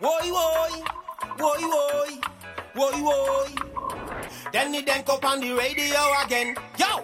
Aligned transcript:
Woi 0.00 0.30
woi, 0.30 0.82
woi 1.38 1.62
woi, 1.72 2.20
woi 2.76 3.02
woi. 3.02 4.52
Then 4.52 4.70
the 4.70 4.82
dank 4.82 5.08
up 5.08 5.24
on 5.24 5.40
the 5.40 5.52
radio 5.52 5.98
again. 6.24 6.54
Yo! 6.78 7.02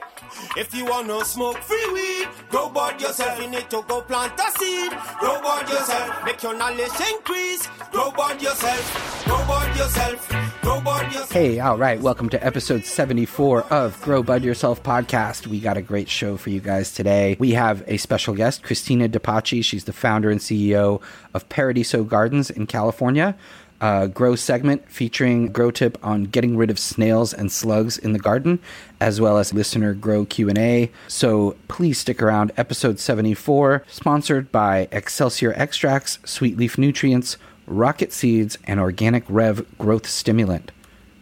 If 0.56 0.72
you 0.72 0.84
wanna 0.84 1.24
smoke 1.24 1.58
free 1.58 1.92
weed, 1.92 2.28
grow 2.50 2.68
bud 2.68 3.00
yourself. 3.00 3.40
You 3.40 3.48
need 3.48 3.68
to 3.70 3.82
go 3.88 4.00
plant 4.02 4.38
a 4.38 4.58
seed. 4.58 4.92
Grow 5.18 5.40
bud 5.42 5.68
yourself. 5.68 6.24
Make 6.24 6.42
your 6.44 6.56
knowledge 6.56 7.00
increase. 7.10 7.66
Grow 7.90 8.12
bud 8.12 8.40
yourself. 8.40 9.24
Grow 9.24 9.44
bud 9.44 9.76
yourself. 9.76 10.53
Hey, 10.64 11.60
all 11.60 11.76
right. 11.76 12.00
Welcome 12.00 12.30
to 12.30 12.42
episode 12.42 12.86
74 12.86 13.64
of 13.64 14.00
Grow 14.00 14.22
Bud 14.22 14.42
Yourself 14.42 14.82
podcast. 14.82 15.46
We 15.46 15.60
got 15.60 15.76
a 15.76 15.82
great 15.82 16.08
show 16.08 16.38
for 16.38 16.48
you 16.48 16.60
guys 16.60 16.94
today. 16.94 17.36
We 17.38 17.50
have 17.50 17.84
a 17.86 17.98
special 17.98 18.34
guest, 18.34 18.62
Christina 18.62 19.06
DePaci. 19.06 19.62
She's 19.62 19.84
the 19.84 19.92
founder 19.92 20.30
and 20.30 20.40
CEO 20.40 21.02
of 21.34 21.46
Paradiso 21.50 22.02
Gardens 22.02 22.48
in 22.48 22.66
California. 22.66 23.36
A 23.82 24.08
grow 24.08 24.36
segment 24.36 24.90
featuring 24.90 25.52
grow 25.52 25.70
tip 25.70 25.98
on 26.02 26.24
getting 26.24 26.56
rid 26.56 26.70
of 26.70 26.78
snails 26.78 27.34
and 27.34 27.52
slugs 27.52 27.98
in 27.98 28.14
the 28.14 28.18
garden, 28.18 28.58
as 29.02 29.20
well 29.20 29.36
as 29.36 29.52
listener 29.52 29.92
grow 29.92 30.24
Q&A. 30.24 30.90
So 31.08 31.56
please 31.68 31.98
stick 31.98 32.22
around. 32.22 32.52
Episode 32.56 32.98
74, 32.98 33.84
sponsored 33.86 34.50
by 34.50 34.88
Excelsior 34.90 35.52
Extracts, 35.56 36.20
Sweet 36.24 36.56
Leaf 36.56 36.78
Nutrients, 36.78 37.36
Rocket 37.66 38.12
Seeds, 38.12 38.58
and 38.64 38.78
Organic 38.78 39.24
Rev 39.28 39.66
Growth 39.78 40.06
Stimulant. 40.06 40.72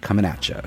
Coming 0.00 0.24
at 0.24 0.48
you. 0.48 0.60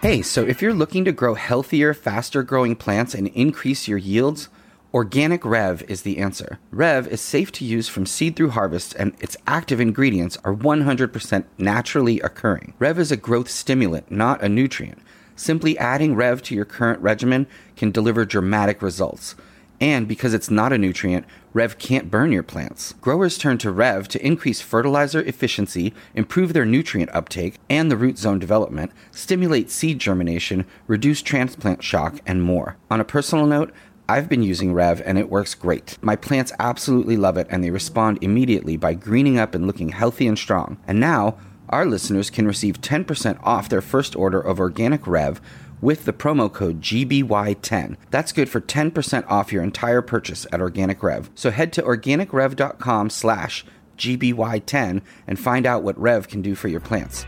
Hey, 0.00 0.22
so 0.22 0.42
if 0.42 0.62
you're 0.62 0.72
looking 0.72 1.04
to 1.04 1.12
grow 1.12 1.34
healthier, 1.34 1.92
faster 1.92 2.42
growing 2.42 2.76
plants 2.76 3.14
and 3.14 3.28
increase 3.28 3.86
your 3.88 3.98
yields, 3.98 4.48
Organic 4.94 5.44
Rev 5.44 5.82
is 5.86 6.00
the 6.00 6.16
answer. 6.16 6.58
Rev 6.70 7.06
is 7.08 7.20
safe 7.20 7.52
to 7.52 7.64
use 7.64 7.88
from 7.88 8.06
seed 8.06 8.34
through 8.34 8.50
harvest, 8.50 8.94
and 8.94 9.14
its 9.20 9.36
active 9.46 9.80
ingredients 9.80 10.38
are 10.44 10.54
100% 10.54 11.44
naturally 11.58 12.20
occurring. 12.20 12.72
Rev 12.78 12.98
is 12.98 13.12
a 13.12 13.18
growth 13.18 13.50
stimulant, 13.50 14.10
not 14.10 14.42
a 14.42 14.48
nutrient. 14.48 14.98
Simply 15.38 15.78
adding 15.78 16.16
Rev 16.16 16.42
to 16.42 16.54
your 16.56 16.64
current 16.64 17.00
regimen 17.00 17.46
can 17.76 17.92
deliver 17.92 18.24
dramatic 18.24 18.82
results. 18.82 19.36
And 19.80 20.08
because 20.08 20.34
it's 20.34 20.50
not 20.50 20.72
a 20.72 20.78
nutrient, 20.78 21.24
Rev 21.52 21.78
can't 21.78 22.10
burn 22.10 22.32
your 22.32 22.42
plants. 22.42 22.94
Growers 23.00 23.38
turn 23.38 23.56
to 23.58 23.70
Rev 23.70 24.08
to 24.08 24.26
increase 24.26 24.60
fertilizer 24.60 25.20
efficiency, 25.22 25.94
improve 26.12 26.54
their 26.54 26.64
nutrient 26.64 27.14
uptake 27.14 27.54
and 27.70 27.88
the 27.88 27.96
root 27.96 28.18
zone 28.18 28.40
development, 28.40 28.90
stimulate 29.12 29.70
seed 29.70 30.00
germination, 30.00 30.66
reduce 30.88 31.22
transplant 31.22 31.84
shock, 31.84 32.18
and 32.26 32.42
more. 32.42 32.76
On 32.90 32.98
a 33.00 33.04
personal 33.04 33.46
note, 33.46 33.72
I've 34.08 34.28
been 34.28 34.42
using 34.42 34.72
Rev 34.72 35.00
and 35.04 35.18
it 35.18 35.30
works 35.30 35.54
great. 35.54 35.98
My 36.02 36.16
plants 36.16 36.52
absolutely 36.58 37.16
love 37.16 37.36
it 37.36 37.46
and 37.48 37.62
they 37.62 37.70
respond 37.70 38.18
immediately 38.22 38.76
by 38.76 38.94
greening 38.94 39.38
up 39.38 39.54
and 39.54 39.68
looking 39.68 39.90
healthy 39.90 40.26
and 40.26 40.36
strong. 40.36 40.78
And 40.88 40.98
now, 40.98 41.38
our 41.68 41.84
listeners 41.84 42.30
can 42.30 42.46
receive 42.46 42.80
10% 42.80 43.38
off 43.42 43.68
their 43.68 43.80
first 43.80 44.16
order 44.16 44.40
of 44.40 44.60
Organic 44.60 45.06
Rev 45.06 45.40
with 45.80 46.04
the 46.04 46.12
promo 46.12 46.52
code 46.52 46.80
GBY10. 46.80 47.96
That's 48.10 48.32
good 48.32 48.48
for 48.48 48.60
10% 48.60 49.24
off 49.28 49.52
your 49.52 49.62
entire 49.62 50.02
purchase 50.02 50.46
at 50.52 50.60
Organic 50.60 51.02
Rev. 51.02 51.30
So 51.34 51.50
head 51.50 51.72
to 51.74 51.82
organicrev.com 51.82 53.10
slash 53.10 53.64
GBY10 53.96 55.02
and 55.26 55.38
find 55.38 55.66
out 55.66 55.82
what 55.82 55.98
Rev 55.98 56.28
can 56.28 56.42
do 56.42 56.54
for 56.54 56.68
your 56.68 56.80
plants. 56.80 57.26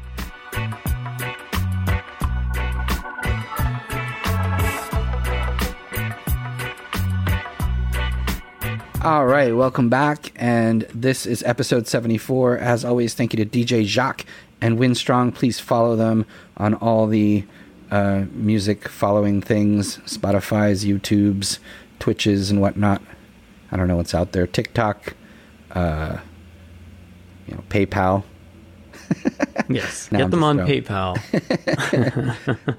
All 9.02 9.24
right, 9.24 9.56
welcome 9.56 9.88
back. 9.88 10.30
And 10.36 10.82
this 10.92 11.24
is 11.24 11.42
episode 11.44 11.88
74. 11.88 12.58
As 12.58 12.84
always, 12.84 13.14
thank 13.14 13.32
you 13.32 13.42
to 13.42 13.46
DJ 13.46 13.86
Jacques 13.86 14.26
and 14.60 14.78
Winstrong. 14.78 15.34
Please 15.34 15.58
follow 15.58 15.96
them 15.96 16.26
on 16.58 16.74
all 16.74 17.06
the 17.06 17.46
uh, 17.90 18.24
music 18.32 18.88
following 18.88 19.40
things 19.40 19.96
Spotify's, 20.00 20.84
YouTube's, 20.84 21.60
Twitches, 21.98 22.50
and 22.50 22.60
whatnot. 22.60 23.00
I 23.72 23.78
don't 23.78 23.88
know 23.88 23.96
what's 23.96 24.14
out 24.14 24.32
there. 24.32 24.46
TikTok, 24.46 25.14
uh, 25.70 26.18
you 27.48 27.54
know, 27.54 27.64
PayPal. 27.70 28.24
Yes, 29.70 30.08
get 30.10 30.22
I'm 30.22 30.30
them 30.30 30.44
on 30.44 30.56
going. 30.58 30.82
PayPal. 30.82 31.16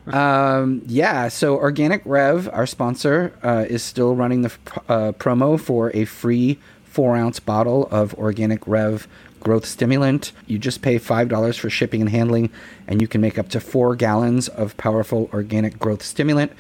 Um, 0.13 0.81
yeah, 0.87 1.29
so 1.29 1.55
Organic 1.55 2.01
Rev, 2.05 2.49
our 2.51 2.65
sponsor, 2.67 3.33
uh, 3.43 3.65
is 3.69 3.81
still 3.81 4.13
running 4.15 4.41
the 4.41 4.51
uh, 4.89 5.11
promo 5.13 5.59
for 5.59 5.89
a 5.95 6.03
free 6.05 6.59
four 6.83 7.15
ounce 7.15 7.39
bottle 7.39 7.87
of 7.91 8.13
Organic 8.15 8.67
Rev 8.67 9.07
growth 9.39 9.65
stimulant. 9.65 10.31
You 10.47 10.59
just 10.59 10.81
pay 10.81 10.99
$5 10.99 11.59
for 11.59 11.69
shipping 11.69 12.01
and 12.01 12.09
handling, 12.09 12.49
and 12.87 13.01
you 13.01 13.07
can 13.07 13.21
make 13.21 13.39
up 13.39 13.49
to 13.49 13.59
four 13.59 13.95
gallons 13.95 14.47
of 14.49 14.75
powerful 14.77 15.29
organic 15.33 15.79
growth 15.79 16.03
stimulant. 16.03 16.51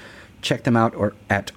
Check 0.41 0.63
them 0.63 0.75
out 0.77 0.95
or 0.95 1.13
at 1.29 1.51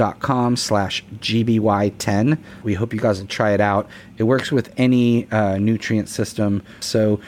organicrev.com 0.00 0.56
slash 0.56 1.04
gby10 1.18 2.38
we 2.62 2.74
hope 2.74 2.92
you 2.92 3.00
guys 3.00 3.20
will 3.20 3.26
try 3.28 3.52
it 3.52 3.60
out. 3.60 3.88
It 4.18 4.24
works 4.24 4.50
with 4.52 4.72
any 4.76 5.30
uh, 5.30 5.58
nutrient 5.58 6.08
system. 6.08 6.62
So 6.80 7.20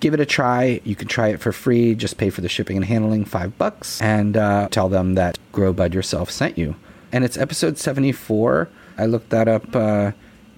give 0.00 0.14
it 0.14 0.20
a 0.20 0.26
try. 0.26 0.80
You 0.84 0.96
can 0.96 1.08
try 1.08 1.28
it 1.28 1.40
for 1.40 1.52
free. 1.52 1.94
Just 1.94 2.16
pay 2.16 2.30
for 2.30 2.40
the 2.40 2.48
shipping 2.48 2.76
and 2.76 2.84
handling 2.84 3.24
five 3.24 3.56
bucks. 3.58 4.00
And 4.00 4.36
uh, 4.36 4.68
tell 4.70 4.88
them 4.88 5.14
that 5.14 5.38
grow 5.52 5.72
bud 5.72 5.94
yourself 5.94 6.30
sent 6.30 6.58
you. 6.58 6.76
And 7.12 7.24
it's 7.24 7.36
episode 7.36 7.78
74 7.78 8.68
i 8.98 9.06
looked 9.06 9.30
that 9.30 9.48
up 9.48 9.74
uh, 9.74 10.12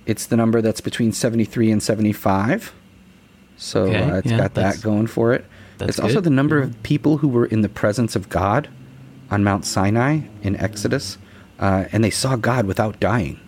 it's 0.04 0.27
the 0.27 0.37
number 0.37 0.60
that's 0.60 0.81
between 0.81 1.12
73 1.12 1.71
and 1.71 1.83
75 1.83 2.72
so 3.56 3.84
Okay, 3.84 4.03
uh, 4.03 4.16
it's 4.16 4.31
yeah, 4.31 4.39
got 4.39 4.54
that 4.54 4.83
going 4.83 5.06
for 5.06 5.33
it. 5.33 5.44
it's 5.81 6.00
also 6.00 6.21
the 6.21 6.31
number 6.31 6.59
yeah. 6.59 6.65
of 6.65 6.83
people 6.83 7.19
who 7.19 7.28
were 7.28 7.47
in 7.47 7.60
the 7.60 7.69
presence 7.69 8.16
of 8.16 8.28
god 8.28 8.69
on 9.31 9.44
mount 9.44 9.65
sinai 9.65 10.21
in 10.43 10.56
exodus 10.56 11.19
uh, 11.62 11.84
and 11.92 12.04
they 12.04 12.10
saw 12.10 12.36
god 12.36 12.66
without 12.66 13.00
dying 13.00 13.38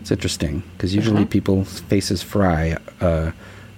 it's 0.00 0.10
interesting 0.10 0.62
because 0.72 0.94
usually 0.94 1.22
Uh-huh. 1.22 1.36
people's 1.36 1.80
faces 1.92 2.22
fry 2.22 2.76
uh, 3.00 3.30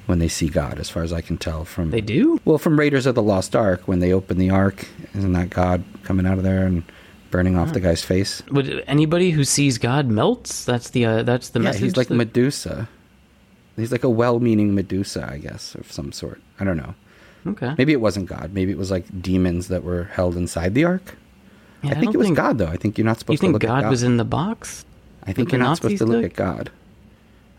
when 0.06 0.18
they 0.18 0.28
see 0.28 0.48
God, 0.48 0.78
as 0.78 0.90
far 0.90 1.02
as 1.02 1.12
I 1.12 1.20
can 1.22 1.38
tell 1.38 1.64
from 1.64 1.90
They 1.90 2.00
do? 2.02 2.38
Well, 2.44 2.58
from 2.58 2.78
Raiders 2.78 3.06
of 3.06 3.14
the 3.14 3.22
Lost 3.22 3.54
Ark, 3.56 3.86
when 3.86 4.00
they 4.00 4.12
open 4.12 4.38
the 4.38 4.50
Ark, 4.50 4.86
isn't 5.14 5.32
that 5.34 5.50
God 5.50 5.82
coming 6.02 6.26
out 6.26 6.36
of 6.36 6.42
there 6.44 6.66
and 6.66 6.82
burning 7.30 7.56
off 7.56 7.72
the 7.72 7.80
guy's 7.80 8.02
face? 8.04 8.42
Would 8.50 8.82
anybody 8.88 9.30
who 9.30 9.44
sees 9.44 9.78
God 9.78 10.08
melts? 10.08 10.64
That's 10.64 10.90
the 10.90 11.04
uh, 11.06 11.22
that's 11.22 11.48
the 11.50 11.60
yeah, 11.60 11.64
message. 11.70 11.82
he's 11.82 11.96
like 11.96 12.08
that- 12.08 12.14
Medusa. 12.16 12.88
He's 13.76 13.92
like 13.92 14.04
a 14.04 14.10
well-meaning 14.10 14.74
Medusa, 14.74 15.26
I 15.30 15.38
guess, 15.38 15.74
of 15.76 15.90
some 15.90 16.10
sort. 16.12 16.40
I 16.60 16.64
don't 16.64 16.76
know. 16.76 16.94
okay. 17.46 17.74
Maybe 17.78 17.92
it 17.92 18.00
wasn't 18.00 18.26
God. 18.26 18.50
Maybe 18.52 18.72
it 18.72 18.78
was 18.78 18.90
like 18.90 19.06
demons 19.22 19.68
that 19.68 19.84
were 19.84 20.04
held 20.12 20.36
inside 20.36 20.74
the 20.74 20.84
Ark. 20.84 21.16
Yeah, 21.82 21.92
I 21.92 21.94
think 22.00 22.14
it 22.14 22.18
was 22.18 22.30
God, 22.30 22.58
though. 22.58 22.66
I 22.66 22.76
think 22.76 22.98
you're 22.98 23.04
not 23.04 23.16
You 23.16 23.20
supposed 23.20 23.40
to 23.40 23.46
think 23.46 23.52
look 23.54 23.64
at 23.64 23.68
God 23.68 23.82
God. 23.84 23.90
was 23.90 24.02
in 24.02 24.16
the 24.16 24.24
box? 24.24 24.84
I 25.24 25.32
think 25.32 25.52
you're 25.52 25.60
not 25.60 25.76
supposed 25.76 25.98
to 25.98 26.06
look 26.06 26.24
at 26.24 26.34
God. 26.34 26.70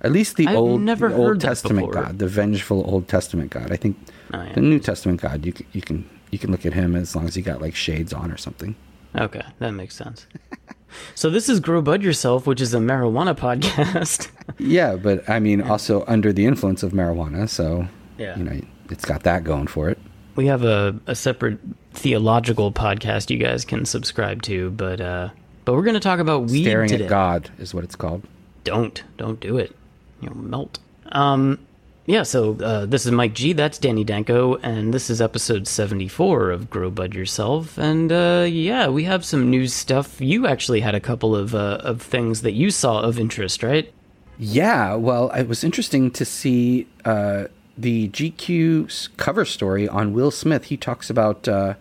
At 0.04 0.12
least 0.12 0.36
the 0.36 0.48
I've 0.48 0.56
old, 0.58 0.86
the 0.86 1.14
Old 1.16 1.40
Testament 1.40 1.88
before. 1.90 2.04
God, 2.04 2.20
the 2.20 2.28
vengeful 2.28 2.84
Old 2.92 3.08
Testament 3.08 3.52
God. 3.52 3.72
I 3.72 3.76
think 3.76 3.98
Oh, 4.34 4.42
yeah. 4.42 4.54
the 4.54 4.62
New 4.62 4.80
Testament 4.80 5.22
God, 5.22 5.46
you 5.46 5.54
can, 5.54 5.66
you 5.74 5.82
can 5.82 6.10
you 6.32 6.40
can 6.40 6.52
look 6.52 6.66
at 6.66 6.74
him 6.74 6.96
as 6.96 7.16
long 7.16 7.28
as 7.28 7.36
he 7.36 7.42
got 7.42 7.62
like 7.62 7.76
shades 7.76 8.14
on 8.14 8.32
or 8.32 8.38
something. 8.38 8.76
Okay, 9.16 9.42
that 9.60 9.72
makes 9.72 9.94
sense. 9.96 10.26
so 11.16 11.30
this 11.30 11.50
is 11.50 11.60
Grow 11.60 11.82
Bud 11.82 12.02
Yourself, 12.02 12.48
which 12.48 12.62
is 12.62 12.74
a 12.74 12.80
marijuana 12.80 13.36
podcast. 13.38 14.30
Yeah, 14.58 14.96
but 14.96 15.28
I 15.30 15.40
mean, 15.40 15.62
also 15.62 16.04
under 16.08 16.32
the 16.34 16.46
influence 16.46 16.82
of 16.84 16.92
marijuana, 16.94 17.50
so 17.50 17.88
Yeah. 18.18 18.38
you 18.38 18.44
know, 18.44 18.62
it's 18.90 19.06
got 19.06 19.24
that 19.24 19.44
going 19.44 19.68
for 19.68 19.90
it. 19.90 19.98
We 20.42 20.48
have 20.48 20.64
a, 20.64 21.00
a 21.06 21.14
separate 21.14 21.60
theological 21.94 22.72
podcast 22.72 23.30
you 23.30 23.38
guys 23.38 23.64
can 23.64 23.86
subscribe 23.86 24.42
to, 24.42 24.72
but 24.72 25.00
uh, 25.00 25.30
but 25.66 25.74
we're 25.76 25.84
going 25.84 25.94
to 25.94 26.00
talk 26.00 26.18
about 26.18 26.50
weed 26.50 26.64
Staring 26.64 26.90
today. 26.90 27.04
at 27.04 27.10
God 27.12 27.52
is 27.60 27.76
what 27.76 27.84
it's 27.84 27.96
called. 27.96 28.24
Don't 28.64 29.04
don't 29.18 29.40
do 29.40 29.60
it. 29.60 29.76
You'll 30.20 30.36
melt. 30.36 30.80
Um, 31.12 31.60
yeah. 32.08 32.24
So 32.24 32.56
uh, 32.56 32.88
this 32.88 33.06
is 33.06 33.12
Mike 33.12 33.36
G. 33.36 33.54
That's 33.54 33.78
Danny 33.78 34.04
Danko, 34.04 34.56
and 34.64 34.92
this 34.92 35.12
is 35.12 35.22
episode 35.22 35.68
seventy 35.68 36.08
four 36.08 36.50
of 36.50 36.72
Grow 36.72 36.90
Bud 36.90 37.14
Yourself. 37.14 37.78
And 37.78 38.12
uh, 38.12 38.48
yeah, 38.50 38.88
we 38.88 39.04
have 39.04 39.24
some 39.24 39.52
news 39.52 39.76
stuff. 39.76 40.20
You 40.20 40.48
actually 40.48 40.80
had 40.80 40.96
a 40.96 41.00
couple 41.00 41.36
of 41.36 41.54
uh, 41.54 41.78
of 41.82 42.02
things 42.02 42.42
that 42.42 42.54
you 42.54 42.72
saw 42.72 43.02
of 43.02 43.20
interest, 43.20 43.62
right? 43.62 43.94
Yeah, 44.40 44.96
well, 44.96 45.30
it 45.30 45.48
was 45.48 45.64
interesting 45.64 46.10
to 46.10 46.26
see 46.26 46.88
uh, 47.06 47.44
the 47.78 48.10
GQ 48.10 49.16
cover 49.18 49.46
story 49.46 49.88
on 49.88 50.14
Will 50.14 50.32
Smith. 50.32 50.66
He 50.66 50.78
talks 50.78 51.10
about 51.10 51.48
uh, 51.48 51.76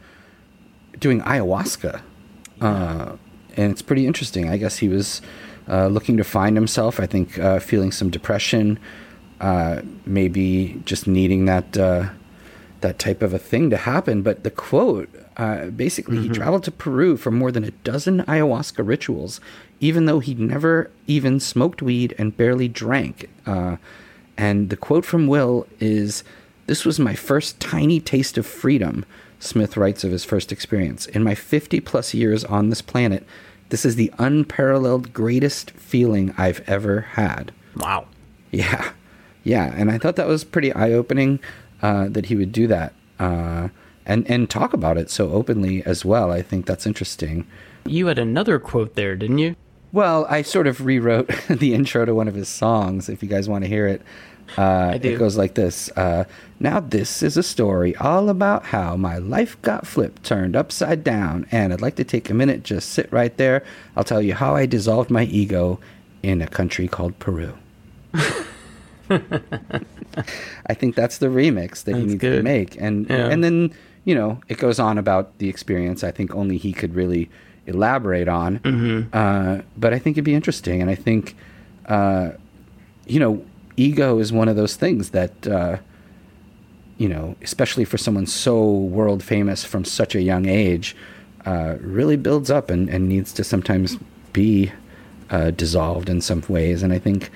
doing 0.98 1.20
ayahuasca, 1.22 2.02
uh, 2.60 3.16
and 3.56 3.72
it's 3.72 3.82
pretty 3.82 4.06
interesting. 4.06 4.48
I 4.48 4.56
guess 4.56 4.78
he 4.78 4.88
was 4.88 5.20
uh, 5.68 5.88
looking 5.88 6.16
to 6.16 6.24
find 6.24 6.56
himself. 6.56 7.00
I 7.00 7.06
think 7.06 7.38
uh, 7.38 7.58
feeling 7.58 7.92
some 7.92 8.10
depression, 8.10 8.78
uh, 9.40 9.82
maybe 10.06 10.80
just 10.84 11.06
needing 11.06 11.44
that 11.46 11.76
uh, 11.76 12.10
that 12.80 12.98
type 12.98 13.22
of 13.22 13.34
a 13.34 13.38
thing 13.38 13.70
to 13.70 13.76
happen. 13.76 14.22
But 14.22 14.44
the 14.44 14.50
quote 14.50 15.08
uh, 15.36 15.66
basically, 15.66 16.18
he 16.18 16.28
traveled 16.28 16.64
to 16.64 16.70
Peru 16.70 17.16
for 17.16 17.30
more 17.30 17.50
than 17.50 17.64
a 17.64 17.70
dozen 17.70 18.22
ayahuasca 18.24 18.86
rituals, 18.86 19.40
even 19.80 20.04
though 20.04 20.20
he'd 20.20 20.38
never 20.38 20.90
even 21.06 21.40
smoked 21.40 21.82
weed 21.82 22.14
and 22.18 22.36
barely 22.36 22.68
drank. 22.68 23.28
And 24.40 24.70
the 24.70 24.76
quote 24.76 25.04
from 25.04 25.26
Will 25.26 25.66
is 25.80 26.24
This 26.66 26.86
was 26.86 26.98
my 26.98 27.14
first 27.14 27.60
tiny 27.60 28.00
taste 28.00 28.38
of 28.38 28.46
freedom, 28.46 29.04
Smith 29.38 29.76
writes 29.76 30.02
of 30.02 30.12
his 30.12 30.24
first 30.24 30.50
experience. 30.50 31.04
In 31.06 31.22
my 31.22 31.34
50 31.34 31.80
plus 31.80 32.14
years 32.14 32.42
on 32.44 32.70
this 32.70 32.80
planet, 32.80 33.26
this 33.68 33.84
is 33.84 33.96
the 33.96 34.12
unparalleled 34.18 35.12
greatest 35.12 35.72
feeling 35.72 36.34
I've 36.38 36.66
ever 36.66 37.02
had. 37.02 37.52
Wow. 37.76 38.06
Yeah, 38.50 38.92
yeah, 39.44 39.72
and 39.76 39.90
I 39.90 39.98
thought 39.98 40.16
that 40.16 40.26
was 40.26 40.42
pretty 40.42 40.72
eye 40.72 40.92
opening 40.92 41.38
uh, 41.82 42.08
that 42.08 42.26
he 42.26 42.34
would 42.34 42.50
do 42.50 42.66
that 42.66 42.94
uh, 43.18 43.68
and 44.06 44.28
and 44.28 44.48
talk 44.48 44.72
about 44.72 44.96
it 44.96 45.10
so 45.10 45.30
openly 45.30 45.84
as 45.84 46.04
well. 46.04 46.32
I 46.32 46.42
think 46.42 46.66
that's 46.66 46.86
interesting. 46.86 47.46
You 47.84 48.06
had 48.06 48.18
another 48.18 48.58
quote 48.58 48.94
there, 48.94 49.16
didn't 49.16 49.38
you? 49.38 49.54
Well, 49.92 50.26
I 50.28 50.42
sort 50.42 50.66
of 50.66 50.84
rewrote 50.84 51.28
the 51.48 51.74
intro 51.74 52.04
to 52.04 52.14
one 52.14 52.28
of 52.28 52.34
his 52.34 52.48
songs. 52.48 53.08
If 53.08 53.22
you 53.22 53.28
guys 53.28 53.48
want 53.48 53.64
to 53.64 53.68
hear 53.68 53.86
it, 53.86 54.02
uh, 54.56 54.96
do. 54.98 55.10
it 55.14 55.18
goes 55.18 55.36
like 55.36 55.54
this. 55.54 55.90
Uh, 55.96 56.24
now 56.58 56.80
this 56.80 57.22
is 57.22 57.36
a 57.36 57.42
story 57.42 57.94
all 57.96 58.28
about 58.28 58.66
how 58.66 58.96
my 58.96 59.18
life 59.18 59.60
got 59.62 59.86
flipped, 59.86 60.22
turned 60.24 60.54
upside 60.56 61.02
down, 61.04 61.46
and 61.50 61.72
I'd 61.72 61.80
like 61.80 61.96
to 61.96 62.04
take 62.04 62.28
a 62.30 62.34
minute, 62.34 62.62
just 62.62 62.90
sit 62.90 63.10
right 63.12 63.36
there. 63.36 63.62
I'll 63.96 64.04
tell 64.04 64.22
you 64.22 64.34
how 64.34 64.54
I 64.56 64.66
dissolved 64.66 65.10
my 65.10 65.24
ego 65.24 65.78
in 66.22 66.42
a 66.42 66.46
country 66.46 66.86
called 66.88 67.18
Peru. 67.18 67.54
I 70.66 70.74
think 70.74 70.94
that's 70.94 71.18
the 71.18 71.26
remix 71.26 71.84
that 71.84 71.94
he 71.96 72.00
That's 72.02 72.12
needs 72.12 72.20
to 72.22 72.42
make, 72.42 72.76
and 72.80 73.08
Yeah. 73.08 73.28
and 73.28 73.42
then 73.42 73.72
you 74.04 74.14
know 74.14 74.40
it 74.48 74.58
goes 74.58 74.78
on 74.78 74.98
about 74.98 75.38
the 75.38 75.48
experience. 75.48 76.04
I 76.04 76.10
think 76.10 76.34
only 76.34 76.56
he 76.56 76.72
could 76.72 76.94
really 76.94 77.28
elaborate 77.66 78.28
on, 78.28 78.58
Mm-hmm. 78.60 79.08
uh, 79.16 79.62
but 79.76 79.92
I 79.94 79.98
think 79.98 80.14
it'd 80.14 80.24
be 80.24 80.34
interesting, 80.34 80.80
and 80.80 80.90
I 80.90 80.94
think 80.94 81.36
uh, 81.86 82.30
you 83.06 83.18
know 83.20 83.44
ego 83.82 84.18
is 84.18 84.32
one 84.32 84.48
of 84.48 84.56
those 84.56 84.76
things 84.76 85.10
that 85.10 85.46
uh, 85.46 85.78
you 87.00 87.08
know, 87.08 87.34
especially 87.40 87.86
for 87.86 87.96
someone 87.96 88.26
so 88.26 88.62
world 88.70 89.22
famous 89.22 89.64
from 89.64 89.86
such 89.86 90.14
a 90.14 90.20
young 90.20 90.44
age, 90.46 90.94
uh, 91.46 91.76
really 91.80 92.16
builds 92.16 92.50
up 92.50 92.68
and, 92.68 92.90
and 92.90 93.08
needs 93.08 93.32
to 93.32 93.42
sometimes 93.42 93.96
be 94.34 94.70
uh, 95.30 95.50
dissolved 95.50 96.10
in 96.10 96.20
some 96.20 96.42
ways. 96.46 96.82
And 96.82 96.92
I 96.92 96.98
think 96.98 97.30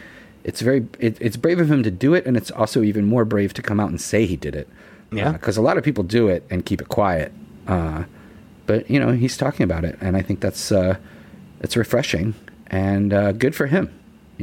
it's 0.44 0.60
very 0.60 0.86
it, 1.00 1.16
it's 1.18 1.38
brave 1.38 1.58
of 1.58 1.70
him 1.70 1.82
to 1.82 1.90
do 1.90 2.12
it, 2.12 2.26
and 2.26 2.36
it's 2.36 2.50
also 2.50 2.82
even 2.82 3.06
more 3.06 3.24
brave 3.24 3.54
to 3.54 3.62
come 3.62 3.80
out 3.80 3.88
and 3.88 3.98
say 3.98 4.26
he 4.26 4.36
did 4.36 4.54
it. 4.54 4.68
Yeah. 5.10 5.32
because 5.32 5.56
a 5.56 5.62
lot 5.62 5.78
of 5.78 5.84
people 5.84 6.02
do 6.02 6.28
it 6.28 6.44
and 6.50 6.66
keep 6.66 6.80
it 6.82 6.88
quiet. 6.88 7.32
Uh, 7.68 8.04
but 8.66 8.90
you 8.90 9.00
know, 9.00 9.12
he's 9.12 9.36
talking 9.36 9.64
about 9.64 9.84
it, 9.84 9.96
and 10.00 10.14
I 10.14 10.22
think 10.22 10.40
that's 10.40 10.72
uh, 10.72 10.96
it's 11.60 11.76
refreshing 11.76 12.34
and 12.66 13.14
uh, 13.14 13.32
good 13.32 13.54
for 13.54 13.66
him. 13.66 13.88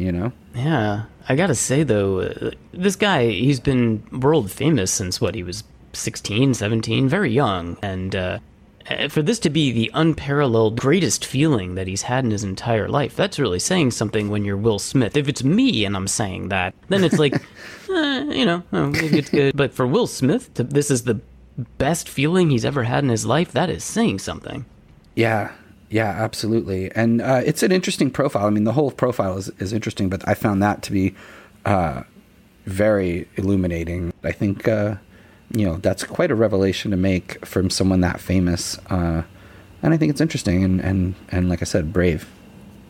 You 0.01 0.11
know. 0.11 0.31
Yeah. 0.55 1.03
I 1.29 1.35
gotta 1.35 1.53
say, 1.53 1.83
though, 1.83 2.21
uh, 2.21 2.51
this 2.73 2.95
guy, 2.95 3.29
he's 3.29 3.59
been 3.59 4.03
world 4.11 4.49
famous 4.49 4.91
since 4.91 5.21
what? 5.21 5.35
He 5.35 5.43
was 5.43 5.63
16, 5.93 6.55
17, 6.55 7.07
very 7.07 7.31
young. 7.31 7.77
And 7.83 8.15
uh, 8.15 8.39
uh, 8.89 9.07
for 9.09 9.21
this 9.21 9.37
to 9.39 9.51
be 9.51 9.71
the 9.71 9.91
unparalleled 9.93 10.79
greatest 10.79 11.23
feeling 11.23 11.75
that 11.75 11.85
he's 11.85 12.01
had 12.01 12.25
in 12.25 12.31
his 12.31 12.43
entire 12.43 12.87
life, 12.87 13.15
that's 13.15 13.37
really 13.37 13.59
saying 13.59 13.91
something 13.91 14.29
when 14.29 14.43
you're 14.43 14.57
Will 14.57 14.79
Smith. 14.79 15.15
If 15.15 15.27
it's 15.27 15.43
me 15.43 15.85
and 15.85 15.95
I'm 15.95 16.07
saying 16.07 16.49
that, 16.49 16.73
then 16.89 17.03
it's 17.03 17.19
like, 17.19 17.35
eh, 17.89 18.23
you 18.31 18.45
know, 18.45 18.63
oh, 18.73 18.87
maybe 18.87 19.19
it's 19.19 19.29
good. 19.29 19.55
But 19.55 19.73
for 19.73 19.85
Will 19.85 20.07
Smith, 20.07 20.51
to, 20.55 20.63
this 20.63 20.89
is 20.89 21.03
the 21.03 21.21
best 21.77 22.09
feeling 22.09 22.49
he's 22.49 22.65
ever 22.65 22.83
had 22.83 23.03
in 23.03 23.11
his 23.11 23.25
life, 23.27 23.51
that 23.51 23.69
is 23.69 23.83
saying 23.83 24.17
something. 24.17 24.65
Yeah, 25.13 25.51
yeah, 25.91 26.09
absolutely. 26.09 26.89
And 26.95 27.21
uh, 27.21 27.41
it's 27.45 27.61
an 27.61 27.71
interesting 27.71 28.09
profile. 28.09 28.47
I 28.47 28.49
mean, 28.49 28.63
the 28.63 28.71
whole 28.73 28.89
profile 28.91 29.37
is, 29.37 29.49
is 29.59 29.73
interesting, 29.73 30.09
but 30.09 30.27
I 30.27 30.33
found 30.33 30.63
that 30.63 30.81
to 30.83 30.91
be 30.91 31.13
uh, 31.65 32.01
very 32.65 33.27
illuminating. 33.35 34.13
I 34.23 34.31
think, 34.31 34.67
uh, 34.67 34.95
you 35.53 35.65
know, 35.65 35.77
that's 35.77 36.03
quite 36.03 36.31
a 36.31 36.35
revelation 36.35 36.91
to 36.91 36.97
make 36.97 37.45
from 37.45 37.69
someone 37.69 38.01
that 38.01 38.19
famous. 38.19 38.77
Uh, 38.89 39.23
and 39.83 39.93
I 39.93 39.97
think 39.97 40.09
it's 40.09 40.21
interesting 40.21 40.63
and, 40.63 40.79
and, 40.79 41.13
and 41.29 41.49
like 41.49 41.61
I 41.61 41.65
said, 41.65 41.91
brave. 41.93 42.27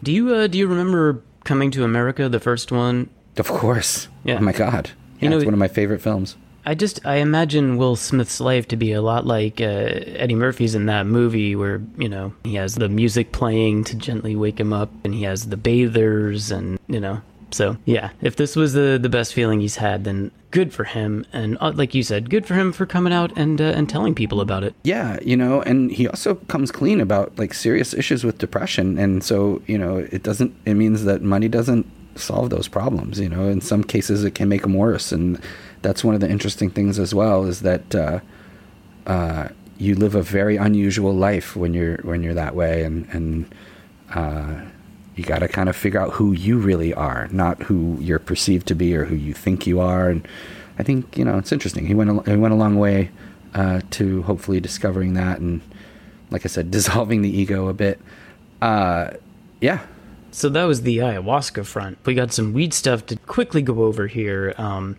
Do 0.03 0.11
you 0.11 0.33
uh, 0.33 0.47
do 0.47 0.57
you 0.57 0.67
remember 0.67 1.21
Coming 1.43 1.71
to 1.71 1.83
America, 1.83 2.29
the 2.29 2.39
first 2.39 2.71
one? 2.71 3.09
Of 3.37 3.47
course. 3.47 4.07
Yeah. 4.23 4.37
Oh 4.37 4.41
my 4.41 4.51
God. 4.51 4.91
You 5.19 5.25
Yeah, 5.25 5.29
know- 5.29 5.37
it's 5.37 5.45
one 5.45 5.53
of 5.55 5.59
my 5.59 5.67
favorite 5.67 6.01
films. 6.01 6.35
I 6.65 6.75
just 6.75 7.05
I 7.05 7.15
imagine 7.15 7.77
Will 7.77 7.95
Smith's 7.95 8.39
life 8.39 8.67
to 8.69 8.75
be 8.75 8.91
a 8.91 9.01
lot 9.01 9.25
like 9.25 9.59
uh, 9.59 9.63
Eddie 9.63 10.35
Murphy's 10.35 10.75
in 10.75 10.85
that 10.85 11.05
movie 11.05 11.55
where 11.55 11.81
you 11.97 12.09
know 12.09 12.33
he 12.43 12.55
has 12.55 12.75
the 12.75 12.89
music 12.89 13.31
playing 13.31 13.83
to 13.85 13.95
gently 13.95 14.35
wake 14.35 14.59
him 14.59 14.73
up, 14.73 14.91
and 15.03 15.13
he 15.13 15.23
has 15.23 15.47
the 15.47 15.57
bathers, 15.57 16.51
and 16.51 16.79
you 16.87 16.99
know. 16.99 17.21
So 17.53 17.77
yeah, 17.85 18.11
if 18.21 18.35
this 18.35 18.55
was 18.55 18.73
the 18.73 18.99
the 19.01 19.09
best 19.09 19.33
feeling 19.33 19.59
he's 19.59 19.75
had, 19.77 20.03
then 20.03 20.31
good 20.51 20.73
for 20.73 20.83
him, 20.83 21.25
and 21.33 21.57
uh, 21.59 21.71
like 21.75 21.93
you 21.93 22.03
said, 22.03 22.29
good 22.29 22.45
for 22.45 22.53
him 22.53 22.71
for 22.71 22.85
coming 22.85 23.11
out 23.11 23.35
and 23.37 23.59
uh, 23.59 23.65
and 23.75 23.89
telling 23.89 24.15
people 24.15 24.39
about 24.39 24.63
it. 24.63 24.75
Yeah, 24.83 25.19
you 25.21 25.35
know, 25.35 25.61
and 25.63 25.91
he 25.91 26.07
also 26.07 26.35
comes 26.35 26.71
clean 26.71 27.01
about 27.01 27.37
like 27.37 27.53
serious 27.53 27.93
issues 27.93 28.23
with 28.23 28.37
depression, 28.37 28.97
and 28.97 29.23
so 29.23 29.61
you 29.67 29.77
know, 29.77 29.97
it 29.97 30.23
doesn't. 30.23 30.55
It 30.65 30.75
means 30.75 31.03
that 31.05 31.21
money 31.21 31.47
doesn't 31.47 31.89
solve 32.15 32.49
those 32.49 32.67
problems. 32.67 33.19
You 33.19 33.29
know, 33.29 33.49
in 33.49 33.61
some 33.61 33.83
cases, 33.83 34.23
it 34.23 34.35
can 34.35 34.47
make 34.47 34.61
them 34.61 34.73
worse, 34.75 35.11
and 35.11 35.41
that's 35.81 36.03
one 36.03 36.15
of 36.15 36.21
the 36.21 36.29
interesting 36.29 36.69
things 36.69 36.99
as 36.99 37.13
well 37.13 37.45
is 37.45 37.61
that 37.61 37.95
uh, 37.95 38.19
uh, 39.07 39.49
you 39.77 39.95
live 39.95 40.15
a 40.15 40.21
very 40.21 40.57
unusual 40.57 41.13
life 41.13 41.55
when 41.55 41.73
you're 41.73 41.97
when 41.97 42.23
you're 42.23 42.33
that 42.33 42.55
way, 42.55 42.83
and 42.83 43.07
and 43.11 43.55
uh, 44.13 44.61
you 45.15 45.23
got 45.23 45.39
to 45.39 45.47
kind 45.47 45.69
of 45.69 45.75
figure 45.75 45.99
out 45.99 46.13
who 46.13 46.31
you 46.31 46.57
really 46.57 46.93
are, 46.93 47.27
not 47.31 47.63
who 47.63 47.97
you're 47.99 48.19
perceived 48.19 48.67
to 48.67 48.75
be 48.75 48.95
or 48.95 49.05
who 49.05 49.15
you 49.15 49.33
think 49.33 49.65
you 49.65 49.79
are. 49.79 50.09
And 50.09 50.27
I 50.77 50.83
think 50.83 51.17
you 51.17 51.25
know 51.25 51.37
it's 51.37 51.51
interesting. 51.51 51.87
He 51.87 51.93
went 51.93 52.09
a, 52.09 52.31
he 52.31 52.37
went 52.37 52.53
a 52.53 52.57
long 52.57 52.77
way 52.77 53.09
uh, 53.53 53.81
to 53.91 54.21
hopefully 54.23 54.59
discovering 54.59 55.13
that, 55.15 55.39
and 55.39 55.61
like 56.29 56.45
I 56.45 56.49
said, 56.49 56.71
dissolving 56.77 57.21
the 57.21 57.29
ego 57.29 57.67
a 57.67 57.73
bit. 57.73 57.99
Uh, 58.61 59.11
yeah, 59.59 59.85
So 60.31 60.47
that 60.49 60.63
was 60.63 60.83
the 60.83 60.99
ayahuasca 60.99 61.65
front. 61.65 61.97
We 62.05 62.15
got 62.15 62.31
some 62.31 62.53
weed 62.53 62.73
stuff 62.73 63.05
to 63.07 63.17
quickly 63.17 63.61
go 63.61 63.83
over 63.83 64.07
here. 64.07 64.53
Um, 64.57 64.97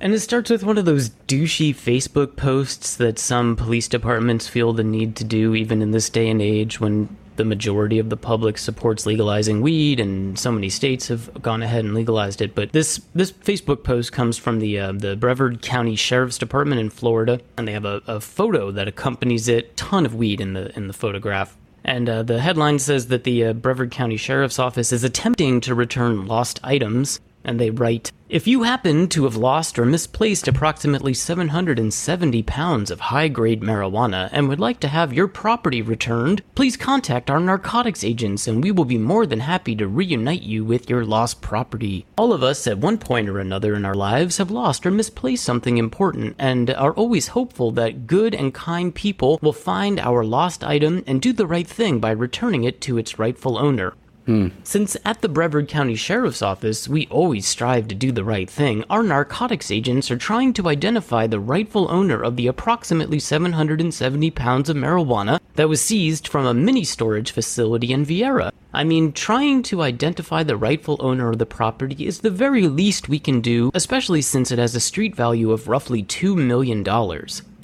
and 0.00 0.14
it 0.14 0.20
starts 0.20 0.50
with 0.50 0.64
one 0.64 0.78
of 0.78 0.84
those 0.84 1.10
douchey 1.28 1.74
Facebook 1.74 2.36
posts 2.36 2.96
that 2.96 3.18
some 3.18 3.56
police 3.56 3.88
departments 3.88 4.48
feel 4.48 4.72
the 4.72 4.84
need 4.84 5.16
to 5.16 5.24
do, 5.24 5.54
even 5.54 5.82
in 5.82 5.90
this 5.90 6.08
day 6.08 6.28
and 6.28 6.40
age 6.40 6.80
when 6.80 7.14
the 7.36 7.44
majority 7.44 7.98
of 7.98 8.10
the 8.10 8.16
public 8.18 8.58
supports 8.58 9.06
legalizing 9.06 9.62
weed, 9.62 9.98
and 9.98 10.38
so 10.38 10.52
many 10.52 10.68
states 10.68 11.08
have 11.08 11.42
gone 11.42 11.62
ahead 11.62 11.84
and 11.84 11.94
legalized 11.94 12.42
it. 12.42 12.54
But 12.54 12.72
this 12.72 13.00
this 13.14 13.32
Facebook 13.32 13.82
post 13.82 14.12
comes 14.12 14.36
from 14.36 14.58
the 14.58 14.78
uh, 14.78 14.92
the 14.92 15.16
Brevard 15.16 15.62
County 15.62 15.96
Sheriff's 15.96 16.36
Department 16.36 16.80
in 16.80 16.90
Florida, 16.90 17.40
and 17.56 17.66
they 17.66 17.72
have 17.72 17.86
a, 17.86 18.02
a 18.06 18.20
photo 18.20 18.70
that 18.72 18.88
accompanies 18.88 19.48
it. 19.48 19.74
Ton 19.76 20.04
of 20.04 20.14
weed 20.14 20.40
in 20.40 20.52
the 20.52 20.76
in 20.76 20.86
the 20.86 20.92
photograph. 20.92 21.56
And 21.82 22.10
uh, 22.10 22.22
the 22.22 22.40
headline 22.40 22.78
says 22.78 23.06
that 23.08 23.24
the 23.24 23.46
uh, 23.46 23.52
Brevard 23.54 23.90
County 23.90 24.18
Sheriff's 24.18 24.58
Office 24.58 24.92
is 24.92 25.02
attempting 25.02 25.62
to 25.62 25.74
return 25.74 26.26
lost 26.26 26.60
items. 26.62 27.20
And 27.42 27.58
they 27.58 27.70
write 27.70 28.12
If 28.28 28.46
you 28.46 28.64
happen 28.64 29.08
to 29.08 29.24
have 29.24 29.34
lost 29.34 29.78
or 29.78 29.86
misplaced 29.86 30.46
approximately 30.46 31.14
770 31.14 32.42
pounds 32.42 32.90
of 32.90 33.00
high 33.00 33.28
grade 33.28 33.62
marijuana 33.62 34.28
and 34.30 34.48
would 34.48 34.60
like 34.60 34.78
to 34.80 34.88
have 34.88 35.12
your 35.12 35.26
property 35.26 35.80
returned, 35.80 36.42
please 36.54 36.76
contact 36.76 37.30
our 37.30 37.40
narcotics 37.40 38.04
agents 38.04 38.46
and 38.46 38.62
we 38.62 38.70
will 38.70 38.84
be 38.84 38.98
more 38.98 39.26
than 39.26 39.40
happy 39.40 39.74
to 39.76 39.88
reunite 39.88 40.42
you 40.42 40.64
with 40.64 40.90
your 40.90 41.04
lost 41.04 41.40
property. 41.40 42.04
All 42.18 42.32
of 42.32 42.42
us, 42.42 42.66
at 42.66 42.78
one 42.78 42.98
point 42.98 43.28
or 43.28 43.38
another 43.38 43.74
in 43.74 43.84
our 43.84 43.94
lives, 43.94 44.36
have 44.36 44.50
lost 44.50 44.84
or 44.84 44.90
misplaced 44.90 45.44
something 45.44 45.78
important 45.78 46.36
and 46.38 46.70
are 46.70 46.92
always 46.92 47.28
hopeful 47.28 47.70
that 47.72 48.06
good 48.06 48.34
and 48.34 48.52
kind 48.52 48.94
people 48.94 49.38
will 49.40 49.52
find 49.52 49.98
our 49.98 50.24
lost 50.24 50.62
item 50.62 51.02
and 51.06 51.22
do 51.22 51.32
the 51.32 51.46
right 51.46 51.66
thing 51.66 52.00
by 52.00 52.10
returning 52.10 52.64
it 52.64 52.80
to 52.82 52.98
its 52.98 53.18
rightful 53.18 53.56
owner. 53.56 53.94
Hmm. 54.30 54.50
Since 54.62 54.96
at 55.04 55.22
the 55.22 55.28
Brevard 55.28 55.66
County 55.66 55.96
Sheriff's 55.96 56.40
Office 56.40 56.86
we 56.86 57.08
always 57.08 57.48
strive 57.48 57.88
to 57.88 57.96
do 57.96 58.12
the 58.12 58.22
right 58.22 58.48
thing, 58.48 58.84
our 58.88 59.02
narcotics 59.02 59.72
agents 59.72 60.08
are 60.08 60.16
trying 60.16 60.52
to 60.52 60.68
identify 60.68 61.26
the 61.26 61.40
rightful 61.40 61.90
owner 61.90 62.22
of 62.22 62.36
the 62.36 62.46
approximately 62.46 63.18
770 63.18 64.30
pounds 64.30 64.68
of 64.68 64.76
marijuana 64.76 65.40
that 65.56 65.68
was 65.68 65.80
seized 65.80 66.28
from 66.28 66.46
a 66.46 66.54
mini 66.54 66.84
storage 66.84 67.32
facility 67.32 67.92
in 67.92 68.06
Viera. 68.06 68.52
I 68.72 68.84
mean, 68.84 69.10
trying 69.10 69.64
to 69.64 69.82
identify 69.82 70.44
the 70.44 70.56
rightful 70.56 70.96
owner 71.00 71.30
of 71.30 71.38
the 71.38 71.46
property 71.46 72.06
is 72.06 72.20
the 72.20 72.30
very 72.30 72.68
least 72.68 73.08
we 73.08 73.18
can 73.18 73.40
do, 73.40 73.72
especially 73.74 74.22
since 74.22 74.52
it 74.52 74.60
has 74.60 74.76
a 74.76 74.80
street 74.80 75.16
value 75.16 75.50
of 75.50 75.66
roughly 75.66 76.04
$2 76.04 76.36
million. 76.36 76.84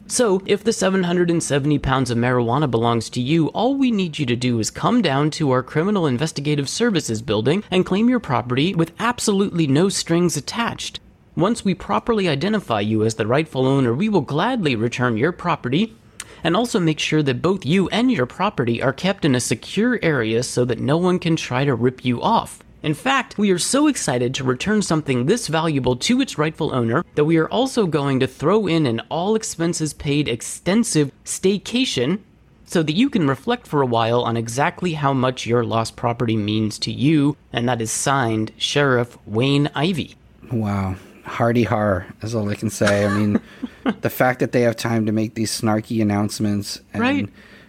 So, 0.08 0.40
if 0.46 0.62
the 0.62 0.72
770 0.72 1.80
pounds 1.80 2.12
of 2.12 2.18
marijuana 2.18 2.70
belongs 2.70 3.10
to 3.10 3.20
you, 3.20 3.48
all 3.48 3.74
we 3.74 3.90
need 3.90 4.20
you 4.20 4.26
to 4.26 4.36
do 4.36 4.60
is 4.60 4.70
come 4.70 5.02
down 5.02 5.30
to 5.32 5.50
our 5.50 5.64
Criminal 5.64 6.06
Investigative 6.06 6.68
Services 6.68 7.22
building 7.22 7.64
and 7.72 7.84
claim 7.84 8.08
your 8.08 8.20
property 8.20 8.72
with 8.72 8.92
absolutely 9.00 9.66
no 9.66 9.88
strings 9.88 10.36
attached. 10.36 11.00
Once 11.34 11.64
we 11.64 11.74
properly 11.74 12.28
identify 12.28 12.80
you 12.80 13.04
as 13.04 13.16
the 13.16 13.26
rightful 13.26 13.66
owner, 13.66 13.92
we 13.92 14.08
will 14.08 14.20
gladly 14.20 14.76
return 14.76 15.16
your 15.16 15.32
property 15.32 15.96
and 16.44 16.54
also 16.54 16.78
make 16.78 17.00
sure 17.00 17.22
that 17.24 17.42
both 17.42 17.66
you 17.66 17.88
and 17.88 18.12
your 18.12 18.26
property 18.26 18.80
are 18.80 18.92
kept 18.92 19.24
in 19.24 19.34
a 19.34 19.40
secure 19.40 19.98
area 20.02 20.44
so 20.44 20.64
that 20.64 20.78
no 20.78 20.96
one 20.96 21.18
can 21.18 21.34
try 21.34 21.64
to 21.64 21.74
rip 21.74 22.04
you 22.04 22.22
off. 22.22 22.62
In 22.82 22.94
fact, 22.94 23.38
we 23.38 23.50
are 23.50 23.58
so 23.58 23.88
excited 23.88 24.34
to 24.34 24.44
return 24.44 24.82
something 24.82 25.26
this 25.26 25.48
valuable 25.48 25.96
to 25.96 26.20
its 26.20 26.38
rightful 26.38 26.74
owner 26.74 27.04
that 27.14 27.24
we 27.24 27.36
are 27.36 27.48
also 27.48 27.86
going 27.86 28.20
to 28.20 28.26
throw 28.26 28.66
in 28.66 28.86
an 28.86 29.00
all 29.08 29.34
expenses 29.34 29.92
paid 29.94 30.28
extensive 30.28 31.10
staycation 31.24 32.20
so 32.66 32.82
that 32.82 32.96
you 32.96 33.08
can 33.08 33.28
reflect 33.28 33.66
for 33.66 33.80
a 33.80 33.86
while 33.86 34.22
on 34.22 34.36
exactly 34.36 34.94
how 34.94 35.12
much 35.12 35.46
your 35.46 35.64
lost 35.64 35.96
property 35.96 36.36
means 36.36 36.78
to 36.80 36.92
you, 36.92 37.36
and 37.52 37.68
that 37.68 37.80
is 37.80 37.90
signed 37.90 38.52
Sheriff 38.58 39.16
Wayne 39.26 39.70
Ivey. 39.74 40.16
Wow. 40.50 40.96
Hardy 41.24 41.64
har 41.64 42.06
is 42.22 42.34
all 42.34 42.48
I 42.48 42.54
can 42.54 42.70
say. 42.70 43.04
I 43.04 43.08
mean, 43.08 43.40
the 44.00 44.10
fact 44.10 44.40
that 44.40 44.52
they 44.52 44.62
have 44.62 44.76
time 44.76 45.06
to 45.06 45.12
make 45.12 45.34
these 45.34 45.50
snarky 45.60 46.00
announcements. 46.00 46.80
And 46.92 47.02
Right. 47.02 47.28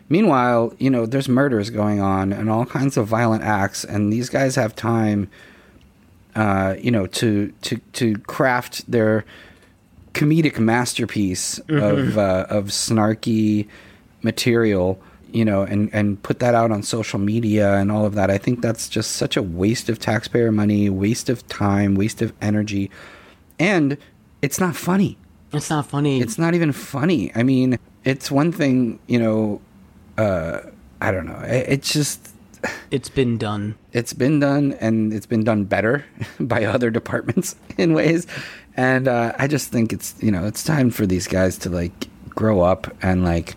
Meanwhile, 0.09 0.73
you 0.77 0.89
know, 0.89 1.05
there's 1.05 1.27
murders 1.27 1.69
going 1.69 1.99
on 1.99 2.31
and 2.31 2.49
all 2.49 2.65
kinds 2.65 2.95
of 2.97 3.07
violent 3.07 3.43
acts, 3.43 3.83
and 3.83 4.11
these 4.11 4.29
guys 4.29 4.55
have 4.55 4.75
time, 4.75 5.29
uh, 6.35 6.75
you 6.79 6.91
know, 6.91 7.07
to 7.07 7.51
to 7.63 7.77
to 7.93 8.17
craft 8.19 8.89
their 8.89 9.25
comedic 10.13 10.59
masterpiece 10.59 11.59
of 11.67 12.17
uh, 12.17 12.45
of 12.49 12.65
snarky 12.67 13.67
material, 14.23 14.99
you 15.31 15.43
know, 15.43 15.63
and 15.63 15.89
and 15.93 16.23
put 16.23 16.39
that 16.39 16.55
out 16.55 16.71
on 16.71 16.83
social 16.83 17.19
media 17.19 17.75
and 17.75 17.91
all 17.91 18.05
of 18.05 18.15
that. 18.15 18.31
I 18.31 18.37
think 18.37 18.61
that's 18.61 18.87
just 18.87 19.11
such 19.11 19.35
a 19.35 19.43
waste 19.43 19.89
of 19.89 19.99
taxpayer 19.99 20.51
money, 20.51 20.89
waste 20.89 21.29
of 21.29 21.45
time, 21.47 21.95
waste 21.95 22.21
of 22.21 22.31
energy, 22.41 22.89
and 23.59 23.97
it's 24.41 24.59
not 24.59 24.75
funny. 24.75 25.17
It's 25.53 25.69
not 25.69 25.85
funny. 25.85 26.21
It's 26.21 26.37
not 26.37 26.53
even 26.55 26.71
funny. 26.71 27.31
I 27.35 27.43
mean, 27.43 27.77
it's 28.03 28.31
one 28.31 28.51
thing, 28.51 28.99
you 29.07 29.19
know. 29.19 29.61
Uh, 30.17 30.61
I 30.99 31.11
don't 31.11 31.25
know. 31.25 31.39
It, 31.45 31.65
it's 31.67 31.93
just 31.93 32.31
it's 32.89 33.09
been 33.09 33.37
done. 33.37 33.75
it's 33.93 34.13
been 34.13 34.39
done 34.39 34.73
and 34.79 35.13
it's 35.13 35.25
been 35.25 35.43
done 35.43 35.63
better 35.63 36.05
by 36.39 36.65
other 36.65 36.89
departments 36.89 37.55
in 37.77 37.93
ways 37.93 38.25
and 38.75 39.07
uh, 39.07 39.31
i 39.37 39.47
just 39.47 39.71
think 39.71 39.93
it's 39.93 40.15
you 40.21 40.31
know 40.31 40.45
it's 40.45 40.63
time 40.63 40.89
for 40.89 41.05
these 41.05 41.27
guys 41.27 41.57
to 41.57 41.69
like 41.69 42.07
grow 42.29 42.61
up 42.61 42.87
and 43.01 43.23
like 43.23 43.55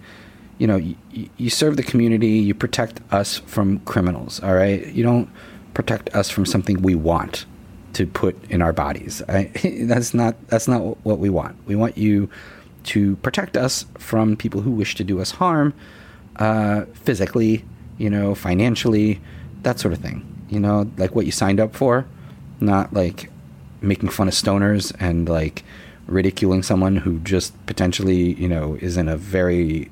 you 0.59 0.67
know 0.67 0.76
you, 0.76 0.97
you 1.38 1.50
serve 1.50 1.76
the 1.76 1.83
community 1.83 2.29
you 2.29 2.55
protect 2.55 3.00
us 3.11 3.38
from 3.38 3.79
criminals 3.81 4.40
all 4.43 4.55
right 4.55 4.87
you 4.88 5.02
don't 5.02 5.29
protect 5.75 6.14
us 6.14 6.29
from 6.29 6.45
something 6.45 6.83
we 6.83 6.95
want 6.95 7.47
to 7.95 8.07
put 8.07 8.37
in 8.50 8.61
our 8.62 8.73
bodies 8.73 9.23
I, 9.29 9.45
that's 9.85 10.14
not 10.14 10.37
that's 10.49 10.69
not 10.69 10.81
what 11.05 11.19
we 11.19 11.31
want 11.31 11.57
we 11.67 11.75
want 11.75 11.97
you 11.97 12.29
to 12.85 13.17
protect 13.17 13.57
us 13.57 13.87
from 13.99 14.37
people 14.37 14.61
who 14.61 14.71
wish 14.71 14.95
to 14.97 15.05
do 15.05 15.21
us 15.21 15.33
harm 15.33 15.75
uh, 16.40 16.87
physically, 16.94 17.64
you 17.99 18.11
know, 18.11 18.35
financially, 18.35 19.20
that 19.62 19.78
sort 19.78 19.92
of 19.92 20.00
thing. 20.00 20.26
You 20.49 20.59
know, 20.59 20.90
like 20.97 21.14
what 21.14 21.26
you 21.26 21.32
signed 21.32 21.61
up 21.61 21.76
for, 21.76 22.06
not 22.59 22.92
like 22.92 23.30
making 23.80 24.09
fun 24.09 24.26
of 24.26 24.35
stoners 24.35 24.92
and 24.99 25.28
like 25.28 25.62
ridiculing 26.06 26.62
someone 26.62 26.97
who 26.97 27.20
just 27.20 27.54
potentially, 27.66 28.35
you 28.35 28.49
know, 28.49 28.75
is 28.80 28.97
in 28.97 29.09
a 29.09 29.16
very 29.16 29.90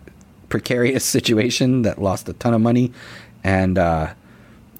precarious 0.49 1.05
situation 1.17 1.83
that 1.83 2.01
lost 2.03 2.29
a 2.29 2.33
ton 2.33 2.55
of 2.55 2.61
money 2.61 2.93
and, 3.45 3.79
uh, 3.79 4.13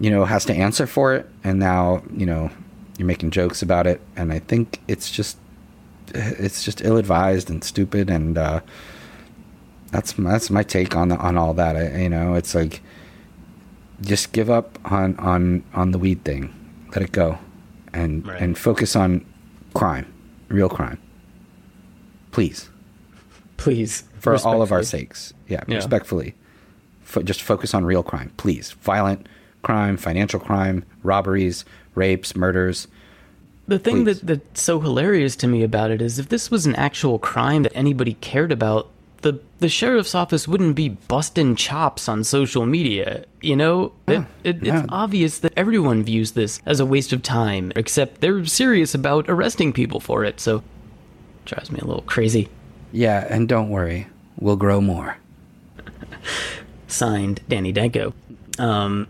you 0.01 0.11
know, 0.11 0.25
has 0.25 0.45
to 0.47 0.55
answer 0.55 0.87
for 0.87 1.15
it. 1.15 1.29
And 1.45 1.59
now, 1.59 2.03
you 2.13 2.27
know, 2.27 2.51
you're 2.97 3.07
making 3.07 3.31
jokes 3.31 3.63
about 3.63 3.87
it. 3.87 4.01
And 4.17 4.33
I 4.33 4.41
think 4.41 4.81
it's 4.89 5.11
just, 5.11 5.39
it's 6.15 6.65
just 6.65 6.81
ill 6.81 6.97
advised 6.97 7.51
and 7.51 7.63
stupid. 7.63 8.11
And, 8.11 8.37
uh, 8.37 8.61
that's 9.91 10.19
my, 10.19 10.33
that's 10.33 10.51
my 10.51 10.63
take 10.63 10.97
on 10.97 11.09
the, 11.09 11.17
on 11.17 11.37
all 11.37 11.55
that. 11.55 11.77
I, 11.77 11.97
you 12.03 12.09
know, 12.09 12.35
it's 12.35 12.55
like 12.55 12.81
just 14.01 14.33
give 14.33 14.49
up 14.51 14.79
on 14.91 15.17
on 15.17 15.63
on 15.75 15.91
the 15.93 15.99
weed 15.99 16.25
thing, 16.25 16.53
let 16.95 17.03
it 17.03 17.13
go, 17.13 17.39
and 17.93 18.27
Right. 18.27 18.41
and 18.41 18.57
focus 18.57 18.95
on 18.97 19.25
crime, 19.75 20.07
real 20.49 20.69
crime. 20.69 20.99
Please, 22.31 22.69
Please. 23.57 24.05
for 24.21 24.37
all 24.47 24.63
of 24.63 24.71
our 24.73 24.83
sakes, 24.83 25.33
yeah, 25.49 25.65
Yeah. 25.67 25.77
respectfully, 25.77 26.35
Fo- 27.03 27.23
just 27.23 27.43
focus 27.43 27.75
on 27.75 27.85
real 27.85 28.03
crime, 28.03 28.31
please. 28.37 28.73
Violent 28.83 29.27
crime, 29.63 29.97
financial 29.97 30.39
crime, 30.39 30.85
robberies, 31.03 31.65
rapes, 31.95 32.37
murders. 32.37 32.87
The 33.67 33.79
thing 33.79 34.05
Please. 34.05 34.21
that, 34.21 34.27
that's 34.27 34.63
so 34.63 34.79
hilarious 34.81 35.35
to 35.37 35.47
me 35.47 35.63
about 35.63 35.91
it 35.91 36.01
is 36.03 36.19
if 36.19 36.29
this 36.29 36.51
was 36.51 36.67
an 36.67 36.75
actual 36.77 37.19
crime 37.19 37.63
that 37.65 37.73
anybody 37.75 38.15
cared 38.21 38.53
about, 38.53 38.89
the 39.23 39.41
the 39.59 39.69
sheriff's 39.69 40.15
office 40.15 40.47
wouldn't 40.47 40.77
be 40.77 40.91
busting 40.91 41.57
chops 41.57 42.09
on 42.09 42.25
social 42.25 42.67
media. 42.67 43.25
You 43.41 43.57
know, 43.57 43.93
it, 44.07 44.25
it, 44.45 44.63
yeah. 44.63 44.81
it's 44.81 44.89
obvious 44.91 45.39
that 45.41 45.53
everyone 45.57 46.03
views 46.03 46.33
this 46.33 46.61
as 46.65 46.81
a 46.81 46.87
waste 46.87 47.13
of 47.13 47.23
time, 47.23 47.73
except 47.75 48.21
they're 48.21 48.45
serious 48.45 48.95
about 48.95 49.29
arresting 49.29 49.73
people 49.73 50.01
for 50.01 50.25
it. 50.25 50.41
So, 50.41 50.63
drives 51.45 51.73
me 51.73 51.81
a 51.81 51.85
little 51.85 52.03
crazy. 52.03 52.49
Yeah, 52.93 53.27
and 53.29 53.49
don't 53.49 53.69
worry, 53.69 54.07
we'll 54.39 54.57
grow 54.57 54.81
more. 54.81 55.19
Signed, 56.87 57.41
Danny 57.49 57.73
Danko. 57.73 58.15
Um, 58.59 59.09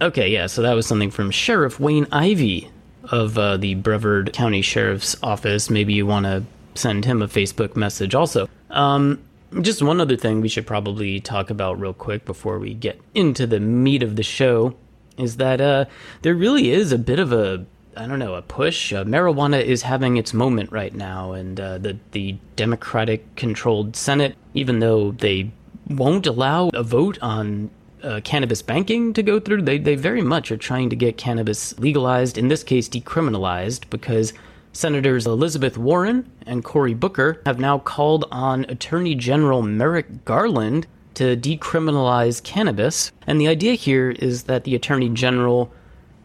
okay, 0.00 0.30
yeah, 0.30 0.46
so 0.46 0.62
that 0.62 0.74
was 0.74 0.86
something 0.86 1.10
from 1.10 1.30
Sheriff 1.30 1.78
Wayne 1.78 2.06
Ivey 2.10 2.70
of 3.04 3.38
uh, 3.38 3.56
the 3.56 3.74
Brevard 3.74 4.32
County 4.32 4.62
Sheriff's 4.62 5.16
Office. 5.22 5.70
Maybe 5.70 5.92
you 5.92 6.06
want 6.06 6.26
to 6.26 6.44
send 6.74 7.04
him 7.04 7.22
a 7.22 7.28
Facebook 7.28 7.76
message 7.76 8.14
also. 8.14 8.48
Um, 8.70 9.22
just 9.60 9.82
one 9.82 10.00
other 10.00 10.16
thing 10.16 10.40
we 10.40 10.48
should 10.48 10.66
probably 10.66 11.20
talk 11.20 11.50
about 11.50 11.80
real 11.80 11.92
quick 11.92 12.24
before 12.24 12.58
we 12.58 12.74
get 12.74 13.00
into 13.14 13.46
the 13.46 13.60
meat 13.60 14.02
of 14.02 14.16
the 14.16 14.22
show 14.22 14.74
is 15.18 15.36
that 15.36 15.60
uh, 15.60 15.84
there 16.22 16.34
really 16.34 16.70
is 16.70 16.92
a 16.92 16.98
bit 16.98 17.18
of 17.18 17.32
a 17.32 17.66
I 17.96 18.06
don't 18.06 18.20
know 18.20 18.34
a 18.34 18.42
push. 18.42 18.92
Uh, 18.92 19.04
marijuana 19.04 19.62
is 19.62 19.82
having 19.82 20.16
its 20.16 20.32
moment 20.32 20.70
right 20.70 20.94
now, 20.94 21.32
and 21.32 21.60
uh, 21.60 21.78
the 21.78 21.98
the 22.12 22.36
Democratic 22.56 23.34
controlled 23.36 23.96
Senate, 23.96 24.36
even 24.54 24.78
though 24.78 25.10
they 25.10 25.50
won't 25.88 26.26
allow 26.26 26.70
a 26.72 26.84
vote 26.84 27.18
on 27.20 27.70
uh, 28.02 28.20
cannabis 28.22 28.62
banking 28.62 29.12
to 29.14 29.22
go 29.22 29.40
through, 29.40 29.62
they 29.62 29.76
they 29.76 29.96
very 29.96 30.22
much 30.22 30.52
are 30.52 30.56
trying 30.56 30.88
to 30.90 30.96
get 30.96 31.16
cannabis 31.16 31.78
legalized. 31.78 32.38
In 32.38 32.48
this 32.48 32.62
case, 32.62 32.88
decriminalized 32.88 33.90
because. 33.90 34.32
Senators 34.72 35.26
Elizabeth 35.26 35.76
Warren 35.76 36.30
and 36.46 36.64
Cory 36.64 36.94
Booker 36.94 37.42
have 37.44 37.58
now 37.58 37.78
called 37.78 38.26
on 38.30 38.64
Attorney 38.68 39.14
General 39.14 39.62
Merrick 39.62 40.24
Garland 40.24 40.86
to 41.14 41.36
decriminalize 41.36 42.42
cannabis. 42.42 43.10
And 43.26 43.40
the 43.40 43.48
idea 43.48 43.74
here 43.74 44.10
is 44.10 44.44
that 44.44 44.64
the 44.64 44.74
Attorney 44.74 45.08
General 45.08 45.72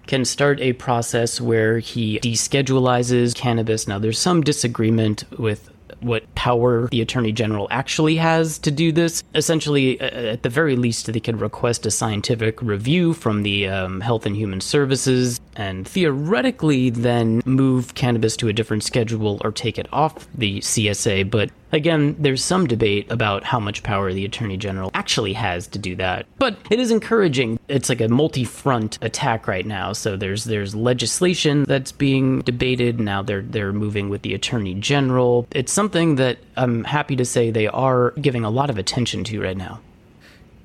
can 0.07 0.23
start 0.23 0.59
a 0.61 0.73
process 0.73 1.41
where 1.41 1.79
he 1.79 2.19
deschedulizes 2.19 3.33
cannabis. 3.35 3.87
Now, 3.87 3.97
there's 3.97 4.19
some 4.19 4.41
disagreement 4.41 5.23
with 5.39 5.69
what 6.01 6.33
power 6.35 6.87
the 6.87 7.01
Attorney 7.01 7.31
General 7.31 7.67
actually 7.71 8.17
has 8.17 8.57
to 8.59 8.71
do 8.71 8.91
this. 8.91 9.23
Essentially, 9.33 9.99
uh, 9.99 10.05
at 10.05 10.43
the 10.43 10.49
very 10.49 10.75
least, 10.75 11.11
they 11.11 11.19
could 11.19 11.41
request 11.41 11.85
a 11.85 11.91
scientific 11.91 12.61
review 12.61 13.13
from 13.13 13.43
the 13.43 13.67
um, 13.67 14.01
Health 14.01 14.25
and 14.25 14.35
Human 14.35 14.61
Services 14.61 15.39
and 15.55 15.87
theoretically 15.87 16.89
then 16.89 17.41
move 17.45 17.95
cannabis 17.95 18.35
to 18.37 18.47
a 18.47 18.53
different 18.53 18.83
schedule 18.83 19.41
or 19.43 19.51
take 19.51 19.77
it 19.77 19.87
off 19.91 20.27
the 20.33 20.59
CSA. 20.59 21.29
But 21.29 21.49
again, 21.75 22.15
there's 22.17 22.43
some 22.43 22.65
debate 22.65 23.11
about 23.11 23.43
how 23.43 23.59
much 23.59 23.83
power 23.83 24.11
the 24.11 24.25
Attorney 24.25 24.57
General 24.57 24.89
actually 24.93 25.33
has 25.33 25.67
to 25.67 25.79
do 25.79 25.95
that. 25.97 26.25
But 26.39 26.57
it 26.71 26.79
is 26.79 26.89
encouraging. 26.89 27.59
It's 27.67 27.89
like 27.89 28.01
a 28.01 28.07
multi-front 28.07 28.97
attack 29.01 29.47
right 29.47 29.65
now. 29.65 29.93
So 29.93 30.15
there's 30.17 30.45
there's 30.45 30.73
legislation 30.73 31.63
that's 31.63 31.91
being 31.91 32.41
debated 32.41 32.99
now. 32.99 33.21
They're 33.21 33.41
they're 33.41 33.73
moving 33.73 34.09
with 34.09 34.21
the 34.21 34.33
Attorney 34.33 34.73
General. 34.75 35.47
It's 35.51 35.71
something 35.71 36.15
that 36.15 36.39
I'm 36.55 36.85
happy 36.85 37.15
to 37.17 37.25
say 37.25 37.51
they 37.51 37.67
are 37.67 38.11
giving 38.11 38.43
a 38.43 38.49
lot 38.49 38.69
of 38.69 38.77
attention 38.77 39.23
to 39.25 39.41
right 39.41 39.57
now. 39.57 39.81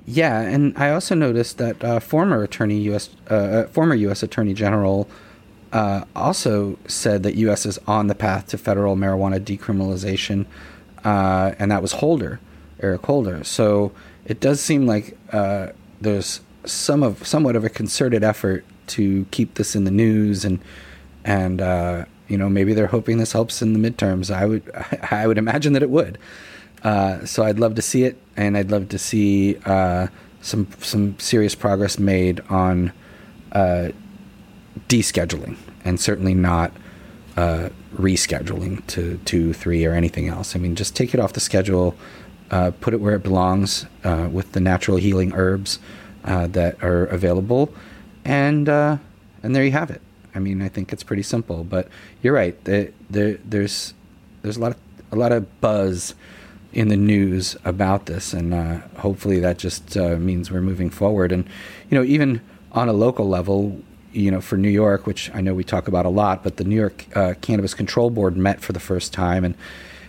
Yeah, 0.05 0.41
and 0.41 0.75
I 0.77 0.91
also 0.91 1.13
noticed 1.13 1.57
that 1.59 1.83
uh, 1.83 1.99
former 1.99 2.41
attorney 2.43 2.79
U.S. 2.79 3.09
Uh, 3.29 3.33
uh, 3.33 3.67
former 3.67 3.95
U.S. 3.95 4.23
Attorney 4.23 4.53
General 4.53 5.07
uh, 5.71 6.05
also 6.15 6.77
said 6.87 7.23
that 7.23 7.35
U.S. 7.35 7.65
is 7.65 7.77
on 7.87 8.07
the 8.07 8.15
path 8.15 8.47
to 8.47 8.57
federal 8.57 8.95
marijuana 8.95 9.39
decriminalization, 9.39 10.45
uh, 11.03 11.53
and 11.59 11.71
that 11.71 11.81
was 11.81 11.93
Holder, 11.93 12.39
Eric 12.79 13.05
Holder. 13.05 13.43
So 13.43 13.91
it 14.25 14.39
does 14.39 14.61
seem 14.61 14.85
like 14.85 15.17
uh, 15.31 15.67
there's 15.99 16.41
some 16.65 17.03
of 17.03 17.25
somewhat 17.25 17.55
of 17.55 17.63
a 17.65 17.69
concerted 17.69 18.23
effort 18.23 18.63
to 18.87 19.25
keep 19.31 19.55
this 19.55 19.75
in 19.75 19.83
the 19.83 19.91
news, 19.91 20.45
and 20.45 20.59
and 21.23 21.61
uh, 21.61 22.05
you 22.27 22.37
know 22.37 22.49
maybe 22.49 22.73
they're 22.73 22.87
hoping 22.87 23.17
this 23.17 23.31
helps 23.31 23.61
in 23.61 23.73
the 23.73 23.91
midterms. 23.91 24.33
I 24.33 24.45
would 24.45 24.69
I 25.11 25.27
would 25.27 25.37
imagine 25.37 25.73
that 25.73 25.83
it 25.83 25.89
would. 25.89 26.17
Uh, 26.83 27.25
so 27.25 27.43
I'd 27.43 27.59
love 27.59 27.75
to 27.75 27.81
see 27.81 28.03
it, 28.03 28.17
and 28.35 28.57
I'd 28.57 28.71
love 28.71 28.89
to 28.89 28.97
see 28.97 29.57
uh, 29.65 30.07
some 30.41 30.67
some 30.79 31.17
serious 31.19 31.55
progress 31.55 31.99
made 31.99 32.41
on 32.49 32.91
uh, 33.51 33.89
descheduling, 34.87 35.57
and 35.85 35.99
certainly 35.99 36.33
not 36.33 36.71
uh, 37.37 37.69
rescheduling 38.01 38.85
to 38.87 39.19
two, 39.25 39.53
three, 39.53 39.85
or 39.85 39.93
anything 39.93 40.27
else. 40.27 40.55
I 40.55 40.59
mean, 40.59 40.75
just 40.75 40.95
take 40.95 41.13
it 41.13 41.19
off 41.19 41.33
the 41.33 41.39
schedule, 41.39 41.95
uh, 42.49 42.71
put 42.81 42.93
it 42.93 42.99
where 42.99 43.15
it 43.15 43.23
belongs 43.23 43.85
uh, 44.03 44.27
with 44.31 44.51
the 44.53 44.59
natural 44.59 44.97
healing 44.97 45.33
herbs 45.33 45.79
uh, 46.25 46.47
that 46.47 46.83
are 46.83 47.05
available, 47.05 47.73
and 48.25 48.67
uh, 48.67 48.97
and 49.43 49.55
there 49.55 49.63
you 49.63 49.71
have 49.71 49.89
it. 49.89 50.01
I 50.33 50.39
mean, 50.39 50.61
I 50.61 50.69
think 50.69 50.93
it's 50.93 51.03
pretty 51.03 51.23
simple. 51.23 51.63
But 51.63 51.87
you're 52.21 52.33
right. 52.33 52.61
The, 52.63 52.91
the, 53.09 53.39
there's 53.43 53.93
there's 54.41 54.57
a 54.57 54.59
lot 54.59 54.71
of 54.71 54.77
a 55.11 55.15
lot 55.15 55.31
of 55.31 55.61
buzz 55.61 56.15
in 56.73 56.87
the 56.87 56.97
news 56.97 57.55
about 57.65 58.05
this, 58.05 58.33
and 58.33 58.53
uh, 58.53 58.79
hopefully 58.97 59.39
that 59.39 59.57
just 59.57 59.97
uh, 59.97 60.15
means 60.17 60.51
we're 60.51 60.61
moving 60.61 60.89
forward. 60.89 61.31
And 61.31 61.45
you 61.89 61.97
know, 61.97 62.03
even 62.03 62.41
on 62.71 62.87
a 62.87 62.93
local 62.93 63.27
level, 63.27 63.81
you 64.13 64.31
know, 64.31 64.41
for 64.41 64.57
New 64.57 64.69
York, 64.69 65.05
which 65.05 65.33
I 65.33 65.41
know 65.41 65.53
we 65.53 65.63
talk 65.63 65.87
about 65.87 66.05
a 66.05 66.09
lot, 66.09 66.43
but 66.43 66.57
the 66.57 66.63
New 66.63 66.75
York 66.75 67.05
uh, 67.15 67.33
Cannabis 67.41 67.73
Control 67.73 68.09
Board 68.09 68.37
met 68.37 68.61
for 68.61 68.73
the 68.73 68.79
first 68.79 69.13
time, 69.13 69.43
and 69.43 69.55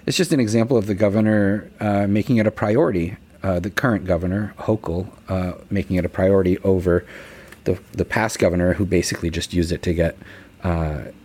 it's 0.07 0.17
just 0.17 0.33
an 0.33 0.41
example 0.41 0.77
of 0.77 0.87
the 0.87 0.95
governor 0.95 1.71
uh, 1.81 2.07
making 2.07 2.37
it 2.37 2.47
a 2.47 2.51
priority. 2.51 3.17
Uh, 3.43 3.59
the 3.59 3.71
current 3.71 4.05
governor 4.05 4.55
Hochul 4.59 5.09
uh, 5.29 5.55
making 5.69 5.97
it 5.97 6.05
a 6.05 6.09
priority 6.09 6.59
over 6.59 7.05
the 7.65 7.79
the 7.93 8.05
past 8.05 8.39
governor 8.39 8.75
who 8.75 8.85
basically 8.85 9.31
just 9.31 9.53
used 9.53 9.73
it 9.73 9.83
to 9.83 9.95
get 9.95 10.17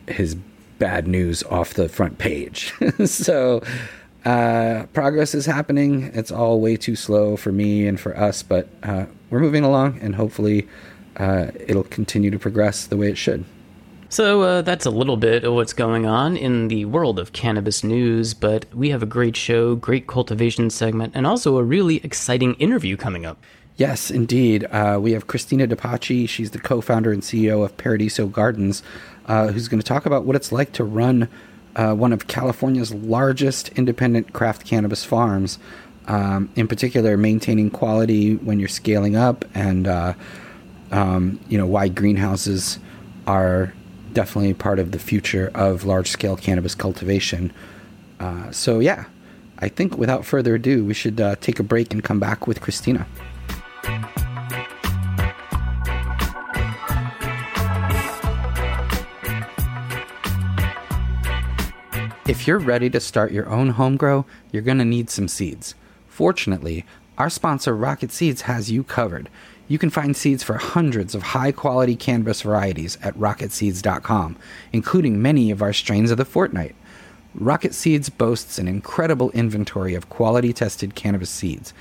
his 0.07 0.35
bad 0.79 1.07
news 1.07 1.43
off 1.43 1.73
the 1.73 1.89
front 1.89 2.17
page. 2.17 2.73
so 3.05 3.61
uh, 4.27 4.85
progress 4.91 5.33
is 5.33 5.45
happening. 5.45 6.11
It's 6.13 6.31
all 6.31 6.59
way 6.59 6.75
too 6.75 6.97
slow 6.97 7.37
for 7.37 7.51
me 7.51 7.87
and 7.87 7.97
for 7.97 8.17
us, 8.17 8.43
but 8.43 8.67
uh, 8.83 9.05
we're 9.29 9.39
moving 9.39 9.63
along, 9.63 9.99
and 10.01 10.15
hopefully, 10.15 10.67
uh, 11.17 11.47
it'll 11.67 11.83
continue 11.83 12.31
to 12.31 12.39
progress 12.39 12.87
the 12.87 12.97
way 12.97 13.09
it 13.09 13.17
should. 13.17 13.45
So 14.09 14.41
uh, 14.41 14.61
that's 14.61 14.85
a 14.85 14.89
little 14.89 15.17
bit 15.17 15.43
of 15.43 15.53
what's 15.53 15.73
going 15.73 16.05
on 16.05 16.37
in 16.37 16.69
the 16.69 16.85
world 16.85 17.19
of 17.19 17.33
cannabis 17.33 17.83
news, 17.83 18.33
but 18.33 18.73
we 18.73 18.89
have 18.91 19.03
a 19.03 19.05
great 19.05 19.35
show, 19.35 19.75
great 19.75 20.07
cultivation 20.07 20.69
segment, 20.69 21.11
and 21.13 21.27
also 21.27 21.57
a 21.57 21.63
really 21.63 21.97
exciting 21.97 22.53
interview 22.55 22.95
coming 22.95 23.25
up. 23.25 23.37
Yes, 23.75 24.09
indeed. 24.09 24.63
Uh, 24.71 24.97
we 25.01 25.11
have 25.11 25.27
Christina 25.27 25.67
DePaci. 25.67 26.27
She's 26.27 26.51
the 26.51 26.59
co 26.59 26.79
founder 26.79 27.11
and 27.11 27.21
CEO 27.21 27.63
of 27.63 27.75
Paradiso 27.75 28.27
Gardens, 28.27 28.81
uh, 29.27 29.49
who's 29.49 29.67
going 29.67 29.79
to 29.79 29.85
talk 29.85 30.05
about 30.05 30.23
what 30.23 30.35
it's 30.35 30.51
like 30.51 30.71
to 30.73 30.83
run 30.83 31.27
uh, 31.75 31.93
one 31.93 32.11
of 32.11 32.27
California's 32.27 32.93
largest 32.93 33.69
independent 33.69 34.33
craft 34.33 34.65
cannabis 34.65 35.03
farms. 35.05 35.59
Um, 36.07 36.49
in 36.55 36.67
particular, 36.67 37.17
maintaining 37.17 37.69
quality 37.69 38.35
when 38.37 38.59
you're 38.59 38.69
scaling 38.69 39.15
up, 39.17 39.43
and 39.53 39.87
uh, 39.87 40.13
um, 40.91 41.39
you 41.49 41.57
know 41.57 41.65
why 41.65 41.87
greenhouses 41.87 42.79
are 43.25 43.73
definitely 44.13 44.53
part 44.53 44.79
of 44.79 44.91
the 44.91 44.99
future 44.99 45.51
of 45.53 45.83
large-scale 45.83 46.37
cannabis 46.37 46.73
cultivation. 46.73 47.53
Uh, 48.19 48.49
so 48.51 48.79
yeah, 48.79 49.05
I 49.59 49.69
think 49.69 49.97
without 49.97 50.25
further 50.25 50.55
ado, 50.55 50.83
we 50.85 50.93
should 50.93 51.19
uh, 51.19 51.35
take 51.35 51.59
a 51.59 51.63
break 51.63 51.93
and 51.93 52.03
come 52.03 52.19
back 52.19 52.47
with 52.47 52.61
Christina. 52.61 53.05
If 62.27 62.45
you're 62.45 62.59
ready 62.59 62.89
to 62.89 62.99
start 62.99 63.31
your 63.31 63.47
own 63.49 63.69
home 63.69 63.95
grow, 63.95 64.25
you're 64.51 64.61
going 64.61 64.79
to 64.79 64.85
need 64.85 65.09
some 65.09 65.29
seeds. 65.29 65.75
Fortunately, 66.09 66.85
our 67.17 67.29
sponsor 67.29 67.75
Rocket 67.75 68.11
Seeds 68.11 68.41
has 68.41 68.69
you 68.69 68.83
covered. 68.83 69.29
You 69.67 69.77
can 69.77 69.89
find 69.89 70.15
seeds 70.15 70.43
for 70.43 70.55
hundreds 70.55 71.13
of 71.13 71.23
high 71.23 71.51
quality 71.51 71.95
cannabis 71.95 72.41
varieties 72.41 72.97
at 73.03 73.15
rocketseeds.com, 73.15 74.37
including 74.71 75.21
many 75.21 75.51
of 75.51 75.61
our 75.61 75.73
strains 75.73 76.09
of 76.09 76.17
the 76.17 76.25
fortnight. 76.25 76.75
Rocket 77.35 77.73
Seeds 77.73 78.09
boasts 78.09 78.57
an 78.57 78.67
incredible 78.67 79.29
inventory 79.31 79.93
of 79.93 80.09
quality 80.09 80.53
tested 80.53 80.95
cannabis 80.95 81.29
seeds. 81.29 81.73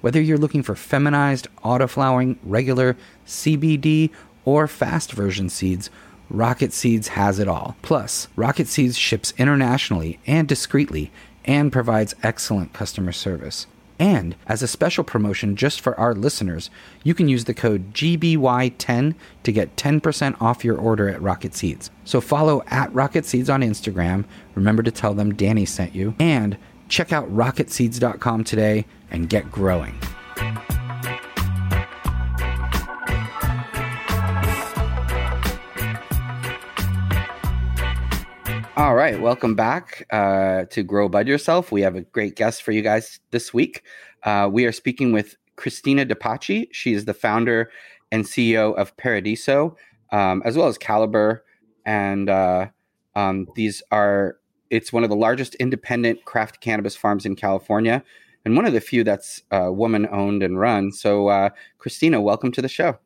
Whether 0.00 0.20
you're 0.20 0.38
looking 0.38 0.62
for 0.62 0.74
feminized, 0.74 1.48
autoflowering, 1.62 2.36
regular, 2.42 2.96
CBD, 3.26 4.10
or 4.44 4.66
fast 4.66 5.12
version 5.12 5.48
seeds, 5.48 5.88
Rocket 6.30 6.72
Seeds 6.72 7.08
has 7.08 7.38
it 7.38 7.48
all. 7.48 7.76
Plus, 7.82 8.28
Rocket 8.36 8.66
Seeds 8.66 8.98
ships 8.98 9.32
internationally 9.38 10.18
and 10.26 10.48
discreetly 10.48 11.12
and 11.44 11.70
provides 11.70 12.14
excellent 12.22 12.72
customer 12.72 13.12
service. 13.12 13.66
And 13.98 14.34
as 14.46 14.62
a 14.62 14.68
special 14.68 15.04
promotion 15.04 15.56
just 15.56 15.80
for 15.80 15.98
our 15.98 16.14
listeners, 16.14 16.70
you 17.02 17.14
can 17.14 17.28
use 17.28 17.44
the 17.44 17.54
code 17.54 17.94
GBY10 17.94 19.14
to 19.42 19.52
get 19.52 19.76
10% 19.76 20.40
off 20.40 20.64
your 20.64 20.76
order 20.76 21.08
at 21.08 21.22
Rocket 21.22 21.54
Seeds. 21.54 21.90
So 22.04 22.20
follow 22.20 22.62
at 22.68 22.92
Rocket 22.92 23.24
Seeds 23.24 23.48
on 23.48 23.62
Instagram. 23.62 24.24
Remember 24.54 24.82
to 24.82 24.90
tell 24.90 25.14
them 25.14 25.34
Danny 25.34 25.64
sent 25.64 25.94
you. 25.94 26.14
And 26.18 26.56
check 26.88 27.12
out 27.12 27.32
rocketseeds.com 27.34 28.44
today 28.44 28.86
and 29.10 29.28
get 29.28 29.50
growing. 29.50 29.98
All 38.76 38.96
right, 38.96 39.20
welcome 39.20 39.54
back 39.54 40.04
uh, 40.10 40.64
to 40.70 40.82
Grow 40.82 41.08
Bud 41.08 41.28
Yourself. 41.28 41.70
We 41.70 41.82
have 41.82 41.94
a 41.94 42.00
great 42.00 42.34
guest 42.34 42.64
for 42.64 42.72
you 42.72 42.82
guys 42.82 43.20
this 43.30 43.54
week. 43.54 43.84
Uh, 44.24 44.50
we 44.50 44.66
are 44.66 44.72
speaking 44.72 45.12
with 45.12 45.36
Christina 45.54 46.04
DePaci. 46.04 46.66
She 46.72 46.92
is 46.92 47.04
the 47.04 47.14
founder 47.14 47.70
and 48.10 48.24
CEO 48.24 48.74
of 48.74 48.96
Paradiso, 48.96 49.76
um, 50.10 50.42
as 50.44 50.56
well 50.56 50.66
as 50.66 50.76
Caliber. 50.76 51.44
And 51.86 52.28
uh, 52.28 52.66
um, 53.14 53.46
these 53.54 53.80
are, 53.92 54.38
it's 54.70 54.92
one 54.92 55.04
of 55.04 55.08
the 55.08 55.14
largest 55.14 55.54
independent 55.56 56.24
craft 56.24 56.60
cannabis 56.60 56.96
farms 56.96 57.24
in 57.24 57.36
California, 57.36 58.02
and 58.44 58.56
one 58.56 58.66
of 58.66 58.72
the 58.72 58.80
few 58.80 59.04
that's 59.04 59.40
uh, 59.52 59.70
woman 59.70 60.08
owned 60.10 60.42
and 60.42 60.58
run. 60.58 60.90
So, 60.90 61.28
uh, 61.28 61.50
Christina, 61.78 62.20
welcome 62.20 62.50
to 62.50 62.60
the 62.60 62.68
show. 62.68 62.98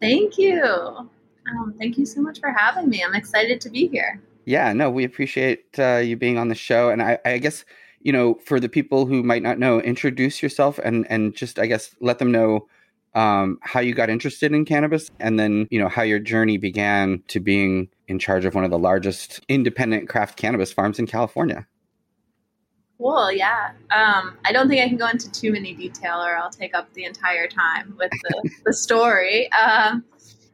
Thank 0.00 0.36
you. 0.36 0.64
Um, 0.64 1.74
thank 1.78 1.96
you 1.96 2.06
so 2.06 2.20
much 2.20 2.40
for 2.40 2.50
having 2.50 2.88
me. 2.88 3.04
I'm 3.04 3.14
excited 3.14 3.60
to 3.60 3.70
be 3.70 3.86
here. 3.86 4.20
Yeah, 4.44 4.72
no, 4.72 4.90
we 4.90 5.04
appreciate 5.04 5.78
uh, 5.78 5.96
you 5.96 6.16
being 6.16 6.38
on 6.38 6.48
the 6.48 6.54
show, 6.54 6.90
and 6.90 7.02
I, 7.02 7.18
I 7.24 7.38
guess 7.38 7.64
you 8.00 8.12
know 8.12 8.34
for 8.44 8.60
the 8.60 8.68
people 8.68 9.06
who 9.06 9.22
might 9.22 9.42
not 9.42 9.58
know, 9.58 9.80
introduce 9.80 10.42
yourself 10.42 10.78
and 10.78 11.06
and 11.10 11.34
just 11.34 11.58
I 11.58 11.66
guess 11.66 11.94
let 12.00 12.18
them 12.18 12.30
know 12.30 12.66
um, 13.14 13.58
how 13.62 13.80
you 13.80 13.94
got 13.94 14.10
interested 14.10 14.52
in 14.52 14.64
cannabis, 14.64 15.10
and 15.20 15.38
then 15.38 15.66
you 15.70 15.80
know 15.80 15.88
how 15.88 16.02
your 16.02 16.18
journey 16.18 16.58
began 16.58 17.22
to 17.28 17.40
being 17.40 17.88
in 18.08 18.18
charge 18.18 18.44
of 18.44 18.54
one 18.54 18.64
of 18.64 18.70
the 18.70 18.78
largest 18.78 19.40
independent 19.48 20.08
craft 20.08 20.36
cannabis 20.36 20.72
farms 20.72 20.98
in 20.98 21.06
California. 21.06 21.66
Cool, 22.98 23.32
yeah. 23.32 23.72
Um, 23.90 24.38
I 24.44 24.52
don't 24.52 24.68
think 24.68 24.82
I 24.82 24.88
can 24.88 24.96
go 24.96 25.08
into 25.08 25.30
too 25.30 25.52
many 25.52 25.74
detail, 25.74 26.22
or 26.22 26.36
I'll 26.36 26.50
take 26.50 26.74
up 26.74 26.92
the 26.94 27.04
entire 27.04 27.48
time 27.48 27.94
with 27.98 28.10
the, 28.10 28.50
the 28.66 28.72
story. 28.72 29.50
Um, 29.52 30.04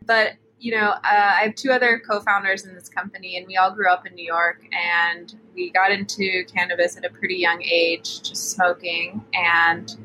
but 0.06 0.32
you 0.60 0.72
know, 0.72 0.90
uh, 0.90 1.00
I 1.02 1.40
have 1.44 1.54
two 1.54 1.70
other 1.72 2.02
co-founders 2.06 2.66
in 2.66 2.74
this 2.74 2.88
company, 2.90 3.38
and 3.38 3.46
we 3.46 3.56
all 3.56 3.70
grew 3.70 3.88
up 3.88 4.06
in 4.06 4.14
New 4.14 4.24
York, 4.24 4.62
and 4.72 5.34
we 5.54 5.70
got 5.70 5.90
into 5.90 6.44
cannabis 6.54 6.98
at 6.98 7.04
a 7.04 7.08
pretty 7.08 7.36
young 7.36 7.62
age, 7.62 8.22
just 8.22 8.50
smoking, 8.50 9.24
and 9.32 9.96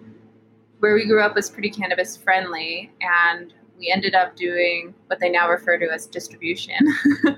where 0.79 0.95
we 0.95 1.05
grew 1.05 1.21
up 1.21 1.35
was 1.35 1.49
pretty 1.49 1.69
cannabis 1.69 2.15
friendly, 2.15 2.89
and 3.01 3.53
we 3.77 3.91
ended 3.93 4.15
up 4.15 4.37
doing 4.37 4.93
what 5.07 5.19
they 5.19 5.29
now 5.29 5.49
refer 5.49 5.77
to 5.77 5.91
as 5.91 6.07
distribution, 6.07 6.79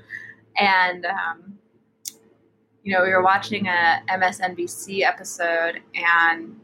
and 0.56 1.04
um, 1.04 1.58
you 2.84 2.94
know, 2.94 3.02
we 3.02 3.10
were 3.10 3.22
watching 3.22 3.66
a 3.66 4.00
MSNBC 4.08 5.02
episode, 5.02 5.80
and 5.96 6.54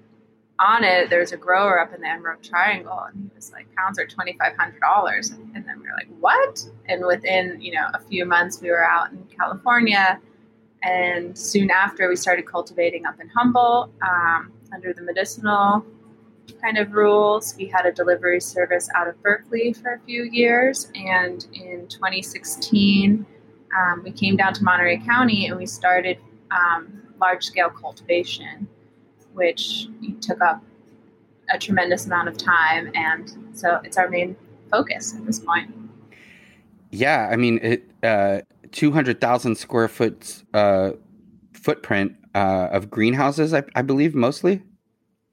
on 0.61 0.85
it, 0.85 1.11
there's 1.11 1.33
a 1.33 1.37
grower 1.37 1.81
up 1.81 1.93
in 1.93 2.01
the 2.01 2.09
Emerald 2.09 2.45
Triangle, 2.45 3.07
and 3.09 3.29
he 3.29 3.35
was 3.35 3.51
like, 3.51 3.67
"Pounds 3.75 3.99
are 3.99 4.07
twenty 4.07 4.37
five 4.39 4.57
hundred 4.57 4.81
dollars," 4.81 5.31
and 5.31 5.67
like, 5.95 6.09
"What?" 6.21 6.65
And 6.87 7.05
within 7.05 7.61
you 7.61 7.73
know 7.73 7.87
a 7.95 8.01
few 8.01 8.25
months, 8.25 8.61
we 8.61 8.71
were 8.71 8.85
out 8.85 9.13
in 9.13 9.25
California, 9.37 10.21
and 10.83 11.37
soon 11.37 11.71
after, 11.71 12.09
we 12.09 12.17
started 12.17 12.47
cultivating 12.47 13.07
up 13.07 13.21
in 13.21 13.29
Humboldt 13.29 13.91
um, 14.03 14.53
under 14.73 14.93
the 14.93 15.03
medicinal 15.03 15.85
kind 16.61 16.79
of 16.79 16.93
rules. 16.93 17.55
We 17.57 17.67
had 17.67 17.87
a 17.87 17.93
delivery 17.93 18.41
service 18.41 18.89
out 18.95 19.09
of 19.09 19.21
Berkeley 19.23 19.73
for 19.73 19.95
a 19.95 20.01
few 20.01 20.25
years, 20.25 20.91
and 20.95 21.47
in 21.53 21.89
2016, 21.89 23.25
um, 23.77 24.03
we 24.05 24.13
came 24.13 24.37
down 24.37 24.55
to 24.55 24.63
Monterey 24.63 24.99
County 24.99 25.47
and 25.47 25.57
we 25.57 25.67
started 25.67 26.19
um, 26.51 27.03
large 27.19 27.45
scale 27.45 27.71
cultivation 27.71 28.69
which 29.35 29.89
took 30.21 30.41
up 30.41 30.63
a 31.51 31.59
tremendous 31.59 32.07
amount 32.07 32.29
of 32.29 32.37
time. 32.39 32.91
And 32.95 33.31
so 33.53 33.81
it's 33.85 33.99
our 33.99 34.09
main 34.09 34.37
focus 34.71 35.15
at 35.15 35.27
this 35.27 35.39
point. 35.39 35.73
Yeah, 36.95 37.29
I 37.31 37.35
mean, 37.35 37.59
it 37.61 37.91
uh, 38.05 38.43
200,000 38.71 39.57
square 39.57 39.89
foot 39.89 40.45
uh, 40.55 40.93
footprint 41.53 42.15
uh, 42.37 42.69
of 42.71 42.89
greenhouses, 42.89 43.53
I, 43.53 43.65
I, 43.75 43.83
believe, 43.83 44.15
mostly. 44.15 44.63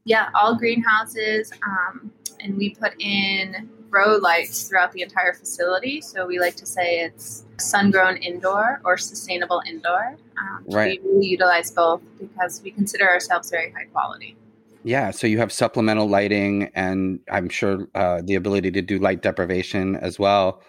Yeah, 0.03 0.29
all 0.33 0.57
greenhouses. 0.57 1.51
Um, 1.63 2.11
and 2.39 2.57
we 2.57 2.73
put 2.73 2.99
in 2.99 3.69
grow 3.91 4.15
lights 4.15 4.67
throughout 4.67 4.91
the 4.91 5.03
entire 5.03 5.33
facility. 5.33 6.01
So 6.01 6.25
we 6.25 6.39
like 6.39 6.55
to 6.55 6.65
say 6.65 7.01
it's 7.01 7.45
sun 7.59 7.91
grown 7.91 8.17
indoor 8.17 8.81
or 8.83 8.97
sustainable 8.97 9.61
indoor. 9.67 10.17
Um, 10.39 10.65
Right. 10.67 10.99
We 11.03 11.09
really 11.09 11.27
utilize 11.27 11.69
both 11.69 12.01
because 12.19 12.59
we 12.63 12.71
consider 12.71 13.07
ourselves 13.07 13.51
very 13.51 13.71
high 13.71 13.85
quality. 13.91 14.35
Yeah, 14.83 15.11
so 15.11 15.27
you 15.27 15.37
have 15.37 15.51
supplemental 15.51 16.09
lighting, 16.09 16.71
and 16.73 17.19
I'm 17.29 17.49
sure 17.49 17.87
uh, 17.93 18.23
the 18.23 18.33
ability 18.33 18.71
to 18.71 18.81
do 18.81 18.97
light 18.97 19.21
deprivation 19.21 19.95
as 19.97 20.17
well. 20.17 20.63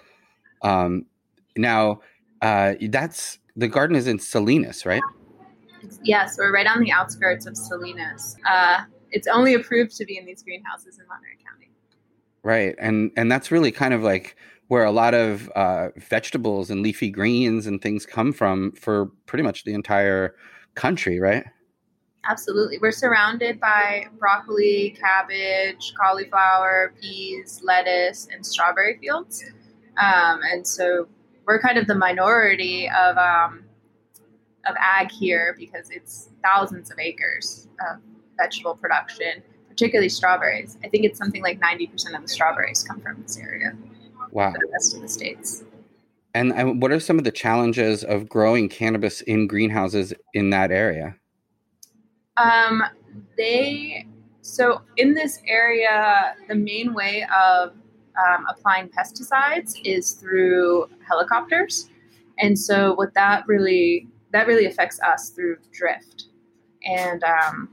Um, 0.63 1.07
now, 1.57 2.01
uh, 2.41 2.75
that's 2.89 3.39
the 3.57 3.69
garden 3.69 3.97
is 3.97 4.07
in 4.07 4.19
Salinas, 4.19 4.87
right? 4.87 5.03
Yes, 6.03 6.37
we're 6.39 6.53
right 6.53 6.67
on 6.67 6.81
the 6.81 6.93
outskirts 6.93 7.47
of 7.47 7.57
Salinas. 7.57 8.37
Uh, 8.49 8.83
it's 9.11 9.27
only 9.27 9.55
approved 9.55 9.97
to 9.97 10.05
be 10.05 10.17
in 10.17 10.25
these 10.25 10.43
greenhouses 10.43 10.99
in 10.99 11.07
Monterey 11.07 11.37
County. 11.45 11.71
Right, 12.43 12.75
and 12.79 13.11
and 13.17 13.31
that's 13.31 13.51
really 13.51 13.71
kind 13.71 13.95
of 13.95 14.03
like 14.03 14.37
where 14.69 14.85
a 14.85 14.91
lot 14.91 15.13
of 15.15 15.51
uh, 15.51 15.89
vegetables 15.97 16.71
and 16.71 16.83
leafy 16.83 17.11
greens 17.11 17.67
and 17.67 17.83
things 17.83 18.07
come 18.07 18.33
from 18.33 18.73
for 18.73 19.07
pretty 19.27 19.43
much 19.43 19.65
the 19.65 19.75
entire 19.75 20.35
country, 20.75 21.21
right? 21.21 21.45
Absolutely. 22.25 22.79
We're 22.79 22.93
surrounded 22.93 23.61
by 23.61 24.07
broccoli, 24.19 24.97
cabbage, 24.99 25.93
cauliflower, 26.01 26.95
peas, 27.01 27.61
lettuce, 27.63 28.29
and 28.33 28.47
strawberry 28.47 28.97
fields. 28.99 29.45
Um, 29.99 30.41
and 30.51 30.67
so 30.67 31.09
we're 31.47 31.61
kind 31.61 31.79
of 31.79 31.87
the 31.87 31.95
minority 31.95 32.89
of, 32.89 33.17
um, 33.17 33.65
of 34.67 34.75
ag 34.79 35.11
here 35.11 35.55
because 35.59 35.91
it's 35.91 36.31
thousands 36.43 36.91
of 36.91 36.99
acres 36.99 37.69
of 37.81 38.01
vegetable 38.39 38.75
production, 38.75 39.43
particularly 39.69 40.09
strawberries. 40.09 40.79
I 40.85 40.89
think 40.89 41.05
it's 41.05 41.19
something 41.19 41.43
like 41.43 41.61
90% 41.61 42.15
of 42.15 42.23
the 42.23 42.29
strawberries 42.29 42.83
come 42.83 43.01
from 43.01 43.23
this 43.23 43.37
area 43.39 43.77
Wow. 44.31 44.53
for 44.53 44.59
the 44.59 44.73
rest 44.73 44.95
of 44.95 45.03
the 45.03 45.09
states. 45.09 45.65
And, 46.35 46.53
and 46.55 46.81
what 46.81 46.91
are 46.91 47.01
some 47.01 47.19
of 47.19 47.25
the 47.25 47.33
challenges 47.33 48.05
of 48.05 48.29
growing 48.29 48.69
cannabis 48.69 49.21
in 49.21 49.47
greenhouses 49.47 50.15
in 50.33 50.51
that 50.51 50.71
area? 50.71 51.17
Um, 52.39 52.83
they 53.37 54.07
so 54.43 54.83
in 54.97 55.15
this 55.15 55.39
area, 55.47 56.35
the 56.49 56.57
main 56.57 56.95
way 56.95 57.25
of 57.35 57.75
um, 58.17 58.47
applying 58.49 58.89
pesticides 58.89 59.75
is 59.85 60.13
through 60.13 60.89
helicopters, 61.07 61.89
and 62.39 62.59
so 62.59 62.95
what 62.95 63.15
that 63.15 63.45
really 63.47 64.09
that 64.33 64.47
really 64.47 64.67
affects 64.67 65.01
us 65.01 65.31
through 65.31 65.57
drift, 65.73 66.27
and 66.85 67.23
um, 67.25 67.69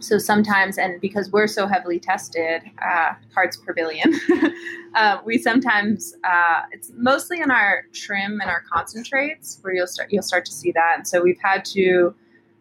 so 0.00 0.18
sometimes, 0.18 0.78
and 0.78 1.00
because 1.00 1.30
we're 1.30 1.46
so 1.46 1.66
heavily 1.66 2.00
tested, 2.00 2.62
uh, 2.84 3.12
parts 3.32 3.56
per 3.56 3.72
billion, 3.72 4.12
uh, 4.94 5.18
we 5.24 5.38
sometimes 5.38 6.14
uh, 6.24 6.62
it's 6.72 6.90
mostly 6.96 7.40
in 7.40 7.50
our 7.50 7.84
trim 7.92 8.40
and 8.40 8.50
our 8.50 8.64
concentrates 8.72 9.58
where 9.62 9.74
you'll 9.74 9.86
start 9.86 10.12
you'll 10.12 10.22
start 10.22 10.44
to 10.46 10.52
see 10.52 10.72
that, 10.72 10.94
and 10.96 11.06
so 11.06 11.22
we've 11.22 11.40
had 11.42 11.64
to 11.66 12.14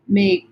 make 0.07 0.50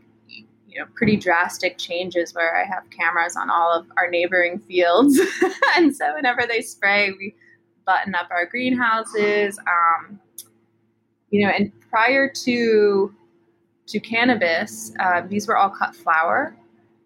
you 0.80 0.86
know 0.86 0.90
pretty 0.96 1.18
drastic 1.18 1.78
changes 1.78 2.34
where 2.34 2.56
I 2.56 2.64
have 2.64 2.90
cameras 2.90 3.36
on 3.36 3.50
all 3.50 3.74
of 3.74 3.86
our 3.98 4.10
neighboring 4.10 4.60
fields, 4.60 5.20
and 5.76 5.94
so 5.96 6.16
whenever 6.16 6.48
they 6.48 6.62
spray, 6.62 7.12
we 7.12 7.36
button 7.86 8.16
up 8.16 8.28
our 8.32 8.46
greenhouses. 8.46 9.60
Um, 9.60 10.20
you 11.32 11.46
know, 11.46 11.52
and 11.52 11.72
prior 11.90 12.32
to 12.46 13.14
to 13.88 14.00
cannabis, 14.00 14.94
uh, 15.00 15.22
these 15.28 15.48
were 15.48 15.58
all 15.58 15.70
cut 15.70 15.96
flower, 15.96 16.56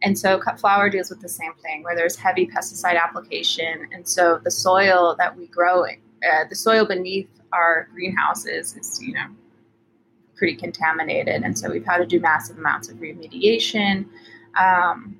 and 0.03 0.17
so 0.17 0.37
cut 0.37 0.59
flower 0.59 0.89
deals 0.89 1.09
with 1.09 1.21
the 1.21 1.29
same 1.29 1.53
thing, 1.63 1.81
where 1.81 1.95
there's 1.95 2.15
heavy 2.15 2.45
pesticide 2.45 3.01
application, 3.01 3.87
and 3.91 4.07
so 4.07 4.39
the 4.43 4.51
soil 4.51 5.15
that 5.17 5.35
we 5.35 5.47
grow, 5.47 5.83
uh, 5.85 6.43
the 6.47 6.55
soil 6.55 6.85
beneath 6.85 7.29
our 7.53 7.87
greenhouses 7.91 8.75
is 8.77 8.99
you 9.01 9.13
know 9.13 9.25
pretty 10.35 10.55
contaminated, 10.55 11.43
and 11.43 11.57
so 11.57 11.69
we've 11.69 11.85
had 11.85 11.97
to 11.97 12.05
do 12.05 12.19
massive 12.19 12.57
amounts 12.57 12.89
of 12.89 12.97
remediation. 12.97 14.05
Um, 14.57 15.19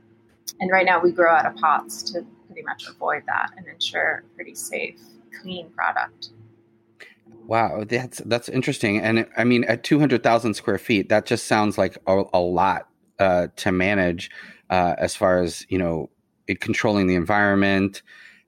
and 0.60 0.72
right 0.72 0.86
now, 0.86 1.00
we 1.00 1.12
grow 1.12 1.32
out 1.32 1.46
of 1.46 1.56
pots 1.56 2.04
to 2.12 2.26
pretty 2.48 2.64
much 2.64 2.88
avoid 2.88 3.24
that 3.28 3.52
and 3.58 3.68
ensure 3.68 4.24
a 4.26 4.36
pretty 4.36 4.56
safe, 4.56 5.00
clean 5.42 5.70
product. 5.72 6.30
Wow, 7.46 7.84
that's 7.88 8.20
that's 8.26 8.48
interesting. 8.48 9.00
And 9.00 9.28
I 9.38 9.44
mean, 9.44 9.64
at 9.66 9.84
two 9.84 10.00
hundred 10.00 10.24
thousand 10.24 10.54
square 10.54 10.78
feet, 10.78 11.10
that 11.10 11.26
just 11.26 11.46
sounds 11.46 11.78
like 11.78 11.98
a, 12.08 12.24
a 12.34 12.40
lot 12.40 12.88
uh, 13.20 13.48
to 13.58 13.72
manage 13.72 14.32
uh, 14.70 14.96
as 14.98 15.16
far 15.16 15.42
as 15.42 15.66
you 15.70 15.78
know, 15.78 16.10
it, 16.48 16.62
controlling 16.62 17.08
the 17.08 17.16
environment, 17.16 18.02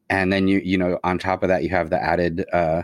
and 0.10 0.32
then 0.32 0.48
you 0.48 0.60
you 0.64 0.78
know, 0.78 1.00
on 1.04 1.20
top 1.20 1.44
of 1.44 1.50
that, 1.50 1.64
you 1.64 1.70
have 1.70 1.90
the 1.90 2.02
added 2.02 2.46
uh, 2.54 2.84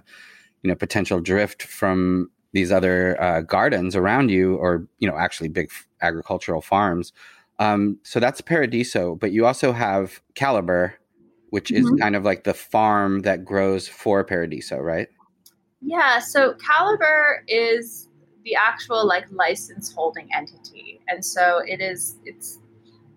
you 0.63 0.69
know 0.69 0.75
potential 0.75 1.21
drift 1.21 1.63
from 1.63 2.29
these 2.53 2.71
other 2.71 3.21
uh, 3.21 3.41
gardens 3.41 3.95
around 3.95 4.29
you, 4.29 4.55
or 4.57 4.87
you 4.99 5.07
know, 5.07 5.17
actually 5.17 5.49
big 5.49 5.67
f- 5.69 5.87
agricultural 6.01 6.61
farms. 6.61 7.13
Um, 7.59 7.97
so 8.03 8.19
that's 8.19 8.41
Paradiso, 8.41 9.15
but 9.15 9.31
you 9.31 9.45
also 9.45 9.71
have 9.71 10.21
Caliber, 10.35 10.95
which 11.49 11.71
is 11.71 11.91
Mhm. 11.91 11.99
kind 11.99 12.15
of 12.15 12.23
like 12.25 12.43
the 12.43 12.53
farm 12.53 13.19
that 13.21 13.45
grows 13.45 13.87
for 13.87 14.23
Paradiso, 14.23 14.77
right? 14.79 15.07
Yeah, 15.81 16.19
so 16.19 16.53
Caliber 16.55 17.43
is 17.47 18.07
the 18.43 18.55
actual 18.55 19.05
like 19.05 19.25
license 19.31 19.93
holding 19.93 20.27
entity, 20.35 20.99
and 21.07 21.23
so 21.23 21.59
it 21.65 21.81
is. 21.81 22.17
It's 22.25 22.59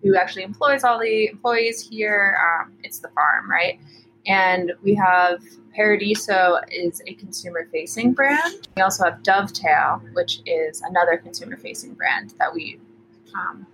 who 0.03 0.15
actually 0.15 0.43
employs 0.43 0.83
all 0.83 0.99
the 0.99 1.27
employees 1.27 1.81
here. 1.81 2.37
Um, 2.39 2.73
it's 2.83 2.99
the 2.99 3.09
farm, 3.09 3.49
right? 3.49 3.79
And 4.27 4.73
we 4.83 4.95
have 4.95 5.41
Paradiso 5.75 6.59
is 6.71 7.01
a 7.05 7.13
consumer 7.15 7.67
facing 7.71 8.13
brand. 8.13 8.67
We 8.75 8.81
also 8.81 9.03
have 9.03 9.21
Dovetail, 9.23 10.01
which 10.13 10.41
is 10.45 10.81
another 10.81 11.17
consumer 11.17 11.57
facing 11.57 11.93
brand 11.93 12.33
that 12.39 12.53
we 12.53 12.79
um, 13.35 13.67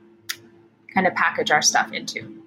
kind 0.94 1.08
of 1.08 1.14
package 1.14 1.52
our 1.52 1.62
stuff 1.62 1.94
into. 1.94 2.44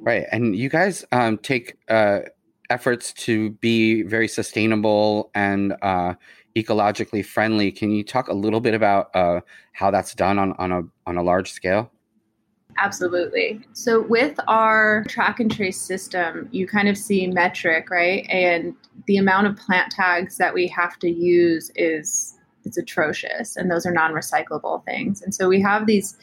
Right. 0.00 0.26
And 0.30 0.54
you 0.56 0.68
guys 0.68 1.04
um, 1.12 1.38
take 1.38 1.76
uh, 1.88 2.20
efforts 2.68 3.12
to 3.12 3.50
be 3.50 4.02
very 4.02 4.28
sustainable 4.28 5.30
and 5.34 5.74
uh, 5.82 6.14
ecologically 6.56 7.24
friendly. 7.24 7.72
Can 7.72 7.90
you 7.90 8.04
talk 8.04 8.28
a 8.28 8.34
little 8.34 8.60
bit 8.60 8.74
about 8.74 9.14
uh, 9.14 9.40
how 9.72 9.90
that's 9.90 10.14
done 10.14 10.38
on, 10.38 10.52
on, 10.54 10.72
a, 10.72 10.82
on 11.06 11.16
a 11.16 11.22
large 11.22 11.50
scale? 11.50 11.90
Absolutely. 12.78 13.60
So 13.72 14.00
with 14.02 14.38
our 14.48 15.04
track 15.08 15.40
and 15.40 15.54
trace 15.54 15.80
system, 15.80 16.48
you 16.50 16.66
kind 16.66 16.88
of 16.88 16.96
see 16.96 17.26
Metrc, 17.26 17.90
right? 17.90 18.26
And 18.30 18.74
the 19.06 19.16
amount 19.16 19.46
of 19.46 19.56
plant 19.56 19.92
tags 19.92 20.36
that 20.38 20.54
we 20.54 20.66
have 20.68 20.98
to 21.00 21.10
use 21.10 21.70
is 21.76 22.34
it's 22.64 22.78
atrocious 22.78 23.56
and 23.56 23.70
those 23.70 23.86
are 23.86 23.92
non-recyclable 23.92 24.84
things. 24.84 25.22
And 25.22 25.34
so 25.34 25.48
we 25.48 25.60
have 25.60 25.86
these 25.86 26.16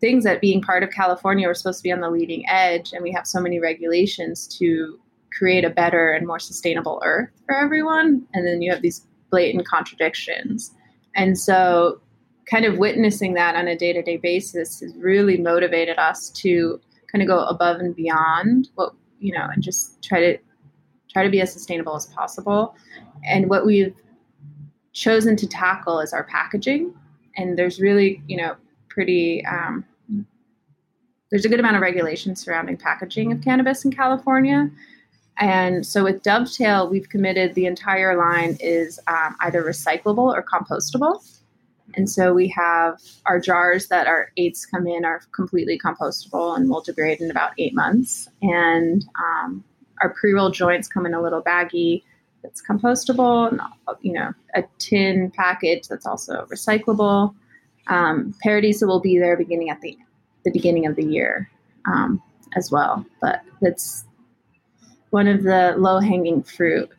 things 0.00 0.24
that 0.24 0.40
being 0.40 0.60
part 0.60 0.82
of 0.82 0.90
California 0.90 1.46
we're 1.46 1.54
supposed 1.54 1.78
to 1.78 1.82
be 1.82 1.92
on 1.92 2.00
the 2.00 2.10
leading 2.10 2.44
edge 2.48 2.92
and 2.92 3.02
we 3.02 3.12
have 3.12 3.26
so 3.26 3.40
many 3.40 3.58
regulations 3.58 4.46
to 4.58 4.98
create 5.36 5.64
a 5.64 5.70
better 5.70 6.12
and 6.12 6.26
more 6.26 6.38
sustainable 6.38 7.00
earth 7.04 7.30
for 7.46 7.54
everyone 7.54 8.26
and 8.34 8.46
then 8.46 8.60
you 8.60 8.70
have 8.70 8.82
these 8.82 9.06
blatant 9.30 9.66
contradictions. 9.66 10.72
And 11.14 11.38
so 11.38 12.00
kind 12.46 12.64
of 12.64 12.78
witnessing 12.78 13.34
that 13.34 13.56
on 13.56 13.68
a 13.68 13.76
day-to-day 13.76 14.16
basis 14.18 14.80
has 14.80 14.94
really 14.96 15.36
motivated 15.36 15.98
us 15.98 16.30
to 16.30 16.80
kind 17.10 17.22
of 17.22 17.28
go 17.28 17.44
above 17.44 17.80
and 17.80 17.94
beyond 17.94 18.68
what 18.74 18.94
you 19.18 19.32
know 19.32 19.46
and 19.52 19.62
just 19.62 20.02
try 20.02 20.20
to 20.20 20.38
try 21.12 21.22
to 21.22 21.30
be 21.30 21.40
as 21.40 21.52
sustainable 21.52 21.96
as 21.96 22.06
possible. 22.06 22.74
And 23.24 23.48
what 23.48 23.64
we've 23.64 23.94
chosen 24.92 25.36
to 25.36 25.46
tackle 25.46 26.00
is 26.00 26.12
our 26.12 26.24
packaging. 26.24 26.94
And 27.36 27.58
there's 27.58 27.80
really 27.80 28.22
you 28.28 28.36
know 28.36 28.56
pretty 28.88 29.44
um, 29.46 29.84
there's 31.30 31.44
a 31.44 31.48
good 31.48 31.60
amount 31.60 31.76
of 31.76 31.82
regulation 31.82 32.36
surrounding 32.36 32.76
packaging 32.76 33.32
of 33.32 33.42
cannabis 33.42 33.84
in 33.84 33.90
california. 33.90 34.70
And 35.38 35.84
so 35.84 36.04
with 36.04 36.22
dovetail 36.22 36.88
we've 36.88 37.08
committed 37.08 37.54
the 37.54 37.66
entire 37.66 38.16
line 38.16 38.56
is 38.60 39.00
um, 39.08 39.36
either 39.40 39.62
recyclable 39.62 40.32
or 40.32 40.42
compostable 40.42 41.20
and 41.96 42.08
so 42.10 42.34
we 42.34 42.46
have 42.48 43.00
our 43.24 43.40
jars 43.40 43.88
that 43.88 44.06
our 44.06 44.30
eights 44.36 44.66
come 44.66 44.86
in 44.86 45.04
are 45.04 45.22
completely 45.32 45.78
compostable 45.78 46.54
and 46.54 46.68
will 46.68 46.82
degrade 46.82 47.20
in 47.20 47.30
about 47.30 47.52
eight 47.58 47.74
months. 47.74 48.28
And 48.42 49.04
um, 49.18 49.64
our 50.02 50.10
pre-roll 50.10 50.50
joints 50.50 50.88
come 50.88 51.06
in 51.06 51.14
a 51.14 51.22
little 51.22 51.42
baggie 51.42 52.02
that's 52.42 52.62
compostable, 52.62 53.50
and 53.50 53.60
you 54.02 54.12
know, 54.12 54.32
a 54.54 54.62
tin 54.78 55.32
package 55.34 55.88
that's 55.88 56.06
also 56.06 56.46
recyclable. 56.52 57.34
Um, 57.88 58.34
Paradiso 58.42 58.86
will 58.86 59.00
be 59.00 59.18
there 59.18 59.36
beginning 59.36 59.70
at 59.70 59.80
the 59.80 59.96
the 60.44 60.50
beginning 60.52 60.86
of 60.86 60.94
the 60.94 61.04
year 61.04 61.50
um, 61.86 62.22
as 62.56 62.70
well, 62.70 63.04
but 63.20 63.40
that's 63.62 64.04
one 65.10 65.26
of 65.26 65.42
the 65.42 65.74
low 65.78 65.98
hanging 65.98 66.42
fruit 66.42 66.90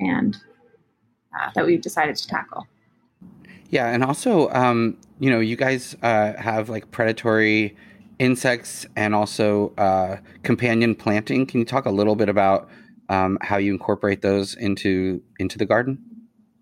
and 0.00 0.36
uh, 1.38 1.50
that 1.54 1.66
we've 1.66 1.82
decided 1.82 2.16
to 2.16 2.26
tackle. 2.26 2.66
Yeah. 3.74 3.88
And 3.88 4.04
also, 4.04 4.48
um, 4.50 4.96
you 5.18 5.28
know, 5.28 5.40
you 5.40 5.56
guys 5.56 5.96
uh, 6.00 6.34
have 6.34 6.68
like 6.68 6.92
predatory 6.92 7.76
insects 8.20 8.86
and 8.94 9.16
also 9.16 9.74
uh, 9.76 10.18
companion 10.44 10.94
planting. 10.94 11.44
Can 11.44 11.58
you 11.58 11.66
talk 11.66 11.84
a 11.84 11.90
little 11.90 12.14
bit 12.14 12.28
about 12.28 12.68
um, 13.08 13.36
how 13.42 13.56
you 13.56 13.72
incorporate 13.72 14.22
those 14.22 14.54
into 14.54 15.20
into 15.40 15.58
the 15.58 15.66
garden? 15.66 15.98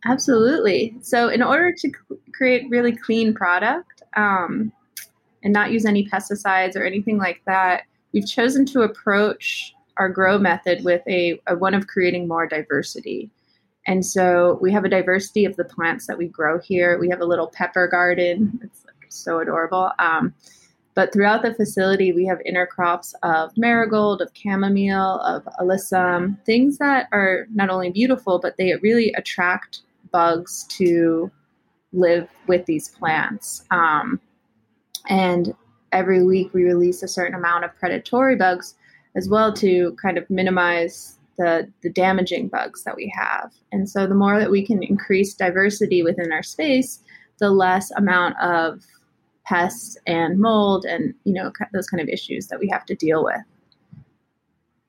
Absolutely. 0.06 0.96
So, 1.02 1.28
in 1.28 1.42
order 1.42 1.70
to 1.80 1.92
create 2.32 2.64
really 2.70 2.96
clean 2.96 3.34
product 3.34 4.02
um, 4.16 4.72
and 5.42 5.52
not 5.52 5.70
use 5.70 5.84
any 5.84 6.08
pesticides 6.08 6.76
or 6.76 6.82
anything 6.82 7.18
like 7.18 7.42
that, 7.44 7.82
we've 8.14 8.26
chosen 8.26 8.64
to 8.66 8.80
approach 8.80 9.74
our 9.98 10.08
grow 10.08 10.38
method 10.38 10.82
with 10.82 11.02
a, 11.06 11.38
a 11.46 11.56
one 11.56 11.74
of 11.74 11.88
creating 11.88 12.26
more 12.26 12.46
diversity. 12.46 13.30
And 13.86 14.04
so 14.04 14.58
we 14.60 14.72
have 14.72 14.84
a 14.84 14.88
diversity 14.88 15.44
of 15.44 15.56
the 15.56 15.64
plants 15.64 16.06
that 16.06 16.16
we 16.16 16.28
grow 16.28 16.60
here. 16.60 16.98
We 16.98 17.08
have 17.08 17.20
a 17.20 17.24
little 17.24 17.48
pepper 17.48 17.88
garden. 17.88 18.60
It's 18.62 18.84
like 18.86 19.10
so 19.10 19.40
adorable. 19.40 19.90
Um, 19.98 20.34
but 20.94 21.12
throughout 21.12 21.42
the 21.42 21.54
facility, 21.54 22.12
we 22.12 22.26
have 22.26 22.38
intercrops 22.48 23.14
of 23.22 23.56
marigold, 23.56 24.20
of 24.20 24.30
chamomile, 24.34 25.20
of 25.20 25.44
alyssum, 25.58 26.42
things 26.44 26.78
that 26.78 27.08
are 27.12 27.46
not 27.54 27.70
only 27.70 27.90
beautiful, 27.90 28.38
but 28.38 28.56
they 28.58 28.74
really 28.82 29.12
attract 29.14 29.80
bugs 30.10 30.64
to 30.64 31.30
live 31.92 32.28
with 32.46 32.66
these 32.66 32.88
plants. 32.88 33.64
Um, 33.70 34.20
and 35.08 35.54
every 35.92 36.22
week 36.24 36.52
we 36.52 36.64
release 36.64 37.02
a 37.02 37.08
certain 37.08 37.34
amount 37.34 37.64
of 37.64 37.74
predatory 37.76 38.36
bugs 38.36 38.74
as 39.16 39.28
well 39.28 39.52
to 39.54 39.96
kind 40.00 40.18
of 40.18 40.28
minimize 40.30 41.18
the, 41.38 41.70
the 41.82 41.90
damaging 41.90 42.48
bugs 42.48 42.84
that 42.84 42.96
we 42.96 43.12
have. 43.16 43.52
And 43.70 43.88
so 43.88 44.06
the 44.06 44.14
more 44.14 44.38
that 44.38 44.50
we 44.50 44.64
can 44.64 44.82
increase 44.82 45.34
diversity 45.34 46.02
within 46.02 46.32
our 46.32 46.42
space, 46.42 47.00
the 47.38 47.50
less 47.50 47.90
amount 47.92 48.38
of 48.40 48.84
pests 49.44 49.96
and 50.06 50.38
mold 50.38 50.84
and 50.84 51.14
you 51.24 51.32
know 51.32 51.50
those 51.72 51.88
kind 51.88 52.00
of 52.00 52.08
issues 52.08 52.48
that 52.48 52.60
we 52.60 52.68
have 52.68 52.84
to 52.86 52.94
deal 52.94 53.24
with. 53.24 53.40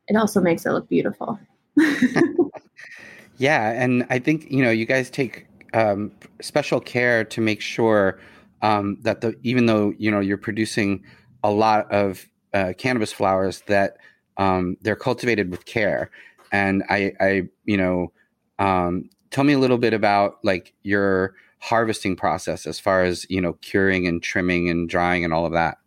It 0.08 0.16
also 0.16 0.42
makes 0.42 0.66
it 0.66 0.72
look 0.72 0.90
beautiful. 0.90 1.40
yeah, 3.38 3.72
and 3.72 4.06
I 4.10 4.20
think 4.20 4.52
you 4.52 4.64
know 4.64 4.70
you 4.70 4.86
guys 4.86 5.10
take 5.10 5.48
um, 5.74 6.12
special 6.42 6.80
care 6.80 7.24
to 7.26 7.42
make 7.42 7.62
sure 7.62 8.20
um, 8.62 8.98
that 9.02 9.22
the 9.22 9.36
even 9.44 9.66
though 9.66 9.94
you 9.98 10.12
know 10.12 10.20
you're 10.20 10.38
producing 10.38 11.04
a 11.44 11.52
lot 11.52 11.92
of 11.92 12.28
uh, 12.54 12.74
cannabis 12.78 13.12
flowers 13.12 13.62
that 13.68 13.98
um, 14.38 14.78
they're 14.82 14.96
cultivated 14.96 15.50
with 15.52 15.66
care. 15.66 16.12
And 16.54 16.84
I, 16.90 17.12
I 17.20 17.42
you 17.66 17.76
know, 17.76 18.14
um, 18.60 19.10
tell 19.32 19.44
me 19.44 19.54
a 19.54 19.60
little 19.60 19.78
bit 19.78 19.94
about 19.94 20.38
like 20.44 20.74
your 20.84 21.36
harvesting 21.60 22.16
process 22.16 22.66
as 22.68 22.80
far 22.80 23.04
as 23.04 23.26
you 23.30 23.42
know 23.42 23.54
curing 23.54 24.08
and 24.08 24.22
trimming 24.22 24.70
and 24.70 24.88
drying 24.88 25.26
and 25.26 25.34
all 25.34 25.46
of 25.46 25.52
that. 25.52 25.78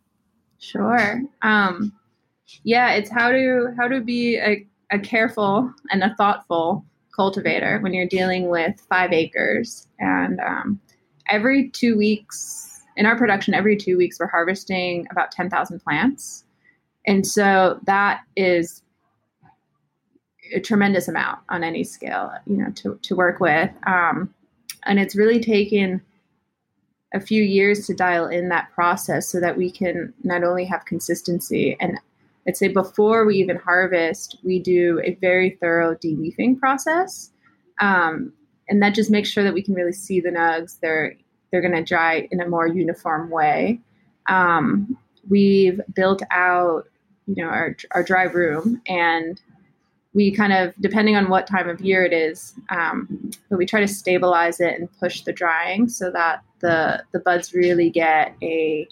Sure. 0.59 1.21
Um, 1.41 1.93
yeah, 2.63 2.93
it's 2.93 3.09
how 3.09 3.31
to 3.31 3.73
how 3.77 3.87
to 3.87 4.01
be 4.01 4.37
a, 4.37 4.67
a 4.91 4.99
careful 4.99 5.73
and 5.89 6.03
a 6.03 6.13
thoughtful 6.15 6.85
cultivator 7.15 7.79
when 7.79 7.93
you're 7.93 8.07
dealing 8.07 8.49
with 8.49 8.79
five 8.89 9.11
acres 9.11 9.87
and 9.99 10.39
um, 10.39 10.79
every 11.29 11.69
two 11.69 11.97
weeks 11.97 12.81
in 12.95 13.05
our 13.05 13.17
production 13.17 13.55
every 13.55 13.75
two 13.75 13.97
weeks 13.97 14.19
we're 14.19 14.27
harvesting 14.27 15.07
about 15.11 15.31
10000 15.31 15.79
plants 15.79 16.45
and 17.07 17.25
so 17.25 17.79
that 17.85 18.21
is 18.35 18.83
a 20.53 20.59
tremendous 20.59 21.07
amount 21.07 21.39
on 21.49 21.63
any 21.63 21.83
scale, 21.83 22.31
you 22.45 22.57
know, 22.57 22.71
to, 22.71 22.99
to 23.01 23.15
work 23.15 23.39
with. 23.39 23.69
Um, 23.85 24.33
and 24.85 24.99
it's 24.99 25.15
really 25.15 25.39
taken 25.39 26.01
a 27.13 27.19
few 27.19 27.41
years 27.41 27.87
to 27.87 27.93
dial 27.93 28.27
in 28.27 28.49
that 28.49 28.71
process 28.71 29.27
so 29.27 29.39
that 29.39 29.57
we 29.57 29.71
can 29.71 30.13
not 30.23 30.43
only 30.43 30.65
have 30.65 30.85
consistency 30.85 31.77
and 31.79 31.99
I'd 32.47 32.55
say 32.55 32.69
before 32.69 33.25
we 33.25 33.35
even 33.35 33.57
harvest, 33.57 34.37
we 34.43 34.59
do 34.59 35.01
a 35.03 35.15
very 35.15 35.57
thorough 35.59 35.95
deleafing 35.95 36.57
process. 36.57 37.31
Um, 37.81 38.31
and 38.69 38.81
that 38.81 38.95
just 38.95 39.11
makes 39.11 39.29
sure 39.29 39.43
that 39.43 39.53
we 39.53 39.61
can 39.61 39.73
really 39.73 39.93
see 39.93 40.21
the 40.21 40.29
nugs. 40.29 40.79
They're 40.79 41.15
they're 41.51 41.61
going 41.61 41.75
to 41.75 41.83
dry 41.83 42.27
in 42.31 42.41
a 42.41 42.47
more 42.47 42.67
uniform 42.67 43.29
way. 43.29 43.79
Um, 44.27 44.97
we've 45.29 45.79
built 45.93 46.21
out 46.31 46.87
you 47.25 47.35
know 47.35 47.49
our, 47.49 47.75
our 47.91 48.03
dry 48.03 48.23
room 48.23 48.81
and 48.87 49.41
we 50.17 50.31
kind 50.31 50.51
of 50.51 50.73
depending 50.79 51.15
on 51.15 51.29
what 51.29 51.45
time 51.45 51.69
of 51.69 51.79
year 51.79 52.03
it 52.03 52.11
is 52.11 52.55
um, 52.69 53.31
but 53.49 53.57
we 53.57 53.67
try 53.67 53.79
to 53.79 53.87
stabilize 53.87 54.59
it 54.59 54.79
and 54.79 54.89
push 54.99 55.21
the 55.21 55.31
drying 55.31 55.87
so 55.87 56.09
that 56.11 56.41
the 56.59 57.03
the 57.13 57.19
buds 57.19 57.53
really 57.53 57.91
get 57.91 58.35
a 58.41 58.87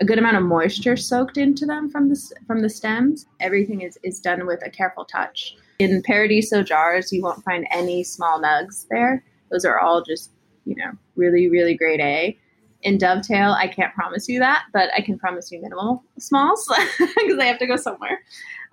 a 0.00 0.04
good 0.04 0.18
amount 0.18 0.36
of 0.36 0.42
moisture 0.42 0.96
soaked 0.96 1.36
into 1.36 1.66
them 1.66 1.88
from 1.88 2.08
the 2.08 2.18
from 2.46 2.60
the 2.60 2.68
stems. 2.68 3.26
Everything 3.40 3.82
is 3.82 3.98
is 4.02 4.20
done 4.20 4.46
with 4.46 4.64
a 4.64 4.70
careful 4.70 5.04
touch. 5.04 5.56
In 5.78 6.02
paradiso 6.02 6.62
jars 6.62 7.12
you 7.12 7.22
won't 7.22 7.44
find 7.44 7.66
any 7.70 8.02
small 8.02 8.40
nugs 8.40 8.86
there. 8.90 9.24
Those 9.50 9.64
are 9.64 9.78
all 9.78 10.02
just 10.02 10.30
you 10.64 10.76
know 10.76 10.92
really 11.16 11.48
really 11.48 11.74
great 11.74 12.00
a. 12.00 12.38
In 12.82 12.96
Dovetail, 12.96 13.52
I 13.52 13.68
can't 13.68 13.92
promise 13.94 14.26
you 14.26 14.38
that, 14.38 14.64
but 14.72 14.88
I 14.96 15.02
can 15.02 15.18
promise 15.18 15.52
you 15.52 15.60
minimal 15.60 16.02
smalls 16.18 16.66
because 16.98 17.38
I 17.38 17.44
have 17.44 17.58
to 17.58 17.66
go 17.66 17.76
somewhere. 17.76 18.22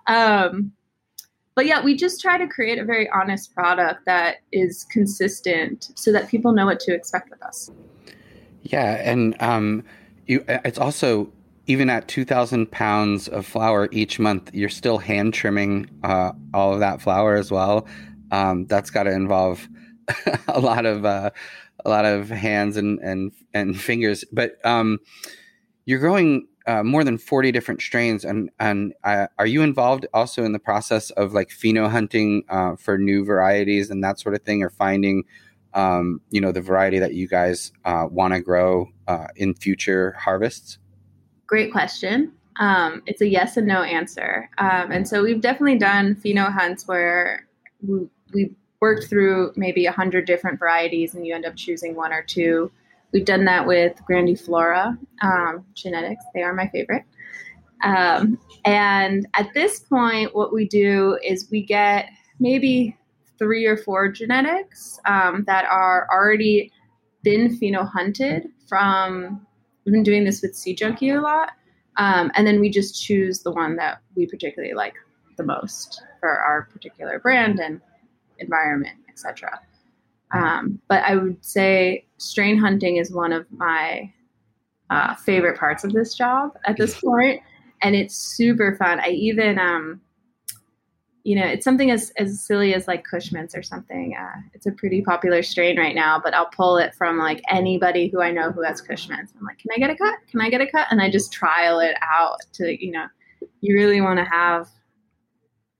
Um, 0.06 0.72
but 1.58 1.66
yeah, 1.66 1.82
we 1.82 1.96
just 1.96 2.20
try 2.20 2.38
to 2.38 2.46
create 2.46 2.78
a 2.78 2.84
very 2.84 3.10
honest 3.10 3.52
product 3.52 4.06
that 4.06 4.36
is 4.52 4.84
consistent 4.92 5.90
so 5.96 6.12
that 6.12 6.28
people 6.28 6.52
know 6.52 6.66
what 6.66 6.78
to 6.78 6.94
expect 6.94 7.30
with 7.30 7.42
us. 7.42 7.68
Yeah, 8.62 9.02
and 9.02 9.34
um, 9.42 9.82
you, 10.28 10.44
it's 10.46 10.78
also 10.78 11.32
even 11.66 11.90
at 11.90 12.06
2,000 12.06 12.70
pounds 12.70 13.26
of 13.26 13.44
flower 13.44 13.88
each 13.90 14.20
month, 14.20 14.54
you're 14.54 14.68
still 14.68 14.98
hand 14.98 15.34
trimming 15.34 15.90
uh, 16.04 16.30
all 16.54 16.74
of 16.74 16.78
that 16.78 17.02
flower 17.02 17.34
as 17.34 17.50
well. 17.50 17.88
Um, 18.30 18.66
that's 18.66 18.90
got 18.90 19.02
to 19.02 19.10
involve 19.10 19.68
a 20.46 20.60
lot 20.60 20.86
of 20.86 21.04
uh, 21.04 21.30
a 21.84 21.90
lot 21.90 22.04
of 22.04 22.28
hands 22.28 22.76
and 22.76 23.00
and 23.00 23.32
and 23.52 23.80
fingers. 23.80 24.24
But 24.30 24.64
um, 24.64 25.00
you're 25.86 25.98
growing 25.98 26.46
uh, 26.68 26.84
more 26.84 27.02
than 27.02 27.16
40 27.16 27.50
different 27.50 27.80
strains, 27.80 28.24
and 28.24 28.50
and 28.60 28.92
uh, 29.02 29.26
are 29.38 29.46
you 29.46 29.62
involved 29.62 30.06
also 30.12 30.44
in 30.44 30.52
the 30.52 30.58
process 30.58 31.10
of 31.10 31.32
like 31.32 31.48
pheno 31.48 31.90
hunting 31.90 32.44
uh, 32.50 32.76
for 32.76 32.98
new 32.98 33.24
varieties 33.24 33.90
and 33.90 34.04
that 34.04 34.20
sort 34.20 34.34
of 34.34 34.42
thing, 34.42 34.62
or 34.62 34.68
finding 34.68 35.24
um, 35.72 36.20
you 36.30 36.40
know 36.40 36.52
the 36.52 36.60
variety 36.60 36.98
that 36.98 37.14
you 37.14 37.26
guys 37.26 37.72
uh, 37.86 38.06
want 38.10 38.34
to 38.34 38.40
grow 38.40 38.90
uh, 39.08 39.28
in 39.34 39.54
future 39.54 40.12
harvests? 40.12 40.78
Great 41.46 41.72
question. 41.72 42.32
Um, 42.60 43.02
it's 43.06 43.22
a 43.22 43.26
yes 43.26 43.56
and 43.56 43.66
no 43.66 43.82
answer. 43.82 44.50
Um, 44.58 44.92
and 44.92 45.08
so 45.08 45.22
we've 45.22 45.40
definitely 45.40 45.78
done 45.78 46.16
pheno 46.16 46.52
hunts 46.52 46.86
where 46.86 47.46
we, 47.86 48.08
we 48.34 48.50
worked 48.80 49.08
through 49.08 49.52
maybe 49.56 49.86
a 49.86 49.92
hundred 49.92 50.26
different 50.26 50.58
varieties 50.58 51.14
and 51.14 51.26
you 51.26 51.34
end 51.34 51.46
up 51.46 51.56
choosing 51.56 51.94
one 51.94 52.12
or 52.12 52.22
two. 52.22 52.70
We've 53.12 53.24
done 53.24 53.44
that 53.46 53.66
with 53.66 53.98
Grandiflora 54.08 54.98
um, 55.22 55.64
genetics. 55.74 56.24
They 56.34 56.42
are 56.42 56.54
my 56.54 56.68
favorite. 56.68 57.04
Um, 57.82 58.38
and 58.64 59.26
at 59.34 59.52
this 59.54 59.80
point, 59.80 60.34
what 60.34 60.52
we 60.52 60.66
do 60.66 61.18
is 61.24 61.48
we 61.50 61.62
get 61.62 62.10
maybe 62.38 62.96
three 63.38 63.66
or 63.66 63.76
four 63.76 64.10
genetics 64.10 64.98
um, 65.06 65.44
that 65.46 65.64
are 65.66 66.08
already 66.12 66.72
been 67.22 67.56
pheno 67.58 67.88
hunted 67.88 68.48
from. 68.68 69.46
We've 69.84 69.92
been 69.92 70.02
doing 70.02 70.24
this 70.24 70.42
with 70.42 70.54
Seed 70.54 70.78
Junky 70.78 71.16
a 71.16 71.20
lot, 71.20 71.52
um, 71.96 72.30
and 72.34 72.46
then 72.46 72.60
we 72.60 72.68
just 72.68 73.02
choose 73.02 73.42
the 73.42 73.52
one 73.52 73.76
that 73.76 74.02
we 74.16 74.26
particularly 74.26 74.74
like 74.74 74.94
the 75.36 75.44
most 75.44 76.02
for 76.20 76.28
our 76.28 76.68
particular 76.72 77.18
brand 77.20 77.58
and 77.60 77.80
environment, 78.38 78.96
etc. 79.08 79.60
Um, 80.32 80.78
but 80.88 81.02
I 81.04 81.16
would 81.16 81.44
say 81.44 82.06
strain 82.18 82.58
hunting 82.58 82.96
is 82.96 83.12
one 83.12 83.32
of 83.32 83.46
my 83.50 84.12
uh, 84.90 85.14
favorite 85.14 85.58
parts 85.58 85.84
of 85.84 85.92
this 85.92 86.14
job 86.14 86.56
at 86.66 86.76
this 86.76 87.00
point, 87.00 87.42
and 87.82 87.94
it's 87.94 88.14
super 88.14 88.76
fun. 88.76 89.00
I 89.00 89.08
even, 89.10 89.58
um, 89.58 90.00
you 91.24 91.36
know, 91.38 91.46
it's 91.46 91.64
something 91.64 91.90
as, 91.90 92.10
as 92.16 92.42
silly 92.42 92.74
as 92.74 92.88
like 92.88 93.04
Kush 93.04 93.32
Mints 93.32 93.54
or 93.54 93.62
something. 93.62 94.16
Uh, 94.18 94.40
it's 94.54 94.66
a 94.66 94.72
pretty 94.72 95.02
popular 95.02 95.42
strain 95.42 95.78
right 95.78 95.94
now, 95.94 96.20
but 96.22 96.34
I'll 96.34 96.48
pull 96.50 96.78
it 96.78 96.94
from 96.94 97.18
like 97.18 97.42
anybody 97.50 98.08
who 98.08 98.22
I 98.22 98.30
know 98.30 98.50
who 98.50 98.62
has 98.62 98.80
Kush 98.80 99.08
Mints. 99.08 99.32
I'm 99.38 99.44
like, 99.44 99.58
can 99.58 99.70
I 99.74 99.78
get 99.78 99.90
a 99.90 99.96
cut? 99.96 100.14
Can 100.30 100.40
I 100.40 100.48
get 100.48 100.60
a 100.60 100.66
cut? 100.70 100.86
And 100.90 101.02
I 101.02 101.10
just 101.10 101.32
trial 101.32 101.80
it 101.80 101.96
out 102.02 102.38
to, 102.54 102.84
you 102.84 102.92
know, 102.92 103.06
you 103.60 103.74
really 103.74 104.00
want 104.00 104.18
to 104.18 104.24
have 104.24 104.68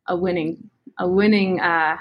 a 0.06 0.16
winning, 0.16 0.68
a 0.98 1.08
winning 1.08 1.60
uh, 1.60 1.96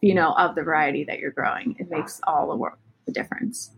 you 0.00 0.14
know, 0.14 0.32
of 0.32 0.54
the 0.54 0.62
variety 0.62 1.04
that 1.04 1.18
you're 1.18 1.32
growing. 1.32 1.76
It 1.78 1.90
makes 1.90 2.20
all 2.26 2.48
the 2.48 2.56
work 2.56 2.78
the 3.06 3.12
difference. 3.12 3.72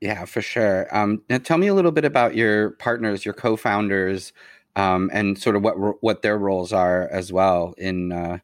Yeah, 0.00 0.24
for 0.26 0.42
sure. 0.42 0.86
Um, 0.96 1.22
now, 1.28 1.38
tell 1.38 1.58
me 1.58 1.66
a 1.66 1.74
little 1.74 1.90
bit 1.92 2.04
about 2.04 2.36
your 2.36 2.70
partners, 2.72 3.24
your 3.24 3.34
co-founders, 3.34 4.32
um, 4.76 5.10
and 5.12 5.36
sort 5.36 5.56
of 5.56 5.62
what 5.62 6.02
what 6.02 6.22
their 6.22 6.38
roles 6.38 6.72
are 6.72 7.08
as 7.10 7.32
well 7.32 7.74
in 7.78 8.12
uh, 8.12 8.38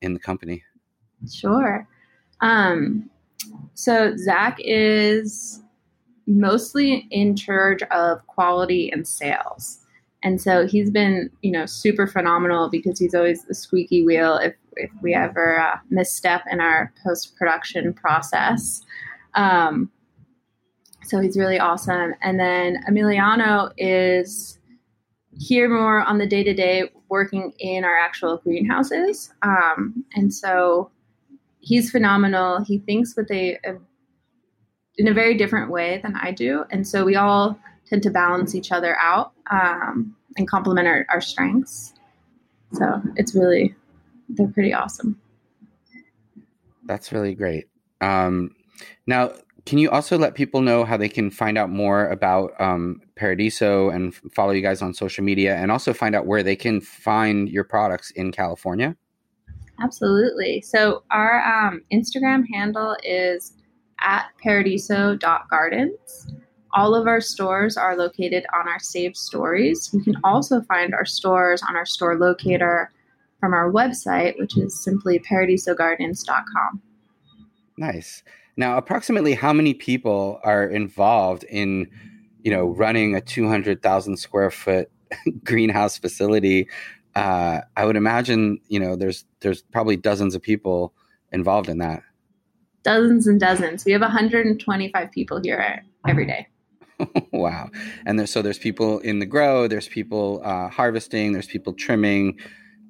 in 0.00 0.14
the 0.14 0.20
company. 0.20 0.62
Sure. 1.32 1.88
Um, 2.40 3.10
so 3.74 4.16
Zach 4.16 4.58
is 4.60 5.60
mostly 6.26 7.08
in 7.10 7.34
charge 7.34 7.82
of 7.90 8.24
quality 8.28 8.90
and 8.92 9.06
sales, 9.06 9.80
And 10.22 10.40
so 10.40 10.66
he's 10.66 10.90
been, 10.90 11.30
you 11.42 11.50
know, 11.50 11.66
super 11.66 12.06
phenomenal 12.06 12.70
because 12.70 12.98
he's 12.98 13.14
always 13.14 13.44
the 13.44 13.54
squeaky 13.54 14.04
wheel 14.04 14.36
if, 14.36 14.54
if 14.76 14.90
we 15.02 15.14
ever 15.14 15.58
uh, 15.58 15.76
misstep 15.90 16.42
in 16.50 16.60
our 16.60 16.92
post 17.04 17.36
production 17.36 17.92
process. 17.92 18.82
Um, 19.34 19.90
so 21.04 21.20
he's 21.20 21.36
really 21.36 21.58
awesome. 21.58 22.14
And 22.22 22.38
then 22.38 22.82
Emiliano 22.88 23.72
is 23.76 24.58
here 25.38 25.68
more 25.68 26.02
on 26.02 26.18
the 26.18 26.26
day 26.26 26.44
to 26.44 26.54
day 26.54 26.90
working 27.08 27.52
in 27.58 27.84
our 27.84 27.98
actual 27.98 28.38
greenhouses. 28.38 29.32
Um, 29.42 30.04
and 30.14 30.32
so 30.32 30.90
he's 31.60 31.90
phenomenal. 31.90 32.64
He 32.64 32.78
thinks 32.78 33.16
with 33.16 33.30
a, 33.30 33.58
a 33.64 33.76
in 34.98 35.08
a 35.08 35.14
very 35.14 35.36
different 35.36 35.70
way 35.70 36.00
than 36.02 36.14
I 36.16 36.32
do. 36.32 36.64
And 36.70 36.86
so 36.86 37.04
we 37.04 37.16
all 37.16 37.58
tend 37.86 38.02
to 38.02 38.10
balance 38.10 38.54
each 38.54 38.72
other 38.72 38.96
out 38.98 39.32
um, 39.50 40.14
and 40.36 40.46
complement 40.48 40.86
our, 40.86 41.06
our 41.08 41.20
strengths. 41.20 41.94
So 42.72 43.02
it's 43.16 43.34
really, 43.34 43.74
they're 44.28 44.48
pretty 44.48 44.72
awesome. 44.72 45.20
That's 46.84 47.12
really 47.12 47.34
great. 47.34 47.68
Um, 48.00 48.54
now, 49.06 49.32
can 49.64 49.78
you 49.78 49.90
also 49.90 50.18
let 50.18 50.34
people 50.34 50.60
know 50.60 50.84
how 50.84 50.96
they 50.96 51.08
can 51.08 51.30
find 51.30 51.56
out 51.56 51.70
more 51.70 52.08
about 52.08 52.60
um, 52.60 53.00
Paradiso 53.14 53.90
and 53.90 54.14
follow 54.34 54.50
you 54.50 54.62
guys 54.62 54.82
on 54.82 54.92
social 54.92 55.22
media 55.22 55.54
and 55.56 55.70
also 55.70 55.92
find 55.92 56.16
out 56.16 56.26
where 56.26 56.42
they 56.42 56.56
can 56.56 56.80
find 56.80 57.48
your 57.48 57.62
products 57.62 58.10
in 58.12 58.32
California? 58.32 58.96
Absolutely. 59.80 60.60
So 60.62 61.04
our 61.10 61.42
um, 61.44 61.82
Instagram 61.92 62.44
handle 62.52 62.96
is 63.04 63.54
at 64.00 64.26
paradiso.gardens. 64.42 66.34
All 66.74 66.94
of 66.94 67.06
our 67.06 67.20
stores 67.20 67.76
are 67.76 67.96
located 67.96 68.44
on 68.54 68.68
our 68.68 68.80
saved 68.80 69.16
stories. 69.16 69.90
You 69.92 70.02
can 70.02 70.16
also 70.24 70.60
find 70.62 70.94
our 70.94 71.04
stores 71.04 71.62
on 71.68 71.76
our 71.76 71.86
store 71.86 72.18
locator 72.18 72.90
from 73.42 73.54
our 73.54 73.72
website, 73.72 74.38
which 74.38 74.56
is 74.56 74.84
simply 74.84 75.18
paradisogardens.com. 75.18 76.80
Nice. 77.76 78.22
Now, 78.56 78.76
approximately 78.76 79.34
how 79.34 79.52
many 79.52 79.74
people 79.74 80.38
are 80.44 80.64
involved 80.64 81.42
in, 81.50 81.88
you 82.42 82.52
know, 82.52 82.68
running 82.68 83.16
a 83.16 83.20
200,000 83.20 84.16
square 84.16 84.52
foot 84.52 84.92
greenhouse 85.44 85.98
facility? 85.98 86.68
Uh, 87.16 87.62
I 87.76 87.84
would 87.84 87.96
imagine, 87.96 88.60
you 88.68 88.78
know, 88.78 88.94
there's 88.94 89.24
there's 89.40 89.62
probably 89.62 89.96
dozens 89.96 90.36
of 90.36 90.42
people 90.42 90.94
involved 91.32 91.68
in 91.68 91.78
that. 91.78 92.04
Dozens 92.84 93.26
and 93.26 93.40
dozens. 93.40 93.84
We 93.84 93.90
have 93.90 94.02
125 94.02 95.10
people 95.10 95.40
here 95.42 95.82
every 96.06 96.26
day. 96.26 96.46
wow. 97.32 97.70
And 98.06 98.20
there's, 98.20 98.30
so 98.30 98.40
there's 98.40 98.58
people 98.58 99.00
in 99.00 99.18
the 99.18 99.26
grow, 99.26 99.66
there's 99.66 99.88
people 99.88 100.40
uh, 100.44 100.68
harvesting, 100.68 101.32
there's 101.32 101.48
people 101.48 101.72
trimming, 101.72 102.38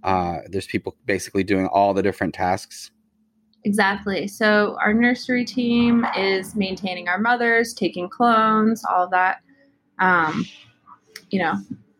uh, 0.03 0.38
there's 0.47 0.67
people 0.67 0.97
basically 1.07 1.45
doing 1.45 1.67
all 1.67 1.95
the 1.95 2.03
different 2.03 2.35
tasks. 2.35 2.91
Exactly. 3.65 4.27
So 4.27 4.77
our 4.81 4.93
nursery 4.93 5.45
team 5.45 6.05
is 6.17 6.57
maintaining 6.57 7.09
our 7.09 7.19
mothers, 7.19 7.73
taking 7.73 8.09
clones, 8.09 8.85
all 8.85 9.09
that. 9.09 9.38
Um, 10.01 10.45
you 11.31 11.38
know, 11.38 11.55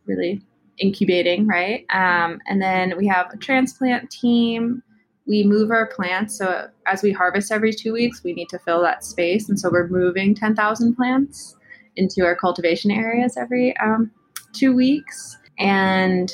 really 0.07 0.43
incubating, 0.79 1.47
right? 1.47 1.87
Um, 1.91 2.41
and 2.49 2.61
then 2.61 2.97
we 2.97 3.07
have 3.07 3.33
a 3.33 3.37
transplant 3.37 4.11
team. 4.11 4.83
We 5.27 5.45
move 5.45 5.71
our 5.71 5.87
plants. 5.87 6.37
So 6.37 6.69
as 6.87 7.03
we 7.03 7.12
harvest 7.12 7.53
every 7.53 7.73
two 7.73 7.93
weeks, 7.93 8.25
we 8.25 8.33
need 8.33 8.49
to 8.49 8.59
fill 8.59 8.83
that 8.83 9.05
space. 9.05 9.49
And 9.49 9.59
so 9.59 9.71
we're 9.71 9.88
moving 9.88 10.35
10,000 10.35 10.97
plants 10.97 11.57
into 11.97 12.25
our 12.25 12.35
cultivation 12.35 12.91
areas 12.91 13.37
every 13.37 13.77
um, 13.79 14.11
two 14.53 14.75
weeks. 14.75 15.38
And 15.59 16.33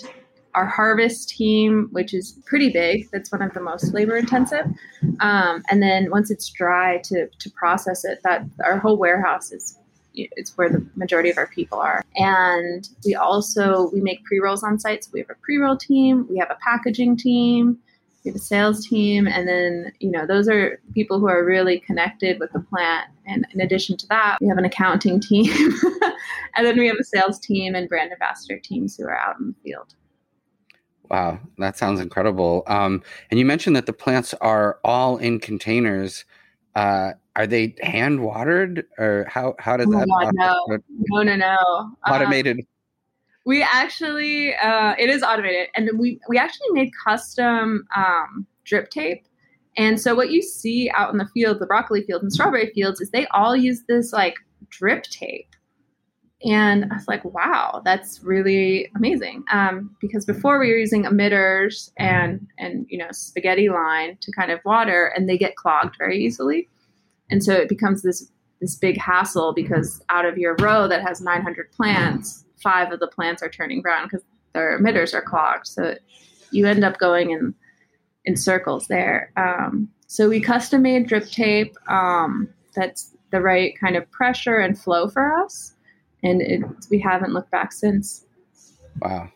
our 0.59 0.67
harvest 0.67 1.29
team, 1.29 1.89
which 1.93 2.13
is 2.13 2.41
pretty 2.47 2.71
big, 2.71 3.09
that's 3.13 3.31
one 3.31 3.43
of 3.43 3.55
the 3.55 3.61
most 3.61 3.95
labor 3.95 4.17
intensive. 4.17 4.67
Um, 5.21 5.63
and 5.71 5.81
then 5.81 6.11
once 6.11 6.33
it's 6.33 6.51
dry 6.51 6.99
to, 7.05 7.29
to 7.29 7.51
process 7.51 8.05
it, 8.05 8.19
that 8.25 8.43
our 8.65 8.79
whole 8.79 8.97
warehouse 8.97 9.53
is 9.53 9.79
it's 10.15 10.59
where 10.59 10.69
the 10.69 10.85
majority 10.97 11.31
of 11.31 11.39
our 11.39 11.47
people 11.47 11.79
are. 11.79 12.05
And 12.17 12.89
we 13.07 13.15
also 13.15 13.89
we 13.93 14.01
make 14.01 14.25
pre 14.25 14.41
rolls 14.41 14.65
on 14.65 14.81
site. 14.81 15.05
So 15.05 15.11
we 15.13 15.21
have 15.21 15.31
a 15.31 15.37
pre 15.41 15.59
roll 15.59 15.77
team, 15.77 16.27
we 16.29 16.39
have 16.39 16.51
a 16.51 16.59
packaging 16.61 17.17
team, 17.17 17.79
we 18.25 18.31
have 18.31 18.37
a 18.37 18.41
sales 18.43 18.85
team, 18.85 19.29
and 19.29 19.47
then 19.47 19.93
you 20.01 20.11
know 20.11 20.27
those 20.27 20.49
are 20.49 20.81
people 20.93 21.21
who 21.21 21.29
are 21.29 21.45
really 21.45 21.79
connected 21.79 22.41
with 22.41 22.53
the 22.53 22.61
plant. 22.61 23.09
And 23.27 23.47
in 23.55 23.61
addition 23.61 23.97
to 23.99 24.07
that, 24.09 24.39
we 24.41 24.49
have 24.49 24.59
an 24.59 24.65
accounting 24.65 25.21
team, 25.29 25.53
and 26.57 26.67
then 26.67 26.77
we 26.77 26.89
have 26.89 26.97
a 26.99 27.05
sales 27.05 27.39
team 27.39 27.77
and 27.77 27.89
brand 27.89 28.11
ambassador 28.11 28.59
teams 28.59 28.97
who 28.97 29.05
are 29.05 29.17
out 29.17 29.39
in 29.39 29.49
the 29.49 29.55
field. 29.63 29.95
Wow, 31.11 31.41
that 31.57 31.79
sounds 31.79 32.01
incredible. 32.01 32.65
Um, 32.67 33.03
and 33.31 33.39
you 33.39 33.47
mentioned 33.47 33.75
that 33.77 33.87
the 33.87 33.93
plants 33.93 34.35
are 34.35 34.79
all 34.85 35.17
in 35.17 35.41
containers. 35.41 36.25
Uh, 36.75 37.13
are 37.35 37.47
they 37.47 37.75
hand 37.81 38.23
watered, 38.23 38.85
or 38.99 39.27
how 39.29 39.55
how 39.59 39.77
does 39.77 39.87
oh 39.89 39.93
that? 39.93 40.09
God, 40.09 40.35
no, 40.35 40.79
no, 41.11 41.23
no, 41.23 41.37
no. 41.37 41.57
Um, 41.79 41.97
Automated. 42.07 42.59
Um, 42.59 42.67
we 43.47 43.63
actually, 43.63 44.55
uh, 44.57 44.95
it 44.99 45.09
is 45.09 45.23
automated, 45.23 45.69
and 45.75 45.89
we 45.99 46.21
we 46.29 46.37
actually 46.37 46.69
made 46.73 46.91
custom 47.03 47.87
um, 47.97 48.47
drip 48.65 48.91
tape. 48.91 49.25
And 49.77 50.01
so 50.01 50.15
what 50.15 50.31
you 50.31 50.43
see 50.43 50.91
out 50.91 51.13
in 51.13 51.19
the 51.19 51.29
field, 51.33 51.61
the 51.61 51.67
broccoli 51.67 52.03
fields 52.03 52.25
and 52.25 52.33
strawberry 52.33 52.71
fields, 52.75 53.01
is 53.01 53.11
they 53.11 53.27
all 53.29 53.57
use 53.57 53.85
this 53.89 54.13
like 54.13 54.35
drip 54.69 55.05
tape. 55.05 55.55
And 56.45 56.85
I 56.93 56.95
was 56.95 57.09
like, 57.09 57.25
wow, 57.25 57.83
that's 57.85 58.23
really 58.23 58.91
amazing. 58.95 59.43
Um, 59.51 59.97
because 60.01 60.25
before 60.25 60.61
we 60.61 60.69
were 60.69 60.77
using 60.77 61.05
emitters 61.05 61.91
and 61.97 62.47
and 62.59 62.87
you 62.89 62.99
know 62.99 63.09
spaghetti 63.11 63.69
line 63.69 64.19
to 64.21 64.33
kind 64.33 64.53
of 64.53 64.61
water, 64.65 65.13
and 65.17 65.29
they 65.29 65.37
get 65.37 65.57
clogged 65.57 65.97
very 65.99 66.23
easily, 66.23 66.69
and 67.31 67.43
so 67.43 67.53
it 67.53 67.69
becomes 67.69 68.03
this 68.03 68.31
this 68.61 68.77
big 68.77 68.99
hassle 68.99 69.53
because 69.53 70.01
out 70.09 70.25
of 70.25 70.39
your 70.39 70.57
row 70.61 70.89
that 70.89 71.03
has 71.03 71.21
900 71.21 71.71
plants, 71.73 72.45
five 72.63 72.93
of 72.93 73.01
the 73.01 73.07
plants 73.07 73.43
are 73.43 73.49
turning 73.49 73.81
brown 73.81 74.05
because 74.05 74.25
their 74.53 74.81
emitters 74.81 75.15
are 75.15 75.23
clogged. 75.23 75.67
So 75.67 75.97
you 76.51 76.67
end 76.67 76.85
up 76.85 76.99
going 76.99 77.31
in 77.31 77.55
in 78.25 78.37
circles 78.37 78.87
there. 78.89 79.33
Um, 79.37 79.89
so 80.07 80.29
we 80.29 80.41
custom 80.41 80.83
made 80.83 81.07
drip 81.07 81.29
tape 81.31 81.75
um, 81.89 82.49
that's 82.75 83.15
the 83.31 83.41
right 83.41 83.79
kind 83.79 83.97
of 83.97 84.11
pressure 84.11 84.57
and 84.57 84.79
flow 84.79 85.09
for 85.09 85.35
us, 85.43 85.75
and 86.23 86.43
it, 86.43 86.63
we 86.91 86.99
haven't 86.99 87.33
looked 87.33 87.51
back 87.51 87.73
since. 87.73 88.27
Wow. 89.01 89.31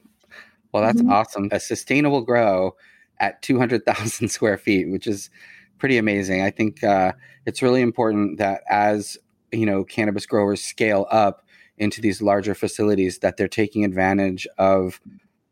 Well, 0.73 0.83
that's 0.83 1.01
mm-hmm. 1.01 1.13
awesome. 1.13 1.49
A 1.53 1.61
sustainable 1.61 2.23
grow 2.23 2.75
at 3.21 3.41
200,000 3.43 4.29
square 4.31 4.59
feet, 4.59 4.91
which 4.91 5.07
is 5.07 5.31
pretty 5.79 5.99
amazing. 5.99 6.43
I 6.43 6.51
think 6.51 6.83
uh, 6.83 7.13
it's 7.47 7.63
really 7.63 7.83
important 7.83 8.39
that 8.39 8.63
as 8.69 9.19
you 9.51 9.67
know 9.67 9.85
cannabis 9.85 10.27
growers 10.27 10.63
scale 10.63 11.07
up 11.11 11.43
into 11.79 12.01
these 12.01 12.23
larger 12.23 12.55
facilities 12.55 13.19
that 13.19 13.37
they're 13.37 13.49
taking 13.49 13.85
advantage 13.85 14.47
of 14.59 15.01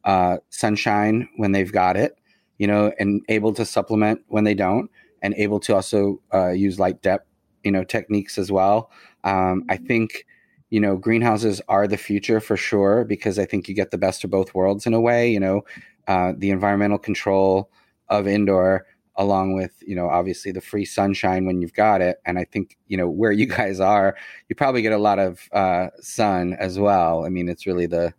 uh, 0.05 0.39
sunshine 0.51 1.29
when 1.37 1.53
they've 1.53 1.73
got 1.73 1.97
it, 1.97 2.17
you 2.59 2.67
know, 2.67 2.93
and 2.99 3.23
able 3.29 3.53
to 3.55 3.65
supplement 3.65 4.21
when 4.29 4.45
they 4.45 4.55
don't, 4.55 4.91
and 5.23 5.35
able 5.35 5.61
to 5.61 5.75
also 5.75 6.21
uh, 6.33 6.51
use 6.51 6.79
light 6.79 7.03
dep, 7.03 7.27
you 7.65 7.73
know, 7.73 7.85
techniques 7.85 8.39
as 8.39 8.51
well. 8.53 8.91
Um, 9.25 9.65
I 9.69 9.77
mm-hmm. 9.77 9.87
think, 9.87 10.27
you 10.71 10.81
know, 10.81 10.97
greenhouses 10.97 11.61
are 11.69 11.87
the 11.87 11.97
future 11.97 12.41
for 12.41 12.57
sure 12.57 13.05
because 13.05 13.39
I 13.39 13.45
think 13.45 13.69
you 13.69 13.75
get 13.75 13.91
the 13.91 13.99
best 13.99 14.25
of 14.25 14.31
both 14.31 14.55
worlds 14.55 14.87
in 14.87 14.95
a 14.95 15.01
way. 15.01 15.31
You 15.31 15.41
know, 15.41 15.63
uh, 16.09 16.33
the 16.37 16.51
environmental 16.51 16.99
control 16.99 17.71
of 18.09 18.27
indoor 18.27 18.87
along 19.17 19.55
with 19.55 19.73
you 19.87 19.95
know 19.95 20.09
obviously 20.09 20.51
the 20.51 20.61
free 20.61 20.85
sunshine 20.85 21.45
when 21.45 21.61
you've 21.61 21.75
got 21.75 22.01
it 22.01 22.21
and 22.25 22.39
i 22.39 22.45
think 22.45 22.77
you 22.89 22.97
know 22.97 23.09
where 23.09 23.33
you 23.33 23.47
guys 23.59 23.79
are 23.79 24.17
you 24.49 24.57
probably 24.57 24.83
get 24.83 24.93
a 24.93 24.99
lot 24.99 25.19
of 25.19 25.49
uh, 25.53 25.89
sun 26.01 26.55
as 26.55 26.79
well 26.79 27.25
i 27.25 27.29
mean 27.29 27.49
it's 27.49 27.67
really 27.67 27.87
the 27.87 28.13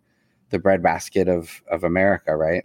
the 0.50 0.58
breadbasket 0.58 1.28
of 1.28 1.62
of 1.70 1.82
america 1.82 2.36
right 2.36 2.64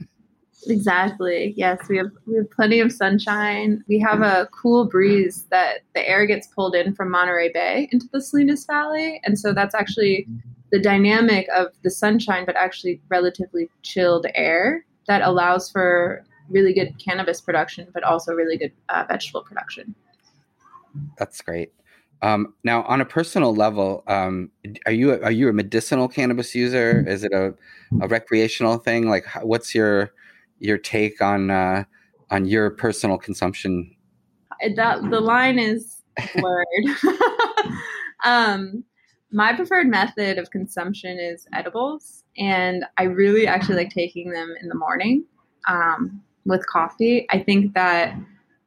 exactly 0.66 1.54
yes 1.56 1.80
we 1.88 1.98
have 1.98 2.12
we 2.26 2.36
have 2.36 2.50
plenty 2.50 2.80
of 2.80 2.92
sunshine 2.92 3.84
we 3.88 4.00
have 4.00 4.22
a 4.22 4.48
cool 4.52 4.86
breeze 4.86 5.46
that 5.52 5.82
the 5.94 6.08
air 6.08 6.26
gets 6.26 6.48
pulled 6.48 6.74
in 6.74 6.94
from 6.96 7.12
monterey 7.12 7.52
bay 7.54 7.88
into 7.92 8.08
the 8.12 8.20
salinas 8.20 8.66
valley 8.66 9.22
and 9.24 9.38
so 9.38 9.54
that's 9.54 9.76
actually 9.76 10.28
the 10.72 10.80
dynamic 10.80 11.48
of 11.56 11.68
the 11.84 11.92
sunshine 11.92 12.44
but 12.46 12.56
actually 12.56 13.00
relatively 13.10 13.70
chilled 13.84 14.26
air 14.34 14.84
that 15.08 15.22
allows 15.22 15.70
for 15.70 16.26
really 16.50 16.74
good 16.74 16.94
cannabis 17.04 17.42
production, 17.42 17.88
but 17.94 18.04
also 18.04 18.34
really 18.34 18.58
good 18.58 18.72
uh, 18.90 19.06
vegetable 19.08 19.42
production. 19.42 19.96
That's 21.18 21.42
great. 21.42 21.72
Um, 22.22 22.54
now, 22.64 22.84
on 22.84 23.00
a 23.00 23.06
personal 23.06 23.54
level, 23.54 24.04
um, 24.08 24.50
are 24.86 24.92
you 24.92 25.12
are 25.12 25.32
you 25.32 25.50
a 25.50 25.54
medicinal 25.54 26.08
cannabis 26.08 26.56
user? 26.56 27.06
Is 27.08 27.24
it 27.24 27.32
a, 27.32 27.54
a 28.02 28.08
recreational 28.08 28.78
thing? 28.78 29.08
Like, 29.08 29.26
what's 29.44 29.76
your 29.76 30.12
your 30.60 30.78
take 30.78 31.22
on 31.22 31.52
uh, 31.52 31.84
on 32.30 32.46
your 32.46 32.70
personal 32.72 33.18
consumption? 33.18 33.96
That 34.76 35.10
the 35.10 35.22
line 35.22 35.60
is 35.60 36.04
blurred. 36.36 36.66
um, 38.26 38.84
my 39.32 39.54
preferred 39.54 39.88
method 39.88 40.38
of 40.38 40.52
consumption 40.52 41.20
is 41.20 41.48
edibles, 41.54 42.24
and 42.38 42.86
I 42.98 43.04
really 43.04 43.46
actually 43.48 43.76
like 43.76 43.90
taking 43.90 44.32
them 44.32 44.56
in 44.62 44.70
the 44.70 44.76
morning 44.76 45.26
um, 45.68 46.22
with 46.46 46.66
coffee. 46.68 47.28
I 47.30 47.40
think 47.40 47.74
that 47.74 48.16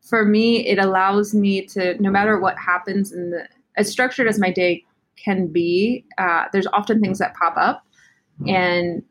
for 0.03 0.24
me, 0.24 0.66
it 0.66 0.78
allows 0.78 1.34
me 1.34 1.64
to, 1.66 2.01
no 2.03 2.11
matter 2.11 2.38
what 2.38 2.59
happens 2.59 3.12
in 3.12 3.30
the, 3.30 3.49
as 3.76 3.91
structured 3.91 4.26
as 4.26 4.38
my 4.38 4.51
day 4.51 4.84
can 5.16 5.47
be, 5.47 6.05
uh, 6.18 6.45
there's 6.53 6.66
often 6.72 7.01
things 7.01 7.18
that 7.18 7.34
pop 7.34 7.55
up, 7.57 7.84
and 8.47 9.03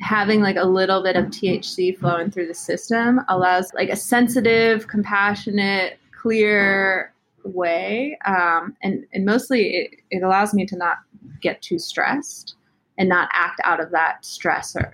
having 0.00 0.40
like 0.40 0.56
a 0.56 0.64
little 0.64 1.02
bit 1.02 1.16
of 1.16 1.26
THC 1.26 1.98
flowing 1.98 2.30
through 2.30 2.46
the 2.46 2.54
system 2.54 3.20
allows 3.28 3.72
like 3.74 3.88
a 3.88 3.96
sensitive, 3.96 4.86
compassionate, 4.88 5.98
clear 6.12 7.12
way. 7.44 8.18
Um, 8.26 8.76
and, 8.82 9.04
and 9.12 9.24
mostly 9.24 9.76
it, 9.76 10.00
it 10.10 10.22
allows 10.22 10.54
me 10.54 10.66
to 10.66 10.76
not 10.76 10.98
get 11.40 11.62
too 11.62 11.78
stressed 11.78 12.54
and 12.96 13.08
not 13.08 13.28
act 13.32 13.60
out 13.64 13.80
of 13.80 13.90
that 13.90 14.22
stressor 14.22 14.92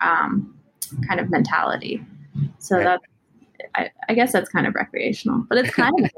um, 0.00 0.54
kind 1.06 1.20
of 1.20 1.30
mentality. 1.30 2.04
So 2.58 2.76
right. 2.76 2.84
that 2.84 3.00
I, 3.74 3.90
I, 4.08 4.14
guess 4.14 4.32
that's 4.32 4.48
kind 4.48 4.66
of 4.66 4.74
recreational, 4.74 5.44
but 5.48 5.58
it's 5.58 5.74
kind 5.74 5.92
of 6.00 6.10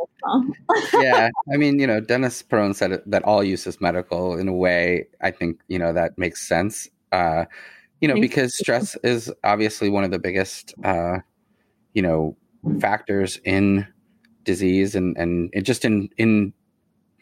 yeah, 0.95 1.31
I 1.53 1.57
mean, 1.57 1.79
you 1.79 1.87
know, 1.87 2.01
Dennis 2.01 2.43
Peron 2.43 2.75
said 2.75 3.01
that 3.07 3.25
all 3.25 3.43
use 3.43 3.67
is 3.67 3.81
medical. 3.81 4.37
In 4.37 4.49
a 4.49 4.53
way, 4.53 5.07
I 5.23 5.31
think 5.31 5.61
you 5.69 5.79
know 5.79 5.93
that 5.93 6.19
makes 6.19 6.47
sense. 6.47 6.89
Uh, 7.13 7.47
you 8.01 8.09
know, 8.09 8.21
because 8.21 8.57
stress 8.57 8.97
is 9.03 9.33
obviously 9.45 9.89
one 9.89 10.05
of 10.05 10.11
the 10.11 10.19
biggest, 10.19 10.75
uh, 10.85 11.19
you 11.95 12.03
know, 12.03 12.37
factors 12.81 13.39
in 13.45 13.87
disease 14.45 14.95
and 14.95 15.17
and 15.17 15.53
just 15.65 15.85
in 15.85 16.09
in 16.17 16.53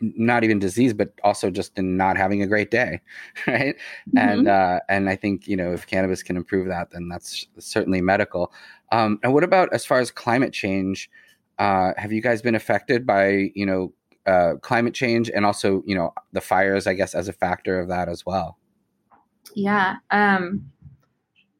not 0.01 0.45
even 0.45 0.59
disease, 0.59 0.95
but 0.95 1.13
also 1.25 1.51
just 1.51 1.77
in 1.79 1.97
not 1.97 2.17
having 2.17 2.43
a 2.43 2.47
great 2.47 2.71
day, 2.71 3.01
right? 3.47 3.77
Mm-hmm. 3.77 4.19
And 4.19 4.49
uh, 4.49 4.81
and 4.89 5.09
I 5.09 5.17
think 5.17 5.49
you 5.49 5.57
know 5.57 5.73
if 5.73 5.87
cannabis 5.87 6.23
can 6.23 6.37
improve 6.37 6.69
that, 6.69 6.91
then 6.91 7.09
that's 7.09 7.47
certainly 7.59 8.01
medical. 8.01 8.53
Um, 8.93 9.19
and 9.23 9.35
what 9.35 9.45
about 9.45 9.73
as 9.73 9.85
far 9.85 9.99
as 9.99 10.11
climate 10.11 10.53
change? 10.53 11.11
Uh, 11.59 11.93
have 11.97 12.13
you 12.13 12.23
guys 12.23 12.41
been 12.41 12.55
affected 12.55 13.07
by 13.07 13.51
you 13.55 13.67
know 13.67 13.93
uh, 14.27 14.55
climate 14.63 14.95
change 14.95 15.31
and 15.31 15.45
also 15.45 15.83
you 15.87 15.95
know 15.95 16.13
the 16.33 16.41
fires? 16.41 16.87
I 16.87 16.95
guess 16.95 17.15
as 17.15 17.29
a 17.29 17.33
factor 17.33 17.79
of 17.79 17.89
that 17.89 18.09
as 18.09 18.25
well. 18.25 18.59
Yeah. 19.55 19.97
Um, 20.11 20.71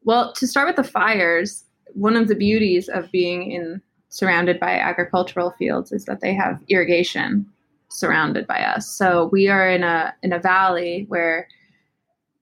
well, 0.03 0.33
to 0.33 0.47
start 0.47 0.67
with 0.67 0.75
the 0.75 0.83
fires, 0.83 1.65
one 1.93 2.15
of 2.15 2.27
the 2.27 2.35
beauties 2.35 2.89
of 2.89 3.11
being 3.11 3.51
in 3.51 3.81
surrounded 4.09 4.59
by 4.59 4.71
agricultural 4.71 5.51
fields 5.51 5.91
is 5.91 6.05
that 6.05 6.21
they 6.21 6.33
have 6.33 6.63
irrigation 6.67 7.45
surrounded 7.89 8.47
by 8.47 8.61
us. 8.61 8.87
So 8.87 9.29
we 9.31 9.47
are 9.47 9.69
in 9.69 9.83
a 9.83 10.13
in 10.23 10.33
a 10.33 10.39
valley 10.39 11.05
where 11.09 11.47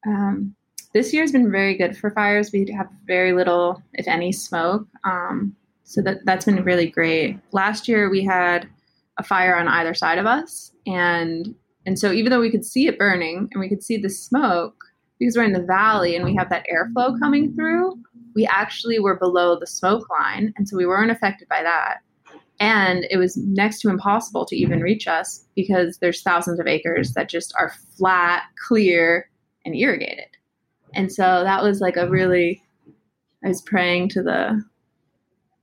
um, 0.05 0.55
this 0.93 1.13
year 1.13 1.23
has 1.23 1.31
been 1.31 1.51
very 1.51 1.77
good 1.77 1.97
for 1.97 2.11
fires. 2.11 2.51
We 2.51 2.71
have 2.75 2.87
very 3.05 3.33
little, 3.33 3.81
if 3.93 4.07
any, 4.07 4.31
smoke. 4.31 4.87
Um, 5.03 5.55
so 5.83 6.01
that 6.01 6.25
that's 6.25 6.45
been 6.45 6.63
really 6.63 6.87
great. 6.89 7.39
Last 7.51 7.87
year 7.87 8.09
we 8.09 8.23
had 8.23 8.67
a 9.17 9.23
fire 9.23 9.55
on 9.55 9.67
either 9.67 9.93
side 9.93 10.17
of 10.17 10.25
us, 10.25 10.71
and 10.85 11.53
and 11.85 11.97
so 11.97 12.11
even 12.11 12.29
though 12.29 12.41
we 12.41 12.51
could 12.51 12.65
see 12.65 12.87
it 12.87 12.97
burning 12.97 13.49
and 13.51 13.59
we 13.59 13.69
could 13.69 13.83
see 13.83 13.97
the 13.97 14.09
smoke 14.09 14.83
because 15.19 15.35
we're 15.35 15.43
in 15.43 15.53
the 15.53 15.61
valley 15.63 16.15
and 16.15 16.25
we 16.25 16.35
have 16.35 16.49
that 16.49 16.65
airflow 16.71 17.17
coming 17.19 17.53
through, 17.55 17.97
we 18.35 18.45
actually 18.47 18.99
were 18.99 19.17
below 19.17 19.57
the 19.59 19.67
smoke 19.67 20.07
line, 20.09 20.53
and 20.57 20.67
so 20.67 20.77
we 20.77 20.85
weren't 20.85 21.11
affected 21.11 21.47
by 21.47 21.63
that. 21.63 21.97
And 22.59 23.05
it 23.11 23.17
was 23.17 23.37
next 23.37 23.81
to 23.81 23.89
impossible 23.89 24.45
to 24.45 24.55
even 24.55 24.81
reach 24.81 25.07
us 25.07 25.45
because 25.55 25.99
there's 25.99 26.23
thousands 26.23 26.59
of 26.59 26.67
acres 26.67 27.13
that 27.13 27.29
just 27.29 27.53
are 27.57 27.73
flat 27.97 28.43
clear 28.67 29.29
and 29.65 29.75
irrigated. 29.75 30.25
And 30.95 31.11
so 31.11 31.43
that 31.43 31.61
was 31.61 31.81
like 31.81 31.97
a 31.97 32.09
really 32.09 32.63
i 33.43 33.47
was 33.47 33.61
praying 33.61 34.09
to 34.09 34.23
the 34.23 34.61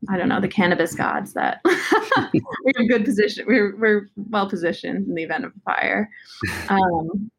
i 0.08 0.16
don't 0.16 0.28
know 0.28 0.40
the 0.40 0.48
cannabis 0.48 0.94
gods 0.94 1.34
that 1.34 1.60
we're 1.64 2.80
in 2.80 2.88
good 2.88 3.04
position 3.04 3.44
we're, 3.46 3.76
we're 3.76 4.10
well 4.30 4.48
positioned 4.48 5.08
in 5.08 5.14
the 5.14 5.22
event 5.22 5.44
of 5.44 5.52
a 5.56 5.60
fire. 5.60 6.10
Um, 6.68 7.30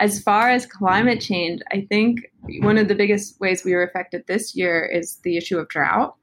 as 0.00 0.20
far 0.20 0.50
as 0.50 0.66
climate 0.66 1.20
change 1.20 1.60
i 1.72 1.86
think 1.88 2.20
one 2.60 2.78
of 2.78 2.88
the 2.88 2.94
biggest 2.94 3.38
ways 3.40 3.64
we 3.64 3.74
were 3.74 3.84
affected 3.84 4.24
this 4.26 4.56
year 4.56 4.84
is 4.84 5.20
the 5.24 5.36
issue 5.36 5.58
of 5.58 5.68
drought 5.68 6.16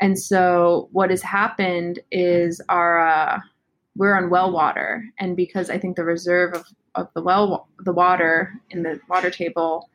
and 0.00 0.18
so 0.18 0.88
what 0.92 1.10
has 1.10 1.22
happened 1.22 2.00
is 2.10 2.60
our 2.68 3.06
uh, 3.06 3.40
we're 3.96 4.14
on 4.14 4.30
well 4.30 4.52
water, 4.52 5.04
and 5.18 5.36
because 5.36 5.70
I 5.70 5.78
think 5.78 5.96
the 5.96 6.04
reserve 6.04 6.54
of, 6.54 6.66
of 6.94 7.08
the 7.14 7.22
well 7.22 7.68
the 7.84 7.92
water 7.92 8.52
in 8.70 8.82
the 8.82 9.00
water 9.08 9.30
table 9.30 9.88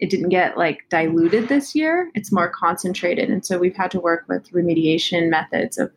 it 0.00 0.10
didn't 0.10 0.28
get 0.28 0.58
like 0.58 0.80
diluted 0.90 1.48
this 1.48 1.74
year. 1.74 2.10
It's 2.14 2.32
more 2.32 2.48
concentrated, 2.48 3.30
and 3.30 3.44
so 3.44 3.58
we've 3.58 3.76
had 3.76 3.90
to 3.92 4.00
work 4.00 4.24
with 4.28 4.50
remediation 4.50 5.30
methods 5.30 5.78
of 5.78 5.90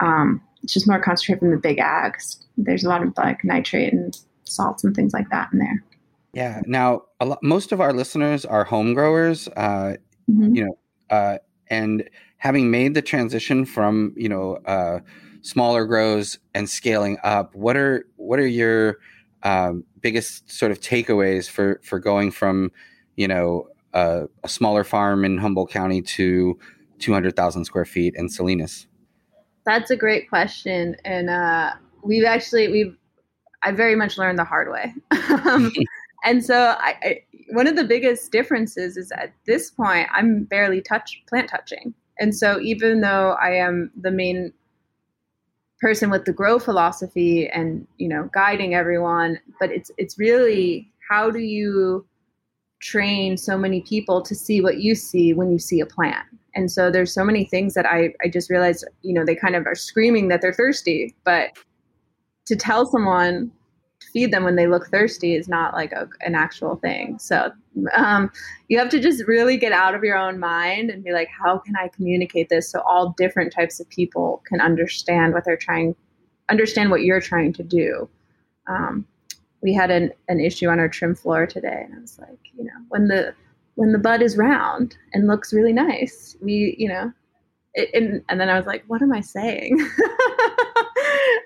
um, 0.00 0.42
it's 0.62 0.72
just 0.72 0.88
more 0.88 1.00
concentrated 1.00 1.40
from 1.40 1.50
the 1.50 1.56
big 1.58 1.78
ags. 1.78 2.42
There's 2.56 2.84
a 2.84 2.88
lot 2.88 3.02
of 3.02 3.12
like 3.18 3.44
nitrate 3.44 3.92
and 3.92 4.18
salts 4.44 4.84
and 4.84 4.94
things 4.94 5.12
like 5.12 5.28
that 5.30 5.50
in 5.52 5.58
there. 5.58 5.84
Yeah. 6.32 6.60
Now, 6.66 7.02
lot, 7.20 7.40
most 7.42 7.72
of 7.72 7.80
our 7.80 7.92
listeners 7.92 8.44
are 8.44 8.64
home 8.64 8.94
growers. 8.94 9.48
Uh, 9.48 9.96
mm-hmm. 10.30 10.54
You 10.54 10.64
know, 10.66 10.78
uh, 11.10 11.38
and 11.68 12.08
having 12.36 12.70
made 12.70 12.94
the 12.94 13.02
transition 13.02 13.64
from 13.64 14.14
you 14.16 14.28
know 14.28 14.56
uh, 14.66 15.00
smaller 15.42 15.84
grows 15.84 16.38
and 16.54 16.68
scaling 16.68 17.18
up, 17.24 17.54
what 17.54 17.76
are 17.76 18.06
what 18.16 18.38
are 18.38 18.46
your 18.46 18.98
um, 19.42 19.84
biggest 20.00 20.50
sort 20.50 20.72
of 20.72 20.80
takeaways 20.80 21.48
for 21.48 21.80
for 21.82 21.98
going 21.98 22.30
from 22.30 22.70
you 23.16 23.26
know 23.26 23.68
a 23.92 24.28
smaller 24.46 24.84
farm 24.84 25.24
in 25.24 25.36
Humboldt 25.38 25.70
County 25.70 26.00
to 26.00 26.56
200,000 27.00 27.64
square 27.64 27.84
feet 27.84 28.14
in 28.14 28.28
Salinas? 28.28 28.86
That's 29.66 29.90
a 29.90 29.96
great 29.96 30.28
question, 30.28 30.96
and 31.04 31.28
uh, 31.28 31.72
we've 32.02 32.24
actually 32.24 32.68
we've 32.68 32.96
I 33.62 33.72
very 33.72 33.94
much 33.94 34.16
learned 34.16 34.38
the 34.38 34.44
hard 34.44 34.70
way. 34.70 34.94
um, 35.44 35.72
and 36.24 36.44
so 36.44 36.74
I, 36.78 36.94
I, 37.02 37.22
one 37.52 37.66
of 37.66 37.76
the 37.76 37.84
biggest 37.84 38.30
differences 38.32 38.96
is 38.96 39.12
at 39.12 39.32
this 39.46 39.70
point 39.70 40.08
I'm 40.12 40.44
barely 40.44 40.80
touch 40.80 41.22
plant 41.28 41.48
touching. 41.48 41.94
And 42.18 42.34
so 42.34 42.60
even 42.60 43.00
though 43.00 43.36
I 43.40 43.52
am 43.52 43.90
the 43.98 44.10
main 44.10 44.52
person 45.80 46.10
with 46.10 46.26
the 46.26 46.32
grow 46.32 46.58
philosophy 46.58 47.48
and 47.48 47.86
you 47.96 48.08
know 48.08 48.28
guiding 48.34 48.74
everyone, 48.74 49.40
but 49.58 49.70
it's 49.70 49.90
it's 49.96 50.18
really 50.18 50.90
how 51.08 51.30
do 51.30 51.40
you 51.40 52.06
train 52.80 53.36
so 53.36 53.58
many 53.58 53.82
people 53.82 54.22
to 54.22 54.34
see 54.34 54.60
what 54.60 54.78
you 54.78 54.94
see 54.94 55.32
when 55.32 55.50
you 55.50 55.58
see 55.58 55.80
a 55.80 55.86
plant? 55.86 56.26
And 56.54 56.70
so 56.70 56.90
there's 56.90 57.12
so 57.12 57.24
many 57.24 57.44
things 57.44 57.74
that 57.74 57.86
I, 57.86 58.12
I 58.24 58.28
just 58.28 58.50
realized, 58.50 58.86
you 59.02 59.14
know, 59.14 59.24
they 59.24 59.36
kind 59.36 59.54
of 59.54 59.66
are 59.66 59.74
screaming 59.74 60.28
that 60.28 60.40
they're 60.40 60.52
thirsty, 60.52 61.14
but 61.24 61.50
to 62.46 62.56
tell 62.56 62.86
someone 62.86 63.52
feed 64.10 64.32
them 64.32 64.44
when 64.44 64.56
they 64.56 64.66
look 64.66 64.88
thirsty 64.88 65.34
is 65.34 65.48
not 65.48 65.74
like 65.74 65.92
a, 65.92 66.08
an 66.20 66.34
actual 66.34 66.76
thing. 66.76 67.18
So 67.18 67.50
um, 67.94 68.30
you 68.68 68.78
have 68.78 68.88
to 68.90 69.00
just 69.00 69.26
really 69.26 69.56
get 69.56 69.72
out 69.72 69.94
of 69.94 70.02
your 70.02 70.16
own 70.16 70.38
mind 70.38 70.90
and 70.90 71.04
be 71.04 71.12
like, 71.12 71.28
how 71.28 71.58
can 71.58 71.76
I 71.76 71.88
communicate 71.88 72.48
this 72.48 72.70
so 72.70 72.80
all 72.80 73.14
different 73.16 73.52
types 73.52 73.80
of 73.80 73.88
people 73.88 74.42
can 74.46 74.60
understand 74.60 75.32
what 75.32 75.44
they're 75.44 75.56
trying, 75.56 75.94
understand 76.48 76.90
what 76.90 77.02
you're 77.02 77.20
trying 77.20 77.52
to 77.54 77.62
do. 77.62 78.08
Um, 78.66 79.06
we 79.62 79.74
had 79.74 79.90
an, 79.90 80.12
an 80.28 80.40
issue 80.40 80.68
on 80.68 80.80
our 80.80 80.88
trim 80.88 81.14
floor 81.14 81.46
today, 81.46 81.82
and 81.84 81.94
I 81.94 82.00
was 82.00 82.18
like, 82.18 82.38
you 82.56 82.64
know, 82.64 82.70
when 82.88 83.08
the 83.08 83.34
when 83.74 83.92
the 83.92 83.98
bud 83.98 84.20
is 84.20 84.36
round 84.36 84.96
and 85.14 85.26
looks 85.26 85.52
really 85.52 85.72
nice, 85.72 86.36
we, 86.42 86.74
you 86.78 86.88
know, 86.88 87.12
it, 87.74 87.88
and, 87.94 88.22
and 88.28 88.40
then 88.40 88.48
I 88.48 88.56
was 88.56 88.66
like, 88.66 88.84
what 88.88 89.00
am 89.00 89.12
I 89.12 89.20
saying? 89.20 89.78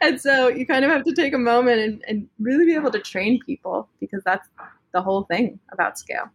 and 0.09 0.21
so 0.21 0.49
you 0.49 0.67
kind 0.67 0.85
of 0.85 0.91
have 0.91 1.05
to 1.05 1.15
take 1.15 1.33
a 1.33 1.39
moment 1.39 1.81
and, 1.81 2.05
and 2.07 2.29
really 2.39 2.65
be 2.65 2.75
able 2.75 2.91
to 2.91 3.01
train 3.01 3.41
people 3.45 3.89
because 4.01 4.23
that's 4.25 4.49
the 4.93 5.03
whole 5.03 5.25
thing 5.25 5.59
about 5.73 5.99
scale. 5.99 6.31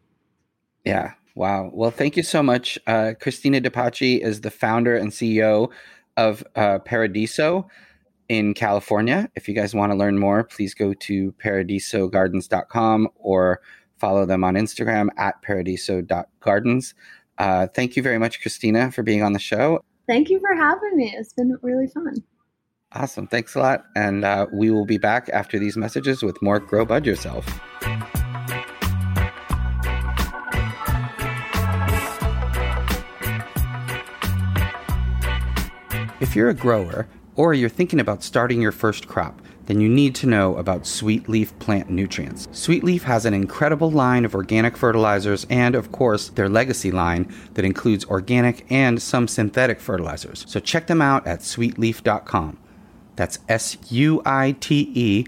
Yeah. 0.85 1.13
Wow. 1.35 1.71
Well, 1.73 1.91
thank 1.91 2.17
you 2.17 2.23
so 2.23 2.43
much. 2.43 2.77
Uh, 2.85 3.13
Christina 3.19 3.61
DePaci 3.61 4.19
is 4.19 4.41
the 4.41 4.51
founder 4.51 4.95
and 4.95 5.11
CEO 5.11 5.69
of 6.17 6.43
uh, 6.55 6.79
Paradiso 6.79 7.67
in 8.27 8.53
California. 8.53 9.29
If 9.35 9.47
you 9.47 9.55
guys 9.55 9.73
want 9.73 9.91
to 9.91 9.97
learn 9.97 10.19
more, 10.19 10.43
please 10.43 10.73
go 10.73 10.93
to 10.93 11.31
paradisogardens.com 11.43 13.07
or 13.15 13.61
follow 13.97 14.25
them 14.25 14.43
on 14.43 14.55
Instagram 14.55 15.07
at 15.17 15.41
paradiso.gardens. 15.41 16.93
Uh, 17.37 17.67
thank 17.67 17.95
you 17.95 18.03
very 18.03 18.17
much, 18.17 18.41
Christina, 18.41 18.91
for 18.91 19.03
being 19.03 19.23
on 19.23 19.33
the 19.33 19.39
show. 19.39 19.83
Thank 20.07 20.29
you 20.29 20.39
for 20.39 20.53
having 20.55 20.97
me. 20.97 21.13
It's 21.15 21.33
been 21.33 21.57
really 21.61 21.87
fun. 21.87 22.23
Awesome. 22.91 23.27
Thanks 23.27 23.53
a 23.53 23.59
lot. 23.59 23.85
And 23.95 24.25
uh, 24.25 24.47
we 24.51 24.71
will 24.71 24.85
be 24.85 24.97
back 24.97 25.29
after 25.29 25.59
these 25.59 25.77
messages 25.77 26.23
with 26.23 26.41
more 26.41 26.59
Grow 26.59 26.85
Bud 26.85 27.05
Yourself. 27.05 27.45
If 36.19 36.35
you're 36.35 36.49
a 36.49 36.53
grower 36.53 37.07
or 37.35 37.53
you're 37.53 37.69
thinking 37.69 37.99
about 37.99 38.23
starting 38.23 38.59
your 38.61 38.71
first 38.71 39.07
crop, 39.07 39.41
then 39.67 39.79
you 39.79 39.87
need 39.87 40.15
to 40.15 40.27
know 40.27 40.55
about 40.57 40.87
Sweet 40.87 41.29
Leaf 41.29 41.57
plant 41.59 41.91
nutrients. 41.91 42.47
Sweet 42.51 42.83
Leaf 42.83 43.03
has 43.03 43.23
an 43.23 43.35
incredible 43.35 43.91
line 43.91 44.25
of 44.25 44.33
organic 44.33 44.75
fertilizers 44.75 45.45
and, 45.49 45.75
of 45.75 45.91
course, 45.91 46.29
their 46.29 46.49
legacy 46.49 46.91
line 46.91 47.31
that 47.53 47.63
includes 47.63 48.03
organic 48.05 48.65
and 48.71 48.99
some 48.99 49.27
synthetic 49.27 49.79
fertilizers. 49.79 50.43
So 50.47 50.59
check 50.59 50.87
them 50.87 51.03
out 51.03 51.27
at 51.27 51.41
sweetleaf.com. 51.41 52.57
That's 53.19 53.39
S 53.49 53.75
U 53.91 54.21
I 54.25 54.55
T 54.61 54.93
E 54.95 55.25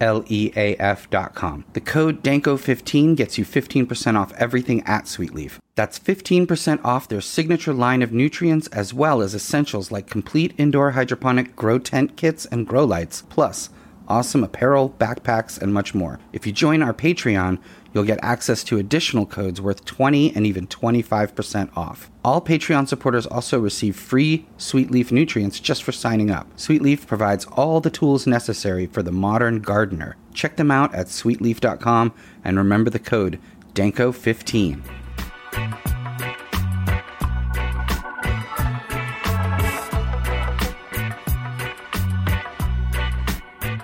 L 0.00 0.24
E 0.26 0.50
A 0.56 0.74
F 0.74 1.08
dot 1.08 1.36
com. 1.36 1.64
The 1.72 1.80
code 1.80 2.20
DANKO15 2.24 3.14
gets 3.14 3.38
you 3.38 3.44
15% 3.44 4.16
off 4.18 4.32
everything 4.32 4.82
at 4.82 5.04
Sweetleaf. 5.04 5.58
That's 5.76 6.00
15% 6.00 6.84
off 6.84 7.06
their 7.06 7.20
signature 7.20 7.72
line 7.72 8.02
of 8.02 8.10
nutrients 8.10 8.66
as 8.68 8.92
well 8.92 9.22
as 9.22 9.36
essentials 9.36 9.92
like 9.92 10.10
complete 10.10 10.52
indoor 10.58 10.90
hydroponic 10.90 11.54
grow 11.54 11.78
tent 11.78 12.16
kits 12.16 12.44
and 12.44 12.66
grow 12.66 12.84
lights, 12.84 13.22
plus 13.28 13.70
awesome 14.08 14.42
apparel, 14.42 14.96
backpacks, 14.98 15.62
and 15.62 15.72
much 15.72 15.94
more. 15.94 16.18
If 16.32 16.44
you 16.44 16.52
join 16.52 16.82
our 16.82 16.94
Patreon, 16.94 17.60
you'll 17.92 18.04
get 18.04 18.18
access 18.22 18.64
to 18.64 18.78
additional 18.78 19.26
codes 19.26 19.60
worth 19.60 19.84
20 19.84 20.34
and 20.34 20.46
even 20.46 20.66
25% 20.66 21.76
off. 21.76 22.10
All 22.24 22.40
Patreon 22.40 22.88
supporters 22.88 23.26
also 23.26 23.58
receive 23.58 23.96
free 23.96 24.46
Sweet 24.56 24.90
Leaf 24.90 25.12
nutrients 25.12 25.60
just 25.60 25.82
for 25.82 25.92
signing 25.92 26.30
up. 26.30 26.46
Sweet 26.56 26.82
Leaf 26.82 27.06
provides 27.06 27.44
all 27.46 27.80
the 27.80 27.90
tools 27.90 28.26
necessary 28.26 28.86
for 28.86 29.02
the 29.02 29.12
modern 29.12 29.60
gardener. 29.60 30.16
Check 30.34 30.56
them 30.56 30.70
out 30.70 30.94
at 30.94 31.06
sweetleaf.com 31.06 32.12
and 32.44 32.58
remember 32.58 32.90
the 32.90 32.98
code 32.98 33.38
DANKO15. 33.74 35.97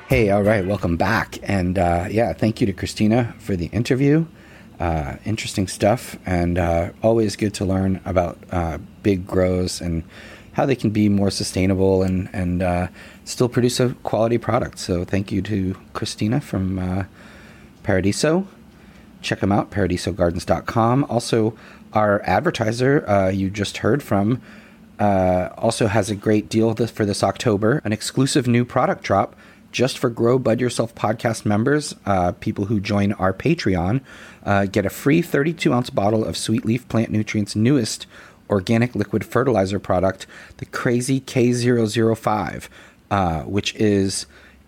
Hey, 0.06 0.28
all 0.28 0.42
right, 0.42 0.66
welcome 0.66 0.98
back. 0.98 1.38
And 1.44 1.78
uh, 1.78 2.08
yeah, 2.10 2.34
thank 2.34 2.60
you 2.60 2.66
to 2.66 2.74
Christina 2.74 3.34
for 3.38 3.56
the 3.56 3.66
interview. 3.66 4.26
Uh, 4.78 5.16
interesting 5.24 5.66
stuff, 5.66 6.18
and 6.26 6.58
uh, 6.58 6.90
always 7.02 7.36
good 7.36 7.54
to 7.54 7.64
learn 7.64 8.02
about 8.04 8.36
uh, 8.52 8.76
big 9.02 9.26
grows 9.26 9.80
and 9.80 10.04
how 10.52 10.66
they 10.66 10.76
can 10.76 10.90
be 10.90 11.08
more 11.08 11.30
sustainable 11.30 12.02
and 12.02 12.28
and 12.34 12.62
uh, 12.62 12.88
still 13.24 13.48
produce 13.48 13.80
a 13.80 13.94
quality 14.02 14.36
product. 14.36 14.78
So 14.78 15.06
thank 15.06 15.32
you 15.32 15.40
to 15.40 15.74
Christina 15.94 16.42
from 16.42 16.78
uh, 16.78 17.04
Paradiso. 17.82 18.46
Check 19.22 19.40
them 19.40 19.52
out, 19.52 19.70
paradisogardens.com. 19.70 21.06
Also, 21.08 21.56
our 21.94 22.20
advertiser 22.24 23.30
you 23.32 23.48
just 23.48 23.78
heard 23.78 24.02
from 24.02 24.42
also 25.00 25.86
has 25.86 26.10
a 26.10 26.14
great 26.14 26.50
deal 26.50 26.74
for 26.74 27.06
this 27.06 27.24
October, 27.24 27.80
an 27.86 27.94
exclusive 27.94 28.46
new 28.46 28.66
product 28.66 29.02
drop 29.02 29.34
just 29.74 29.98
for 29.98 30.08
Grow 30.08 30.38
Bud 30.38 30.60
Yourself 30.60 30.94
podcast 30.94 31.44
members, 31.44 31.96
uh, 32.06 32.30
people 32.38 32.66
who 32.66 32.78
join 32.78 33.12
our 33.14 33.34
Patreon, 33.34 34.00
uh, 34.46 34.66
get 34.66 34.86
a 34.86 34.90
free 34.90 35.20
32 35.20 35.72
ounce 35.72 35.90
bottle 35.90 36.24
of 36.24 36.36
Sweet 36.36 36.64
Leaf 36.64 36.88
Plant 36.88 37.10
Nutrients' 37.10 37.56
newest 37.56 38.06
organic 38.48 38.94
liquid 38.94 39.24
fertilizer 39.24 39.80
product, 39.80 40.28
the 40.58 40.66
Crazy 40.66 41.20
K005, 41.20 42.68
uh, 43.10 43.42
which 43.42 43.74
is 43.74 44.26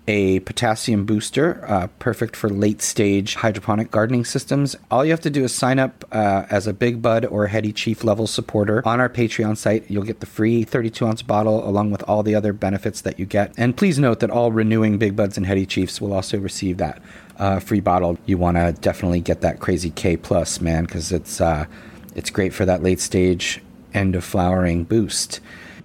a 0.08 0.40
potassium 0.40 1.04
booster, 1.04 1.64
uh, 1.66 1.88
perfect 1.98 2.36
for 2.36 2.48
late 2.48 2.80
stage 2.80 3.34
hydroponic 3.36 3.90
gardening 3.90 4.24
systems. 4.24 4.76
All 4.90 5.04
you 5.04 5.10
have 5.10 5.20
to 5.22 5.30
do 5.30 5.44
is 5.44 5.54
sign 5.54 5.78
up 5.78 6.04
uh, 6.12 6.46
as 6.48 6.66
a 6.66 6.72
Big 6.72 7.02
Bud 7.02 7.24
or 7.24 7.48
Heady 7.48 7.72
Chief 7.72 8.04
level 8.04 8.26
supporter 8.26 8.86
on 8.86 9.00
our 9.00 9.08
Patreon 9.08 9.56
site. 9.56 9.90
You'll 9.90 10.04
get 10.04 10.20
the 10.20 10.26
free 10.26 10.62
32 10.64 11.06
ounce 11.06 11.22
bottle 11.22 11.68
along 11.68 11.90
with 11.90 12.02
all 12.04 12.22
the 12.22 12.34
other 12.34 12.52
benefits 12.52 13.00
that 13.00 13.18
you 13.18 13.26
get. 13.26 13.52
And 13.56 13.76
please 13.76 13.98
note 13.98 14.20
that 14.20 14.30
all 14.30 14.52
renewing 14.52 14.98
Big 14.98 15.16
Buds 15.16 15.36
and 15.36 15.46
Heady 15.46 15.66
Chiefs 15.66 16.00
will 16.00 16.12
also 16.12 16.38
receive 16.38 16.78
that 16.78 17.02
uh, 17.38 17.60
free 17.60 17.80
bottle. 17.80 18.18
You 18.26 18.38
want 18.38 18.56
to 18.56 18.74
definitely 18.80 19.20
get 19.20 19.40
that 19.40 19.60
crazy 19.60 19.90
K 19.90 20.16
plus, 20.16 20.60
man, 20.60 20.84
because 20.84 21.12
it's 21.12 21.40
uh, 21.40 21.66
it's 22.14 22.30
great 22.30 22.54
for 22.54 22.64
that 22.64 22.82
late 22.82 23.00
stage 23.00 23.60
end 23.92 24.14
of 24.14 24.24
flowering 24.24 24.84
boost. 24.84 25.40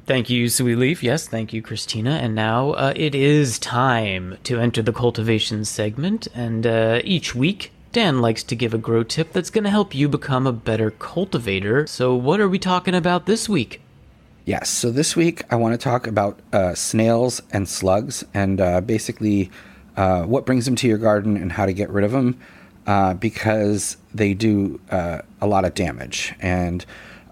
Thank 0.08 0.30
you, 0.30 0.50
Sweet 0.50 0.76
Leaf. 0.76 1.04
Yes, 1.04 1.28
thank 1.28 1.54
you, 1.54 1.62
Christina. 1.62 2.12
And 2.12 2.34
now 2.34 2.72
uh, 2.72 2.94
it 2.96 3.14
is 3.14 3.60
time 3.60 4.38
to 4.44 4.60
enter 4.60 4.82
the 4.82 4.92
cultivation 4.92 5.64
segment. 5.64 6.28
And 6.34 6.66
uh, 6.66 7.02
each 7.04 7.36
week, 7.36 7.72
Dan 7.92 8.20
likes 8.20 8.42
to 8.44 8.56
give 8.56 8.74
a 8.74 8.80
grow 8.80 9.04
tip 9.04 9.32
that's 9.32 9.52
going 9.52 9.64
to 9.64 9.70
help 9.70 9.94
you 9.94 10.10
become 10.10 10.48
a 10.48 10.52
better 10.52 10.92
cultivator. 10.92 11.86
So, 11.86 12.16
what 12.16 12.40
are 12.40 12.50
we 12.50 12.58
talking 12.58 12.96
about 12.96 13.28
this 13.28 13.48
week? 13.48 13.80
Yes, 14.44 14.70
so 14.70 14.90
this 14.90 15.16
week 15.16 15.44
I 15.52 15.56
want 15.56 15.74
to 15.74 15.78
talk 15.78 16.08
about 16.08 16.40
uh, 16.52 16.74
snails 16.74 17.44
and 17.52 17.70
slugs 17.70 18.24
and 18.34 18.60
uh, 18.60 18.82
basically 18.82 19.52
uh, 19.96 20.24
what 20.24 20.48
brings 20.48 20.66
them 20.66 20.76
to 20.78 20.88
your 20.88 20.98
garden 20.98 21.38
and 21.38 21.52
how 21.52 21.68
to 21.68 21.74
get 21.74 21.92
rid 21.92 22.04
of 22.04 22.12
them 22.12 22.40
uh, 22.88 23.14
because 23.14 23.98
they 24.16 24.34
do 24.34 24.80
a 24.90 25.46
lot 25.46 25.64
of 25.64 25.76
damage. 25.76 26.34
And 26.42 26.84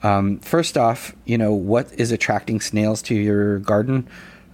um, 0.03 0.39
first 0.39 0.77
off, 0.77 1.15
you 1.25 1.37
know, 1.37 1.53
what 1.53 1.91
is 1.93 2.11
attracting 2.11 2.61
snails 2.61 3.01
to 3.03 3.15
your 3.15 3.59
garden? 3.59 4.07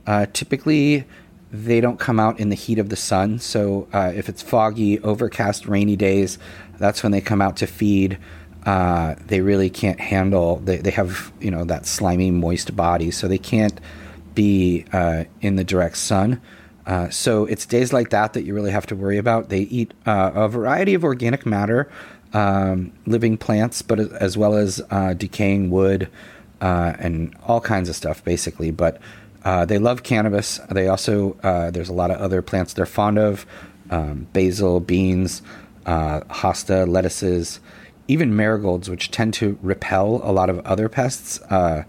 Uh, 0.08 0.26
typically, 0.34 1.06
they 1.52 1.80
don't 1.80 2.00
come 2.00 2.20
out 2.20 2.40
in 2.40 2.50
the 2.50 2.56
heat 2.56 2.80
of 2.80 2.90
the 2.90 2.96
sun. 2.96 3.40
So 3.40 3.88
uh, 3.94 4.12
if 4.16 4.30
it's 4.30 4.42
foggy, 4.42 5.00
overcast, 5.00 5.68
rainy 5.68 5.96
days, 5.96 6.38
that's 6.78 7.04
when 7.04 7.12
they 7.12 7.22
come 7.22 7.42
out 7.42 7.58
to 7.58 7.68
feed. 7.68 8.18
Uh, 8.66 9.16
they 9.28 9.42
really 9.42 9.70
can't 9.70 10.00
handle. 10.00 10.58
They, 10.58 10.78
they 10.78 10.92
have 10.92 11.32
you 11.40 11.52
know 11.52 11.66
that 11.66 11.86
slimy, 11.86 12.32
moist 12.32 12.76
body, 12.76 13.12
so 13.12 13.28
they 13.28 13.38
can't 13.38 13.80
be 14.34 14.86
uh, 14.92 15.26
in 15.42 15.56
the 15.56 15.64
direct 15.64 15.98
sun. 15.98 16.42
Uh, 16.86 17.10
so 17.10 17.46
it's 17.46 17.66
days 17.66 17.94
like 17.94 18.10
that 18.10 18.34
that 18.34 18.44
you 18.44 18.54
really 18.54 18.72
have 18.72 18.86
to 18.88 18.96
worry 18.96 19.18
about. 19.18 19.50
They 19.50 19.62
eat 19.62 19.94
uh, 20.06 20.32
a 20.36 20.48
variety 20.48 20.94
of 20.94 21.04
organic 21.04 21.46
matter, 21.46 21.90
um, 22.36 22.92
living 23.06 23.38
plants, 23.38 23.82
but 23.82 23.98
as 23.98 24.38
well 24.38 24.56
as 24.56 24.82
uh, 24.92 25.14
decaying 25.14 25.72
wood 25.72 26.10
uh, 26.60 26.94
and 27.00 27.34
all 27.48 27.62
kinds 27.62 27.88
of 27.88 27.96
stuff, 27.96 28.24
basically. 28.24 28.72
But 28.72 29.00
uh, 29.46 29.64
they 29.64 29.78
love 29.78 30.04
cannabis. 30.04 30.60
They 30.70 30.90
also 30.90 31.38
uh, 31.44 31.72
there's 31.72 31.88
a 31.88 31.94
lot 31.94 32.12
of 32.12 32.20
other 32.20 32.42
plants 32.42 32.74
they're 32.74 32.86
fond 32.86 33.18
of: 33.18 33.46
um, 33.90 34.28
basil, 34.34 34.82
beans, 34.82 35.42
uh, 35.86 36.22
hosta, 36.22 36.86
lettuces, 36.86 37.62
even 38.10 38.36
marigolds, 38.36 38.90
which 38.90 39.12
tend 39.12 39.34
to 39.36 39.58
repel 39.62 40.20
a 40.22 40.34
lot 40.34 40.50
of 40.50 40.60
other 40.66 40.90
pests. 40.90 41.40
Uh, 41.44 41.84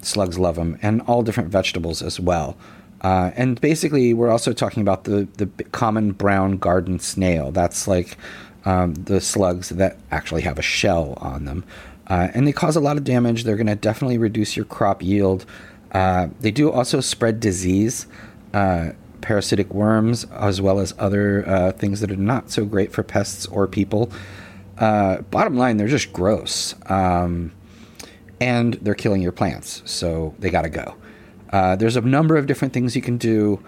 slugs 0.00 0.38
love 0.38 0.56
them, 0.56 0.78
and 0.80 1.02
all 1.02 1.22
different 1.22 1.50
vegetables 1.50 2.00
as 2.00 2.18
well. 2.18 2.56
Uh, 3.02 3.32
and 3.36 3.60
basically, 3.60 4.14
we're 4.14 4.30
also 4.30 4.54
talking 4.54 4.80
about 4.80 5.04
the 5.04 5.28
the 5.36 5.46
common 5.72 6.12
brown 6.12 6.56
garden 6.56 6.98
snail. 6.98 7.50
That's 7.50 7.86
like 7.86 8.16
um, 8.64 8.94
the 8.94 9.20
slugs 9.20 9.70
that 9.70 9.96
actually 10.10 10.42
have 10.42 10.58
a 10.58 10.62
shell 10.62 11.14
on 11.20 11.44
them. 11.44 11.64
Uh, 12.06 12.28
and 12.34 12.46
they 12.46 12.52
cause 12.52 12.76
a 12.76 12.80
lot 12.80 12.96
of 12.96 13.04
damage. 13.04 13.44
They're 13.44 13.56
going 13.56 13.66
to 13.66 13.74
definitely 13.74 14.18
reduce 14.18 14.56
your 14.56 14.66
crop 14.66 15.02
yield. 15.02 15.46
Uh, 15.92 16.28
they 16.40 16.50
do 16.50 16.70
also 16.70 17.00
spread 17.00 17.40
disease, 17.40 18.06
uh, 18.52 18.90
parasitic 19.20 19.72
worms, 19.72 20.24
as 20.24 20.60
well 20.60 20.80
as 20.80 20.92
other 20.98 21.48
uh, 21.48 21.72
things 21.72 22.00
that 22.00 22.10
are 22.10 22.16
not 22.16 22.50
so 22.50 22.64
great 22.64 22.92
for 22.92 23.02
pests 23.02 23.46
or 23.46 23.66
people. 23.66 24.10
Uh, 24.76 25.22
bottom 25.22 25.56
line, 25.56 25.76
they're 25.76 25.86
just 25.88 26.12
gross. 26.12 26.74
Um, 26.90 27.52
and 28.40 28.74
they're 28.74 28.94
killing 28.94 29.22
your 29.22 29.32
plants, 29.32 29.82
so 29.86 30.34
they 30.38 30.50
got 30.50 30.62
to 30.62 30.68
go. 30.68 30.96
Uh, 31.50 31.76
there's 31.76 31.96
a 31.96 32.00
number 32.00 32.36
of 32.36 32.46
different 32.46 32.74
things 32.74 32.96
you 32.96 33.02
can 33.02 33.16
do. 33.16 33.62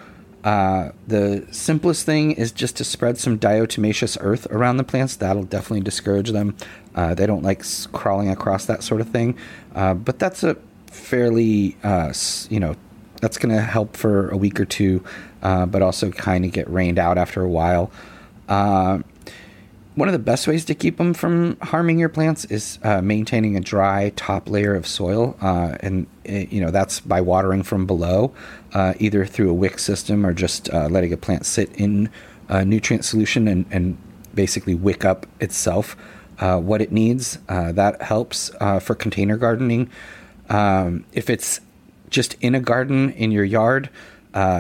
Uh, 0.47 0.93
the 1.09 1.45
simplest 1.51 2.07
thing 2.07 2.31
is 2.31 2.53
just 2.53 2.77
to 2.77 2.85
spread 2.85 3.19
some 3.19 3.37
diatomaceous 3.37 4.17
earth 4.21 4.47
around 4.53 4.77
the 4.77 4.85
plants. 4.85 5.17
That'll 5.17 5.43
definitely 5.43 5.81
discourage 5.81 6.31
them. 6.31 6.57
Uh, 6.95 7.15
they 7.15 7.27
don't 7.27 7.43
like 7.43 7.65
crawling 7.91 8.31
across 8.31 8.65
that 8.67 8.85
sort 8.85 9.01
of 9.01 9.09
thing. 9.09 9.37
Uh, 9.75 9.95
but 9.95 10.21
that's 10.21 10.45
a 10.45 10.57
fairly, 10.87 11.77
uh, 11.83 12.13
you 12.49 12.61
know, 12.61 12.77
that's 13.21 13.39
going 13.39 13.53
to 13.53 13.61
help 13.61 13.97
for 13.97 14.29
a 14.29 14.37
week 14.37 14.61
or 14.61 14.65
two, 14.65 15.03
uh, 15.43 15.67
but 15.67 15.83
also 15.83 16.13
kind 16.13 16.45
of 16.45 16.53
get 16.53 16.71
rained 16.71 17.01
out 17.01 17.19
after 17.19 17.43
a 17.43 17.49
while. 17.49 17.91
Uh, 19.97 20.01
one 20.07 20.09
of 20.09 20.13
the 20.13 20.19
best 20.19 20.47
ways 20.47 20.65
to 20.67 20.75
keep 20.75 20.99
them 20.99 21.15
from 21.15 21.57
harming 21.61 21.99
your 21.99 22.09
plants 22.09 22.45
is 22.47 22.79
uh, 22.83 23.01
maintaining 23.01 23.57
a 23.57 23.61
dry 23.61 24.13
top 24.17 24.49
layer 24.49 24.75
of 24.75 24.87
soil, 24.87 25.37
uh, 25.41 25.77
and 25.81 26.07
uh, 26.29 26.33
you 26.33 26.61
know 26.61 26.71
that's 26.71 27.01
by 27.01 27.21
watering 27.21 27.63
from 27.63 27.87
below, 27.87 28.33
uh, 28.75 28.95
either 28.99 29.27
through 29.27 29.51
a 29.51 29.55
wick 29.55 29.79
system 29.79 30.27
or 30.27 30.33
just 30.33 30.71
uh, 30.71 30.89
letting 30.89 31.13
a 31.13 31.17
plant 31.17 31.47
sit 31.47 31.71
in 31.75 32.11
a 32.49 32.65
nutrient 32.65 33.05
solution 33.05 33.49
and, 33.49 33.67
and 33.71 33.97
basically 34.35 34.75
wick 34.75 35.05
up 35.05 35.27
itself 35.41 35.97
uh, 36.39 36.59
what 36.59 36.81
it 36.81 36.93
needs. 36.93 37.39
that 37.49 38.01
helps 38.03 38.51
for 38.81 38.95
container 38.95 39.37
gardening. 39.37 39.91
Um, 40.49 41.05
if 41.13 41.29
it's 41.29 41.61
just 42.09 42.37
in 42.41 42.55
a 42.55 42.61
garden 42.61 43.11
in 43.11 43.33
your 43.33 43.45
yard, 43.45 43.91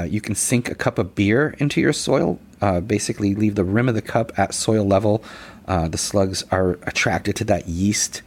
you 0.09 0.21
can 0.21 0.35
sink 0.35 0.69
a 0.69 0.75
cup 0.75 0.99
of 0.99 1.15
beer 1.15 1.55
into 1.59 1.81
your 1.81 1.93
soil 1.93 2.41
uh, 2.61 2.81
basically 2.81 3.35
leave 3.35 3.55
the 3.55 3.65
rim 3.65 3.89
of 3.89 3.95
the 3.95 4.03
cup 4.03 4.33
at 4.39 4.55
soil 4.55 4.85
level. 4.85 5.23
Uh, 5.67 5.89
the 5.89 5.99
slugs 5.99 6.45
are 6.51 6.79
attracted 6.83 7.37
to 7.37 7.45
that 7.45 7.69
yeast, 7.69 8.23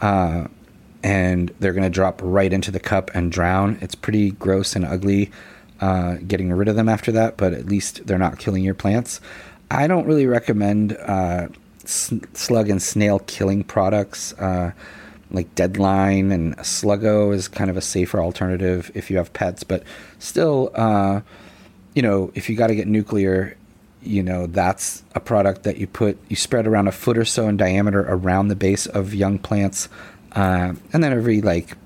uh, 0.00 0.46
and 1.02 1.52
they're 1.58 1.72
going 1.72 1.82
to 1.82 1.90
drop 1.90 2.20
right 2.22 2.52
into 2.52 2.70
the 2.70 2.80
cup 2.80 3.10
and 3.14 3.32
drown. 3.32 3.78
It's 3.80 3.94
pretty 3.94 4.30
gross 4.32 4.76
and 4.76 4.84
ugly. 4.84 5.30
uh, 5.80 6.14
getting 6.26 6.52
rid 6.52 6.68
of 6.68 6.76
them 6.76 6.88
after 6.88 7.12
that, 7.12 7.36
but 7.36 7.52
at 7.52 7.66
least 7.66 8.06
they're 8.06 8.18
not 8.18 8.38
killing 8.38 8.64
your 8.64 8.74
plants. 8.74 9.20
I 9.70 9.86
don't 9.86 10.06
really 10.06 10.26
recommend 10.26 10.96
uh, 10.96 11.48
slug 11.84 12.70
and 12.70 12.80
snail 12.80 13.18
killing 13.20 13.64
products. 13.64 14.32
Uh, 14.34 14.72
like 15.32 15.52
Deadline 15.56 16.30
and 16.30 16.56
Sluggo 16.58 17.34
is 17.34 17.48
kind 17.48 17.68
of 17.68 17.76
a 17.76 17.80
safer 17.80 18.20
alternative 18.20 18.92
if 18.94 19.10
you 19.10 19.16
have 19.16 19.32
pets, 19.32 19.64
but 19.64 19.82
still, 20.20 20.70
uh, 20.74 21.20
you 21.94 22.02
know, 22.02 22.30
if 22.34 22.48
you 22.48 22.56
got 22.56 22.68
to 22.68 22.76
get 22.76 22.86
nuclear, 22.86 23.56
you 24.06 24.22
know, 24.22 24.46
that's 24.46 25.02
a 25.14 25.20
product 25.20 25.64
that 25.64 25.78
you 25.78 25.86
put, 25.86 26.18
you 26.28 26.36
spread 26.36 26.66
around 26.66 26.88
a 26.88 26.92
foot 26.92 27.18
or 27.18 27.24
so 27.24 27.48
in 27.48 27.56
diameter 27.56 28.04
around 28.08 28.48
the 28.48 28.56
base 28.56 28.86
of 28.86 29.14
young 29.14 29.38
plants, 29.38 29.88
uh, 30.32 30.74
and 30.92 31.04
then 31.04 31.12
every 31.12 31.40
like 31.40 31.76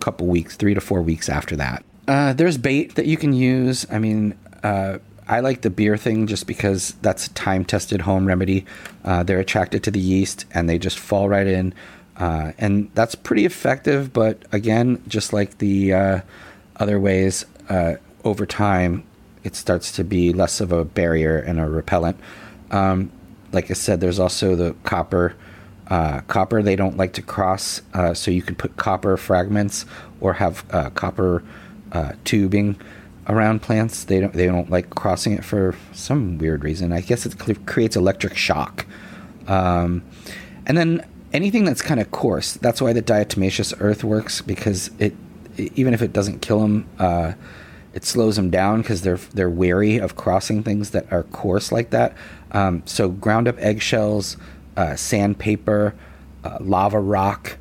couple 0.00 0.26
weeks, 0.26 0.56
three 0.56 0.74
to 0.74 0.80
four 0.80 1.02
weeks 1.02 1.28
after 1.28 1.56
that. 1.56 1.84
Uh, 2.08 2.32
there's 2.32 2.58
bait 2.58 2.94
that 2.94 3.06
you 3.06 3.16
can 3.16 3.32
use. 3.32 3.86
I 3.90 3.98
mean, 3.98 4.36
uh, 4.62 4.98
I 5.28 5.40
like 5.40 5.60
the 5.60 5.70
beer 5.70 5.96
thing 5.96 6.26
just 6.26 6.46
because 6.46 6.94
that's 7.02 7.26
a 7.26 7.34
time 7.34 7.64
tested 7.64 8.00
home 8.00 8.26
remedy. 8.26 8.64
Uh, 9.04 9.22
they're 9.22 9.38
attracted 9.38 9.84
to 9.84 9.90
the 9.90 10.00
yeast 10.00 10.46
and 10.52 10.68
they 10.68 10.78
just 10.78 10.98
fall 10.98 11.28
right 11.28 11.46
in. 11.46 11.74
Uh, 12.16 12.52
and 12.58 12.90
that's 12.94 13.14
pretty 13.14 13.44
effective, 13.46 14.12
but 14.12 14.42
again, 14.52 15.02
just 15.06 15.32
like 15.32 15.58
the 15.58 15.94
uh, 15.94 16.20
other 16.76 16.98
ways, 16.98 17.46
over 18.24 18.44
time, 18.44 19.04
it 19.44 19.56
starts 19.56 19.92
to 19.92 20.04
be 20.04 20.32
less 20.32 20.60
of 20.60 20.72
a 20.72 20.84
barrier 20.84 21.38
and 21.38 21.58
a 21.60 21.68
repellent. 21.68 22.18
Um, 22.70 23.10
like 23.52 23.70
I 23.70 23.74
said, 23.74 24.00
there's 24.00 24.18
also 24.18 24.54
the 24.54 24.74
copper. 24.84 25.34
Uh, 25.88 26.20
copper 26.28 26.62
they 26.62 26.76
don't 26.76 26.96
like 26.96 27.12
to 27.14 27.22
cross, 27.22 27.82
uh, 27.94 28.14
so 28.14 28.30
you 28.30 28.42
could 28.42 28.56
put 28.58 28.76
copper 28.76 29.16
fragments 29.16 29.86
or 30.20 30.34
have 30.34 30.66
copper 30.94 31.42
tubing 32.24 32.76
around 33.30 33.62
plants. 33.62 34.04
They 34.04 34.20
don't 34.20 34.32
they 34.32 34.46
don't 34.46 34.70
like 34.70 34.90
crossing 34.90 35.32
it 35.32 35.44
for 35.44 35.74
some 35.92 36.38
weird 36.38 36.64
reason. 36.64 36.92
I 36.92 37.00
guess 37.00 37.26
it 37.26 37.36
creates 37.66 37.96
electric 37.96 38.36
shock. 38.36 38.86
Um, 39.46 40.04
and 40.66 40.76
then 40.76 41.06
anything 41.32 41.64
that's 41.64 41.82
kind 41.82 42.00
of 42.00 42.10
coarse. 42.10 42.54
That's 42.54 42.80
why 42.82 42.92
the 42.92 43.02
diatomaceous 43.02 43.74
earth 43.80 44.04
works 44.04 44.40
because 44.40 44.90
it 44.98 45.14
even 45.56 45.94
if 45.94 46.02
it 46.02 46.12
doesn't 46.12 46.40
kill 46.40 46.60
them, 46.60 46.88
uh, 46.98 47.32
it 47.92 48.04
slows 48.04 48.36
them 48.36 48.50
down 48.50 48.82
because 48.82 49.02
they're 49.02 49.16
they're 49.16 49.50
wary 49.50 49.98
of 49.98 50.16
crossing 50.16 50.62
things 50.62 50.90
that 50.90 51.12
are 51.12 51.24
coarse 51.24 51.72
like 51.72 51.90
that. 51.90 52.16
Um, 52.52 52.82
so 52.86 53.08
ground 53.08 53.48
up 53.48 53.58
eggshells, 53.58 54.36
uh, 54.76 54.96
sandpaper, 54.96 55.94
uh, 56.44 56.58
lava 56.60 57.00
rock. 57.00 57.56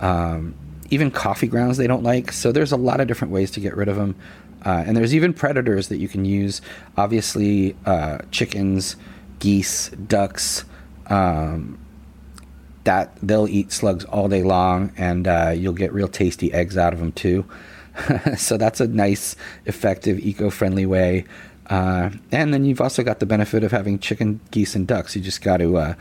Um, 0.00 0.54
even 0.90 1.10
coffee 1.10 1.46
grounds 1.46 1.76
they 1.76 1.86
don't 1.86 2.02
like. 2.02 2.32
So 2.32 2.52
there's 2.52 2.72
a 2.72 2.76
lot 2.76 3.00
of 3.00 3.08
different 3.08 3.32
ways 3.32 3.50
to 3.52 3.60
get 3.60 3.76
rid 3.76 3.88
of 3.88 3.96
them. 3.96 4.16
Uh, 4.64 4.82
and 4.86 4.96
there's 4.96 5.14
even 5.14 5.32
predators 5.32 5.88
that 5.88 5.98
you 5.98 6.08
can 6.08 6.24
use. 6.24 6.60
Obviously, 6.96 7.76
uh, 7.84 8.18
chickens, 8.30 8.96
geese, 9.38 9.88
ducks. 9.90 10.64
Um, 11.06 11.78
that 12.84 13.16
they'll 13.22 13.48
eat 13.48 13.72
slugs 13.72 14.04
all 14.04 14.28
day 14.28 14.42
long, 14.42 14.92
and 14.96 15.26
uh, 15.26 15.52
you'll 15.56 15.72
get 15.72 15.92
real 15.92 16.08
tasty 16.08 16.52
eggs 16.52 16.76
out 16.76 16.92
of 16.92 16.98
them 16.98 17.12
too. 17.12 17.44
so 18.36 18.56
that's 18.56 18.80
a 18.80 18.88
nice, 18.88 19.36
effective, 19.66 20.18
eco-friendly 20.18 20.86
way. 20.86 21.24
Uh, 21.66 22.10
and 22.30 22.52
then 22.52 22.64
you've 22.64 22.80
also 22.80 23.02
got 23.02 23.20
the 23.20 23.26
benefit 23.26 23.64
of 23.64 23.70
having 23.70 23.98
chicken, 23.98 24.40
geese, 24.50 24.74
and 24.74 24.86
ducks. 24.86 25.16
You 25.16 25.22
just 25.22 25.42
got 25.42 25.58
to 25.58 25.76
uh, 25.78 25.94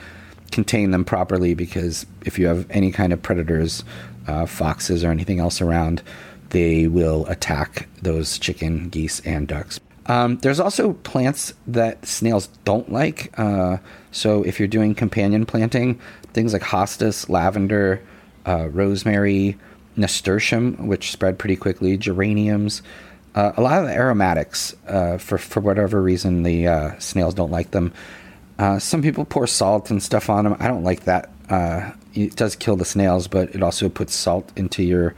contain 0.52 0.92
them 0.92 1.06
properly 1.06 1.54
because 1.54 2.06
if 2.26 2.38
you 2.38 2.48
have 2.48 2.66
any 2.70 2.92
kind 2.92 3.14
of 3.14 3.22
predators, 3.22 3.84
uh, 4.28 4.46
foxes, 4.46 5.04
or 5.04 5.12
anything 5.12 5.40
else 5.40 5.62
around, 5.62 6.02
they 6.50 6.88
will 6.88 7.26
attack 7.28 7.88
those 8.02 8.38
chicken, 8.38 8.90
geese, 8.90 9.20
and 9.22 9.48
ducks. 9.48 9.80
Um, 10.06 10.38
there's 10.40 10.60
also 10.60 10.94
plants 10.94 11.54
that 11.68 12.06
snails 12.06 12.48
don't 12.66 12.92
like. 12.92 13.34
Uh, 13.40 13.78
so 14.12 14.44
if 14.44 14.60
you're 14.60 14.68
doing 14.68 14.96
companion 14.96 15.46
planting, 15.46 16.00
things 16.34 16.52
like 16.52 16.62
hostas, 16.62 17.30
lavender, 17.30 18.02
uh, 18.46 18.68
rosemary, 18.70 19.58
nasturtium, 19.96 20.88
which 20.88 21.12
spread 21.12 21.38
pretty 21.38 21.56
quickly, 21.56 21.98
geraniums, 21.98 22.82
uh, 23.36 23.52
a 23.58 23.62
lot 23.62 23.84
of 23.84 23.90
aromatics. 23.90 24.76
Uh, 24.88 25.18
for 25.18 25.38
for 25.38 25.60
whatever 25.60 26.02
reason, 26.02 26.44
the 26.44 26.68
uh, 26.68 27.00
snails 27.00 27.34
don't 27.34 27.52
like 27.52 27.72
them. 27.72 27.92
Uh, 28.60 28.78
some 28.80 29.02
people 29.02 29.26
pour 29.26 29.48
salt 29.48 29.90
and 29.90 30.02
stuff 30.02 30.30
on 30.30 30.44
them. 30.44 30.56
I 30.60 30.68
don't 30.68 30.84
like 30.84 31.06
that. 31.06 31.30
it 32.14 32.36
does 32.36 32.56
kill 32.56 32.76
the 32.76 32.86
snails, 32.86 33.28
but 33.28 33.54
it 33.56 33.64
also 33.64 33.90
puts 33.90 34.14
salt 34.14 34.52
into 34.56 34.84
your 34.84 35.16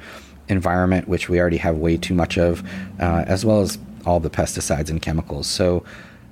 environment, 0.47 1.07
which 1.07 1.29
we 1.29 1.39
already 1.39 1.57
have 1.57 1.77
way 1.77 1.97
too 1.97 2.13
much 2.13 2.37
of, 2.37 2.63
uh, 2.99 3.23
as 3.27 3.45
well 3.45 3.61
as 3.61 3.77
all 4.05 4.19
the 4.19 4.29
pesticides 4.29 4.89
and 4.89 5.01
chemicals. 5.01 5.47
So 5.47 5.83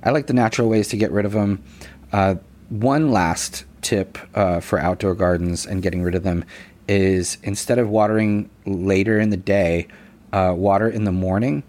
I 0.02 0.10
like 0.10 0.26
the 0.26 0.32
natural 0.32 0.68
ways 0.68 0.88
to 0.88 0.96
get 0.96 1.10
rid 1.10 1.24
of 1.24 1.32
them. 1.32 1.62
Uh, 2.12 2.36
one 2.68 3.10
last 3.10 3.64
tip 3.82 4.18
uh, 4.34 4.60
for 4.60 4.78
outdoor 4.78 5.14
gardens 5.14 5.66
and 5.66 5.82
getting 5.82 6.02
rid 6.02 6.14
of 6.14 6.22
them 6.22 6.44
is 6.88 7.38
instead 7.42 7.78
of 7.78 7.88
watering 7.88 8.50
later 8.66 9.18
in 9.18 9.30
the 9.30 9.36
day, 9.36 9.88
uh, 10.32 10.52
water 10.56 10.88
in 10.88 11.04
the 11.04 11.12
morning. 11.12 11.62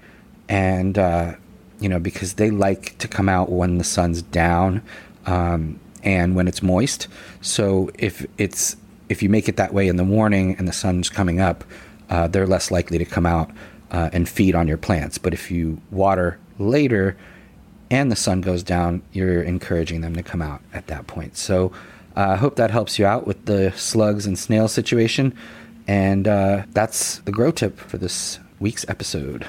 And, 0.48 0.98
uh, 0.98 1.36
you 1.80 1.90
know, 1.90 2.00
because 2.00 2.34
they 2.36 2.52
like 2.52 2.98
to 3.00 3.08
come 3.08 3.30
out 3.30 3.52
when 3.52 3.78
the 3.78 3.84
sun's 3.84 4.22
down 4.22 4.82
um, 5.26 5.80
and 6.04 6.36
when 6.36 6.48
it's 6.48 6.62
moist. 6.62 7.08
So 7.42 7.90
if 7.98 8.26
it's 8.38 8.78
if 9.08 9.22
you 9.22 9.30
make 9.30 9.48
it 9.48 9.58
that 9.58 9.74
way 9.74 9.88
in 9.88 9.98
the 9.98 10.04
morning 10.04 10.56
and 10.58 10.68
the 10.68 10.74
sun's 10.74 11.10
coming 11.10 11.40
up, 11.40 11.64
uh, 12.10 12.28
they're 12.28 12.48
less 12.48 12.72
likely 12.72 12.98
to 12.98 13.06
come 13.06 13.26
out 13.26 13.52
uh, 13.92 14.10
and 14.14 14.28
feed 14.28 14.56
on 14.56 14.68
your 14.68 14.78
plants. 14.78 15.18
But 15.18 15.34
if 15.34 15.52
you 15.52 15.80
water 15.92 16.40
later 16.58 17.16
and 17.92 18.12
the 18.12 18.16
sun 18.16 18.42
goes 18.42 18.64
down, 18.64 19.04
you're 19.12 19.44
encouraging 19.44 20.02
them 20.02 20.16
to 20.16 20.24
come 20.24 20.42
out 20.42 20.62
at 20.74 20.88
that 20.88 21.08
point. 21.08 21.38
So 21.38 21.72
uh, 22.16 22.30
I 22.30 22.36
hope 22.36 22.56
that 22.56 22.72
helps 22.72 22.98
you 22.98 23.06
out 23.06 23.28
with 23.28 23.46
the 23.46 23.72
slugs 23.74 24.26
and 24.26 24.38
snail 24.38 24.68
situation. 24.68 25.36
And 25.88 26.28
uh, 26.28 26.64
that's 26.72 27.20
the 27.20 27.32
grow 27.32 27.52
tip 27.52 27.78
for 27.78 27.98
this 27.98 28.40
week's 28.60 28.88
episode. 28.90 29.46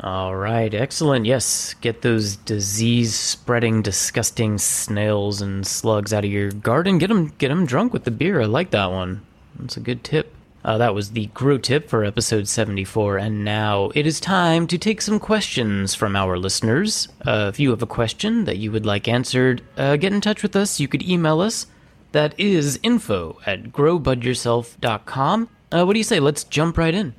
All 0.00 0.34
right, 0.34 0.74
excellent. 0.74 1.26
Yes, 1.26 1.74
get 1.74 2.02
those 2.02 2.36
disease 2.36 3.14
spreading 3.14 3.82
disgusting 3.82 4.58
snails 4.58 5.40
and 5.40 5.64
slugs 5.64 6.12
out 6.12 6.24
of 6.24 6.30
your 6.30 6.50
garden. 6.50 6.98
Get 6.98 7.06
them 7.06 7.32
get 7.38 7.48
them 7.48 7.66
drunk 7.66 7.92
with 7.92 8.02
the 8.02 8.10
beer. 8.10 8.40
I 8.40 8.46
like 8.46 8.70
that 8.72 8.90
one. 8.90 9.22
That's 9.56 9.76
a 9.76 9.80
good 9.80 10.02
tip. 10.02 10.34
Uh, 10.64 10.78
that 10.78 10.94
was 10.94 11.10
the 11.10 11.26
Grow 11.26 11.58
Tip 11.58 11.88
for 11.88 12.04
episode 12.04 12.46
74, 12.46 13.18
and 13.18 13.44
now 13.44 13.90
it 13.96 14.06
is 14.06 14.20
time 14.20 14.68
to 14.68 14.78
take 14.78 15.02
some 15.02 15.18
questions 15.18 15.94
from 15.94 16.14
our 16.14 16.38
listeners. 16.38 17.08
Uh, 17.26 17.50
if 17.52 17.58
you 17.58 17.70
have 17.70 17.82
a 17.82 17.86
question 17.86 18.44
that 18.44 18.58
you 18.58 18.70
would 18.70 18.86
like 18.86 19.08
answered, 19.08 19.60
uh, 19.76 19.96
get 19.96 20.12
in 20.12 20.20
touch 20.20 20.40
with 20.42 20.54
us. 20.54 20.78
You 20.78 20.86
could 20.86 21.02
email 21.02 21.40
us. 21.40 21.66
That 22.12 22.38
is 22.38 22.78
info 22.82 23.38
at 23.46 23.72
growbudyourself.com. 23.72 25.48
Uh, 25.70 25.84
what 25.84 25.92
do 25.94 25.98
you 25.98 26.04
say? 26.04 26.20
Let's 26.20 26.44
jump 26.44 26.78
right 26.78 26.94
in. 26.94 27.14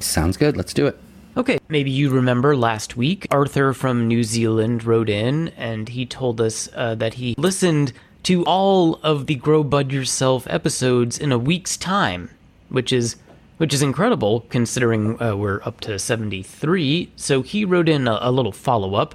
Sounds 0.00 0.36
good. 0.36 0.56
Let's 0.56 0.72
do 0.72 0.86
it. 0.86 0.98
Okay, 1.36 1.58
maybe 1.68 1.90
you 1.90 2.10
remember 2.10 2.56
last 2.56 2.96
week, 2.96 3.26
Arthur 3.30 3.72
from 3.72 4.06
New 4.06 4.22
Zealand 4.22 4.84
wrote 4.84 5.08
in 5.08 5.48
and 5.56 5.88
he 5.88 6.06
told 6.06 6.40
us 6.40 6.68
uh, 6.76 6.94
that 6.94 7.14
he 7.14 7.34
listened 7.36 7.92
to 8.22 8.44
all 8.44 9.00
of 9.02 9.26
the 9.26 9.34
Grow 9.34 9.64
Bud 9.64 9.90
Yourself 9.90 10.46
episodes 10.48 11.18
in 11.18 11.32
a 11.32 11.38
week's 11.38 11.76
time 11.76 12.30
which 12.74 12.92
is 12.92 13.16
which 13.56 13.72
is 13.72 13.82
incredible 13.82 14.40
considering 14.50 15.20
uh, 15.22 15.36
we're 15.36 15.62
up 15.64 15.80
to 15.80 15.96
73. 15.96 17.12
So 17.14 17.42
he 17.42 17.64
wrote 17.64 17.88
in 17.88 18.08
a, 18.08 18.18
a 18.20 18.32
little 18.32 18.50
follow 18.50 18.96
up, 18.96 19.14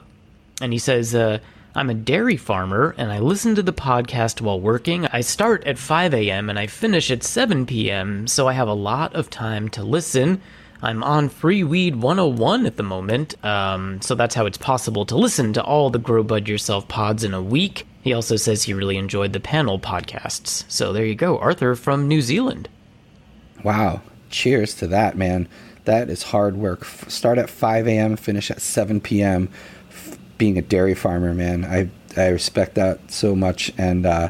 and 0.61 0.71
he 0.71 0.79
says, 0.79 1.13
uh, 1.13 1.39
I'm 1.79 1.89
a 1.89 1.93
dairy 1.93 2.35
farmer 2.35 2.93
and 2.97 3.09
I 3.09 3.19
listen 3.19 3.55
to 3.55 3.63
the 3.63 3.71
podcast 3.71 4.41
while 4.41 4.59
working. 4.59 5.05
I 5.05 5.21
start 5.21 5.63
at 5.63 5.77
5 5.77 6.13
a.m. 6.13 6.49
and 6.49 6.59
I 6.59 6.67
finish 6.67 7.09
at 7.09 7.23
7 7.23 7.65
p.m., 7.65 8.27
so 8.27 8.49
I 8.49 8.51
have 8.51 8.67
a 8.67 8.73
lot 8.73 9.15
of 9.15 9.29
time 9.29 9.69
to 9.69 9.83
listen. 9.85 10.41
I'm 10.81 11.01
on 11.05 11.29
Free 11.29 11.63
Weed 11.63 11.95
101 11.95 12.65
at 12.65 12.75
the 12.75 12.83
moment, 12.83 13.41
um, 13.45 14.01
so 14.01 14.13
that's 14.13 14.35
how 14.35 14.45
it's 14.45 14.57
possible 14.57 15.05
to 15.05 15.15
listen 15.15 15.53
to 15.53 15.63
all 15.63 15.89
the 15.89 15.99
Grow 15.99 16.21
Bud 16.21 16.49
Yourself 16.49 16.85
pods 16.89 17.23
in 17.23 17.33
a 17.33 17.41
week. 17.41 17.87
He 18.01 18.11
also 18.11 18.35
says 18.35 18.63
he 18.63 18.73
really 18.73 18.97
enjoyed 18.97 19.31
the 19.31 19.39
panel 19.39 19.79
podcasts. 19.79 20.65
So 20.67 20.91
there 20.91 21.05
you 21.05 21.15
go, 21.15 21.37
Arthur 21.37 21.75
from 21.75 22.09
New 22.09 22.21
Zealand. 22.21 22.67
Wow. 23.63 24.01
Cheers 24.29 24.75
to 24.75 24.87
that, 24.87 25.17
man. 25.17 25.47
That 25.85 26.09
is 26.09 26.23
hard 26.23 26.57
work. 26.57 26.83
Start 26.83 27.37
at 27.37 27.49
5 27.49 27.87
a.m., 27.87 28.17
finish 28.17 28.51
at 28.51 28.61
7 28.61 28.99
p.m. 28.99 29.49
Being 30.39 30.57
a 30.57 30.63
dairy 30.63 30.95
farmer, 30.95 31.35
man, 31.35 31.63
I 31.65 31.89
I 32.19 32.29
respect 32.29 32.73
that 32.75 33.11
so 33.11 33.35
much, 33.35 33.71
and 33.77 34.07
uh, 34.07 34.29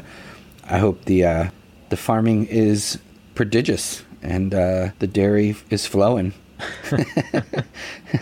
I 0.68 0.76
hope 0.78 1.06
the 1.06 1.24
uh, 1.24 1.50
the 1.88 1.96
farming 1.96 2.46
is 2.46 2.98
prodigious 3.34 4.04
and 4.22 4.54
uh, 4.54 4.90
the 4.98 5.06
dairy 5.06 5.56
is 5.70 5.86
flowing. 5.86 6.34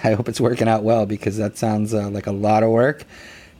I 0.04 0.12
hope 0.12 0.28
it's 0.28 0.40
working 0.40 0.68
out 0.68 0.84
well 0.84 1.06
because 1.06 1.36
that 1.38 1.58
sounds 1.58 1.92
uh, 1.92 2.08
like 2.08 2.26
a 2.26 2.32
lot 2.32 2.62
of 2.62 2.70
work, 2.70 3.04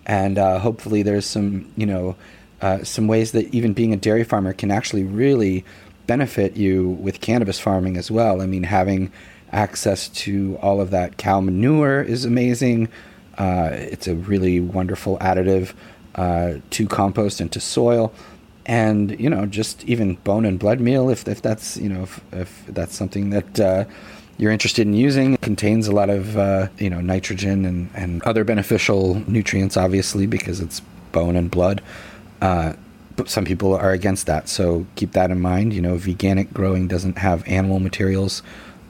and 0.07 0.39
uh, 0.39 0.61
hopefully 0.61 1.03
there's 1.03 1.27
some 1.27 1.73
you 1.77 1.87
know 1.87 2.17
uh, 2.61 2.85
some 2.85 3.09
ways 3.09 3.33
that 3.33 3.53
even 3.53 3.73
being 3.73 3.93
a 3.93 3.97
dairy 3.97 4.25
farmer 4.25 4.53
can 4.53 4.71
actually 4.71 5.05
really 5.05 5.65
benefit 6.07 6.57
you 6.57 6.89
with 6.89 7.21
cannabis 7.21 7.59
farming 7.59 7.97
as 7.97 8.11
well. 8.11 8.41
I 8.41 8.47
mean, 8.47 8.63
having 8.63 9.13
access 9.51 10.09
to 10.09 10.59
all 10.63 10.81
of 10.81 10.91
that 10.91 11.17
cow 11.17 11.41
manure 11.41 12.03
is 12.03 12.25
amazing. 12.25 12.89
Uh, 13.39 13.71
it's 13.73 14.07
a 14.07 14.15
really 14.15 14.61
wonderful 14.61 15.17
additive 15.19 15.73
uh, 16.17 16.55
to 16.71 16.87
compost 16.87 17.41
and 17.41 17.51
to 17.53 17.61
soil. 17.61 18.13
And 18.67 19.19
you 19.19 19.31
know, 19.31 19.47
just 19.47 19.85
even 19.85 20.17
bone 20.17 20.45
and 20.45 20.59
blood 20.59 20.81
meal, 20.81 21.09
if, 21.09 21.27
if 21.27 21.41
that's 21.41 21.77
you 21.79 21.89
know 21.89 22.03
if, 22.03 22.21
if 22.33 22.65
that's 22.69 22.95
something 22.95 23.31
that 23.31 23.61
uh, 23.61 23.85
you're 24.37 24.53
interested 24.53 24.87
in 24.87 24.95
using, 24.95 25.35
it 25.35 25.41
contains 25.41 25.89
a 25.89 25.93
lot 25.93 26.11
of 26.11 26.37
uh, 26.37 26.69
you 26.79 26.91
know 26.91 27.01
nitrogen 27.01 27.65
and, 27.65 27.91
and 27.95 28.23
other 28.25 28.45
beneficial 28.45 29.23
nutrients, 29.29 29.77
obviously 29.77 30.27
because 30.27 30.61
it's 30.61 30.81
bone 31.13 31.37
and 31.37 31.51
blood. 31.51 31.81
Uh, 32.43 32.75
but 33.17 33.29
some 33.29 33.45
people 33.45 33.75
are 33.75 33.91
against 33.91 34.27
that, 34.27 34.49
so 34.49 34.87
keep 34.95 35.13
that 35.13 35.31
in 35.31 35.41
mind. 35.41 35.73
You 35.73 35.81
know, 35.81 35.97
veganic 35.97 36.53
growing 36.53 36.87
doesn't 36.87 37.19
have 37.19 37.47
animal 37.49 37.81
materials, 37.81 38.43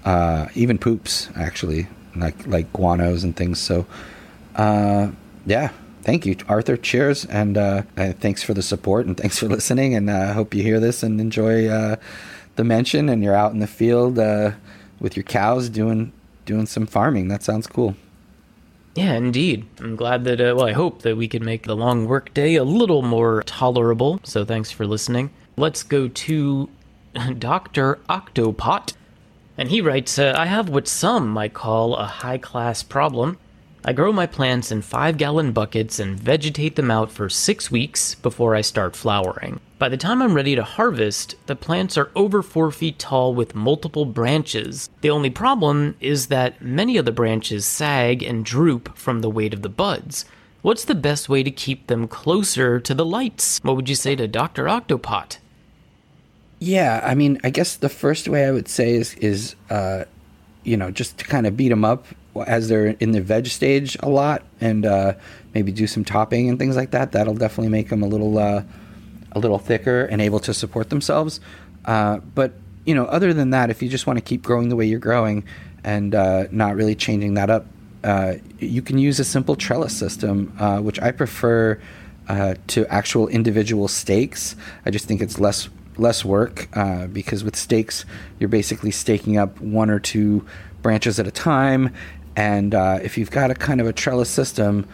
uh, 0.05 0.49
even 0.55 0.77
poops 0.79 1.31
actually, 1.35 1.87
like 2.15 2.47
like 2.47 2.71
guanos 2.73 3.25
and 3.25 3.35
things. 3.35 3.59
So, 3.59 3.87
uh, 4.59 5.11
yeah, 5.47 5.71
thank 6.03 6.27
you, 6.27 6.37
Arthur. 6.49 6.77
Cheers, 6.77 7.25
and 7.25 7.57
uh, 7.57 7.83
thanks 7.97 8.43
for 8.43 8.53
the 8.53 8.63
support 8.63 9.07
and 9.07 9.17
thanks 9.17 9.39
for 9.39 9.47
listening. 9.57 9.95
And 9.95 10.11
I 10.11 10.31
uh, 10.31 10.33
hope 10.35 10.55
you 10.55 10.63
hear 10.63 10.81
this 10.81 11.03
and 11.03 11.21
enjoy 11.21 11.69
uh, 11.69 11.97
the 12.57 12.65
mention. 12.65 13.09
And 13.09 13.25
you're 13.25 13.35
out 13.35 13.53
in 13.53 13.61
the 13.61 13.67
field 13.67 14.19
uh, 14.19 14.53
with 15.01 15.17
your 15.17 15.25
cows 15.25 15.71
doing 15.71 16.13
doing 16.45 16.67
some 16.67 16.87
farming. 16.87 17.29
That 17.29 17.43
sounds 17.43 17.67
cool. 17.67 17.95
Yeah, 18.95 19.15
indeed. 19.15 19.65
I'm 19.79 19.95
glad 19.95 20.25
that, 20.25 20.41
uh, 20.41 20.55
well, 20.57 20.67
I 20.67 20.73
hope 20.73 21.03
that 21.03 21.17
we 21.17 21.29
can 21.29 21.45
make 21.45 21.65
the 21.65 21.77
long 21.77 22.07
work 22.07 22.35
day 22.35 22.57
a 22.57 22.65
little 22.65 23.03
more 23.03 23.45
tolerable. 23.45 24.19
So 24.25 24.45
thanks 24.45 24.73
for 24.73 24.87
listening. 24.87 25.31
Let's 25.57 25.85
go 25.85 26.09
to 26.09 26.69
Dr. 27.39 28.01
Octopot. 28.09 28.95
And 29.57 29.69
he 29.69 29.81
writes 29.81 30.19
uh, 30.19 30.35
I 30.37 30.47
have 30.47 30.69
what 30.69 30.89
some 30.89 31.29
might 31.29 31.55
call 31.55 31.95
a 31.95 32.07
high 32.07 32.39
class 32.39 32.83
problem. 32.83 33.39
I 33.85 33.93
grow 33.93 34.13
my 34.13 34.27
plants 34.27 34.73
in 34.73 34.83
5 34.83 35.17
gallon 35.17 35.53
buckets 35.53 35.99
and 35.99 36.19
vegetate 36.19 36.77
them 36.77 36.91
out 36.91 37.13
for 37.13 37.29
6 37.29 37.71
weeks 37.71 38.17
before 38.17 38.55
I 38.55 38.61
start 38.61 38.97
flowering. 38.97 39.61
By 39.79 39.89
the 39.89 39.97
time 39.97 40.21
I'm 40.21 40.35
ready 40.35 40.57
to 40.57 40.65
harvest, 40.65 41.37
the 41.47 41.55
plants 41.55 41.97
are 41.97 42.11
over 42.17 42.43
4 42.43 42.73
feet 42.73 42.99
tall 42.99 43.35
with 43.35 43.55
multiple 43.55 44.05
branches. 44.05 44.91
The 45.01 45.11
only 45.11 45.31
problem 45.31 45.95
is 46.01 46.27
that 46.27 46.61
many 46.61 46.97
of 46.97 47.05
the 47.05 47.13
branches 47.13 47.65
sag 47.65 48.23
and 48.23 48.45
droop 48.45 48.97
from 48.97 49.21
the 49.21 49.31
weight 49.31 49.55
of 49.55 49.63
the 49.63 49.69
buds. 49.69 50.25
What's 50.63 50.85
the 50.85 50.97
best 50.97 51.29
way 51.29 51.45
to 51.45 51.51
keep 51.51 51.87
them 51.87 52.09
closer 52.09 52.81
to 52.81 52.95
the 52.95 53.07
lights? 53.07 53.61
What 53.63 53.77
would 53.77 53.89
you 53.89 53.95
say 53.95 54.17
to 54.17 54.27
Dr. 54.27 54.69
Octopot? 54.69 55.39
Yeah, 56.59 57.01
I 57.05 57.15
mean, 57.15 57.41
I 57.45 57.51
guess 57.51 57.77
the 57.77 57.89
first 57.89 58.29
way 58.29 58.45
I 58.45 58.51
would 58.51 58.69
say 58.69 58.95
is 58.95 59.15
is 59.15 59.55
uh, 59.71 60.05
you 60.65 60.77
know 60.77 60.91
just 60.91 61.19
to 61.19 61.25
kind 61.25 61.47
of 61.47 61.57
beat 61.57 61.69
them 61.69 61.85
up 61.85 62.07
as 62.47 62.69
they're 62.69 62.89
in 62.89 63.13
the 63.13 63.21
veg 63.21 63.47
stage 63.47 63.97
a 64.01 64.09
lot, 64.09 64.43
and 64.61 64.87
uh, 64.87 65.15
maybe 65.55 65.73
do 65.73 65.87
some 65.87 66.05
topping 66.05 66.49
and 66.49 66.59
things 66.59 66.77
like 66.77 66.91
that. 66.93 67.13
That'll 67.13 67.35
definitely 67.35 67.71
make 67.71 67.89
them 67.89 68.03
a 68.03 68.07
little 68.07 68.39
uh, 68.39 68.63
a 69.33 69.39
little 69.39 69.59
thicker 69.59 70.05
and 70.05 70.21
able 70.21 70.41
to 70.41 70.55
support 70.55 70.91
themselves. 70.91 71.41
Uh, 71.85 72.19
but 72.35 72.53
you 72.85 72.95
know, 72.95 73.05
other 73.05 73.35
than 73.35 73.51
that, 73.51 73.71
if 73.71 73.83
you 73.83 73.89
just 73.89 74.07
want 74.07 74.19
to 74.19 74.25
keep 74.25 74.43
growing 74.43 74.69
the 74.69 74.77
way 74.77 74.87
you're 74.87 74.99
growing 74.99 75.45
and 75.85 76.15
uh, 76.15 76.45
not 76.51 76.75
really 76.77 76.95
changing 76.95 77.35
that 77.35 77.51
up, 77.51 77.67
uh, 78.05 78.35
you 78.59 78.83
can 78.83 78.99
use 78.99 79.21
a 79.21 79.25
simple 79.25 79.57
trellis 79.57 79.97
system, 79.97 80.53
uh, 80.59 80.79
which 80.79 81.01
I 81.01 81.11
prefer 81.11 81.81
to 82.67 82.87
actual 82.93 83.27
individual 83.29 83.89
stakes. 83.89 84.55
I 84.85 84.91
just 84.91 85.07
think 85.07 85.23
it's 85.23 85.39
less 85.39 85.69
less 85.97 86.25
work 86.25 86.69
because 87.13 87.43
with 87.43 87.57
stakes, 87.57 88.05
you're 88.39 88.49
basically 88.49 88.91
staking 88.91 89.39
up 89.39 89.61
one 89.61 89.91
or 89.91 89.99
two 89.99 90.47
branches 90.83 91.19
at 91.19 91.27
a 91.27 91.31
time 91.31 91.95
and 92.39 92.73
uh, 92.73 93.01
if 93.03 93.19
you've 93.19 93.33
got 93.33 93.51
a 93.51 93.55
kind 93.55 93.81
of 93.81 93.89
a 93.89 93.93
trellis 93.93 94.31
system, 94.31 94.87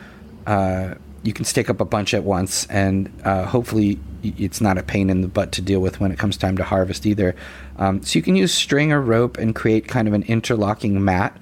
uh, 0.46 0.94
you 1.22 1.34
can 1.34 1.44
stake 1.44 1.68
up 1.68 1.78
a 1.78 1.84
bunch 1.84 2.14
at 2.14 2.24
once, 2.24 2.66
and 2.68 3.12
uh, 3.22 3.44
hopefully 3.44 4.00
it's 4.22 4.62
not 4.62 4.78
a 4.78 4.82
pain 4.82 5.10
in 5.10 5.20
the 5.20 5.28
butt 5.28 5.52
to 5.52 5.60
deal 5.60 5.80
with 5.80 6.00
when 6.00 6.10
it 6.10 6.18
comes 6.18 6.38
time 6.38 6.56
to 6.56 6.64
harvest 6.64 7.04
either. 7.04 7.36
Um, 7.76 8.02
so 8.02 8.18
you 8.18 8.22
can 8.22 8.34
use 8.34 8.54
string 8.54 8.92
or 8.92 9.00
rope 9.02 9.36
and 9.36 9.54
create 9.54 9.86
kind 9.86 10.08
of 10.08 10.14
an 10.14 10.22
interlocking 10.22 11.04
mat 11.04 11.36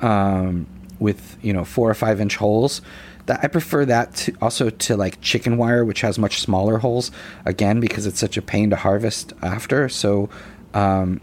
um, 0.00 0.66
with 0.98 1.36
you 1.42 1.52
know 1.52 1.66
four 1.66 1.90
or 1.90 1.94
five 1.94 2.18
inch 2.18 2.36
holes. 2.36 2.80
That 3.26 3.40
I 3.42 3.48
prefer 3.48 3.84
that 3.84 4.14
to 4.16 4.34
also 4.40 4.70
to 4.70 4.96
like 4.96 5.20
chicken 5.20 5.58
wire, 5.58 5.84
which 5.84 6.00
has 6.00 6.18
much 6.18 6.40
smaller 6.40 6.78
holes. 6.78 7.10
Again, 7.44 7.78
because 7.78 8.06
it's 8.06 8.18
such 8.18 8.38
a 8.38 8.42
pain 8.42 8.70
to 8.70 8.76
harvest 8.76 9.34
after. 9.42 9.90
So 9.90 10.30
um, 10.72 11.20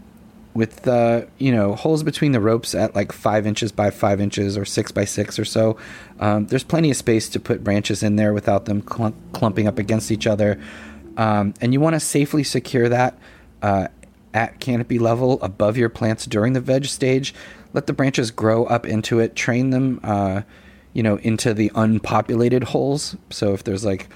with 0.60 0.86
uh, 0.86 1.22
you 1.38 1.50
know 1.50 1.74
holes 1.74 2.04
between 2.04 2.30
the 2.30 2.40
ropes 2.40 2.74
at 2.74 2.94
like 2.94 3.10
five 3.10 3.46
inches 3.46 3.72
by 3.72 3.90
five 3.90 4.20
inches 4.20 4.56
or 4.56 4.64
six 4.64 4.92
by 4.92 5.04
six 5.04 5.38
or 5.38 5.44
so. 5.44 5.76
Um, 6.20 6.46
there's 6.46 6.62
plenty 6.62 6.90
of 6.90 6.96
space 6.96 7.28
to 7.30 7.40
put 7.40 7.64
branches 7.64 8.04
in 8.04 8.14
there 8.14 8.32
without 8.32 8.66
them 8.66 8.82
clump- 8.82 9.16
clumping 9.32 9.66
up 9.66 9.78
against 9.78 10.12
each 10.12 10.26
other, 10.28 10.60
um, 11.16 11.54
and 11.60 11.72
you 11.72 11.80
want 11.80 11.94
to 11.94 12.00
safely 12.00 12.44
secure 12.44 12.88
that 12.88 13.18
uh, 13.62 13.88
at 14.32 14.60
canopy 14.60 14.98
level 14.98 15.42
above 15.42 15.76
your 15.76 15.88
plants 15.88 16.26
during 16.26 16.52
the 16.52 16.60
veg 16.60 16.84
stage. 16.84 17.34
Let 17.72 17.86
the 17.86 17.92
branches 17.92 18.30
grow 18.30 18.64
up 18.66 18.86
into 18.86 19.18
it. 19.18 19.34
Train 19.34 19.70
them, 19.70 20.00
uh, 20.04 20.42
you 20.92 21.02
know, 21.02 21.16
into 21.16 21.54
the 21.54 21.72
unpopulated 21.74 22.64
holes. 22.64 23.16
So 23.30 23.54
if 23.54 23.64
there's 23.64 23.84
like 23.84 24.08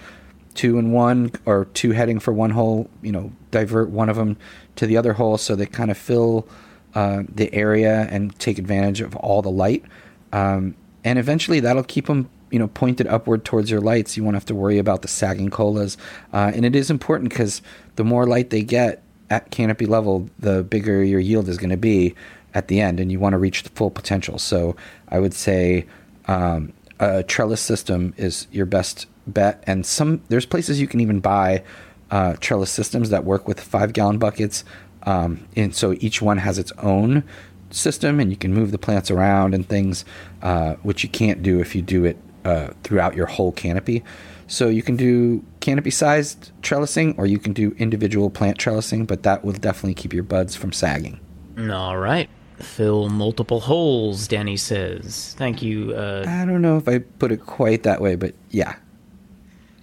two 0.55 0.79
and 0.79 0.93
one 0.93 1.33
or 1.45 1.67
two 1.67 1.93
heading 1.93 2.21
for 2.21 2.33
one 2.33 2.51
hole, 2.51 2.89
you 3.03 3.13
know, 3.13 3.33
divert 3.51 3.91
one 3.91 4.09
of 4.09 4.17
them 4.17 4.37
to 4.77 4.87
the 4.87 4.97
other 4.97 5.15
hole 5.15 5.37
so 5.39 5.55
they 5.55 5.67
kind 5.67 5.91
of 5.91 5.99
fill 5.99 6.49
uh, 6.95 7.25
the 7.29 7.53
area 7.53 8.07
and 8.11 8.39
take 8.39 8.59
advantage 8.59 9.01
of 9.01 9.17
all 9.17 9.43
the 9.43 9.51
light. 9.51 9.85
Um, 10.33 10.77
and 11.03 11.19
eventually 11.19 11.61
that'll 11.61 11.85
keep 11.85 12.07
them, 12.07 12.29
you 12.51 12.59
know, 12.59 12.69
pointed 12.69 13.07
upward 13.07 13.45
towards 13.45 13.71
your 13.71 13.81
lights. 13.81 14.17
You 14.17 14.25
won't 14.25 14.35
have 14.37 14.47
to 14.47 14.55
worry 14.55 14.79
about 14.79 15.03
the 15.03 15.09
sagging 15.09 15.51
colas. 15.51 15.97
Uh, 16.33 16.53
and 16.55 16.65
it 16.65 16.77
is 16.77 16.91
important 16.91 17.31
because 17.31 17.63
the 17.97 18.05
more 18.05 18.27
light 18.27 18.51
they 18.51 18.63
get 18.63 19.03
at 19.31 19.51
canopy 19.51 19.87
level, 19.87 20.29
the 20.39 20.63
bigger 20.63 21.03
your 21.03 21.21
yield 21.21 21.49
is 21.49 21.59
going 21.59 21.71
to 21.71 21.77
be 21.77 22.15
at 22.55 22.69
the 22.69 22.81
end, 22.81 23.01
and 23.01 23.11
you 23.11 23.19
want 23.19 23.33
to 23.33 23.39
reach 23.39 23.65
the 23.65 23.71
full 23.71 23.91
potential. 23.91 24.39
So 24.39 24.77
I 25.09 25.19
would 25.19 25.35
say 25.35 25.87
um, 26.29 26.73
a 27.01 27.25
trellis 27.25 27.61
system 27.61 28.15
is 28.17 28.47
your 28.53 28.67
best 28.67 29.07
bet. 29.27 29.62
And 29.66 29.85
some 29.85 30.22
there's 30.29 30.47
places 30.47 30.81
you 30.81 30.87
can 30.87 31.01
even 31.01 31.20
buy 31.20 31.62
uh, 32.11 32.37
trellis 32.41 32.70
systems 32.70 33.11
that 33.11 33.25
work 33.25 33.49
with 33.49 33.61
five 33.61 33.93
gallon 33.93 34.18
buckets. 34.18 34.64
Um, 35.05 35.47
and 35.57 35.75
so 35.75 35.95
each 36.01 36.22
one 36.22 36.39
has 36.39 36.59
its 36.59 36.72
own 36.79 37.25
system, 37.70 38.20
and 38.20 38.31
you 38.31 38.37
can 38.37 38.55
move 38.55 38.70
the 38.70 38.79
plants 38.79 39.11
around 39.11 39.55
and 39.55 39.68
things, 39.68 40.05
uh, 40.43 40.75
which 40.83 41.03
you 41.03 41.09
can't 41.09 41.43
do 41.43 41.61
if 41.61 41.75
you 41.75 41.83
do 41.83 42.05
it 42.05 42.16
uh, 42.45 42.68
throughout 42.83 43.14
your 43.14 43.27
whole 43.27 43.53
canopy. 43.53 44.03
So 44.47 44.68
you 44.68 44.83
can 44.83 44.97
do 44.97 45.45
canopy 45.61 45.91
sized 45.91 46.53
trellising, 46.62 47.18
or 47.18 47.27
you 47.27 47.39
can 47.39 47.53
do 47.53 47.75
individual 47.79 48.31
plant 48.31 48.59
trellising, 48.59 49.07
but 49.07 49.22
that 49.22 49.45
will 49.45 49.53
definitely 49.53 49.95
keep 49.95 50.12
your 50.12 50.22
buds 50.22 50.55
from 50.55 50.72
sagging. 50.72 51.20
All 51.59 51.97
right. 51.97 52.29
Fill 52.59 53.09
multiple 53.09 53.61
holes, 53.61 54.29
Danny 54.29 54.57
says. 54.57 55.35
Thank 55.37 55.62
you. 55.62 55.93
Uh, 55.95 56.25
I 56.27 56.45
don't 56.45 56.62
know 56.62 56.77
if 56.77 56.89
I 56.89 56.99
put 56.99 57.33
it 57.33 57.45
quite 57.45 57.83
that 57.83 58.01
way, 58.01 58.14
but 58.14 58.35
yeah. 58.51 58.77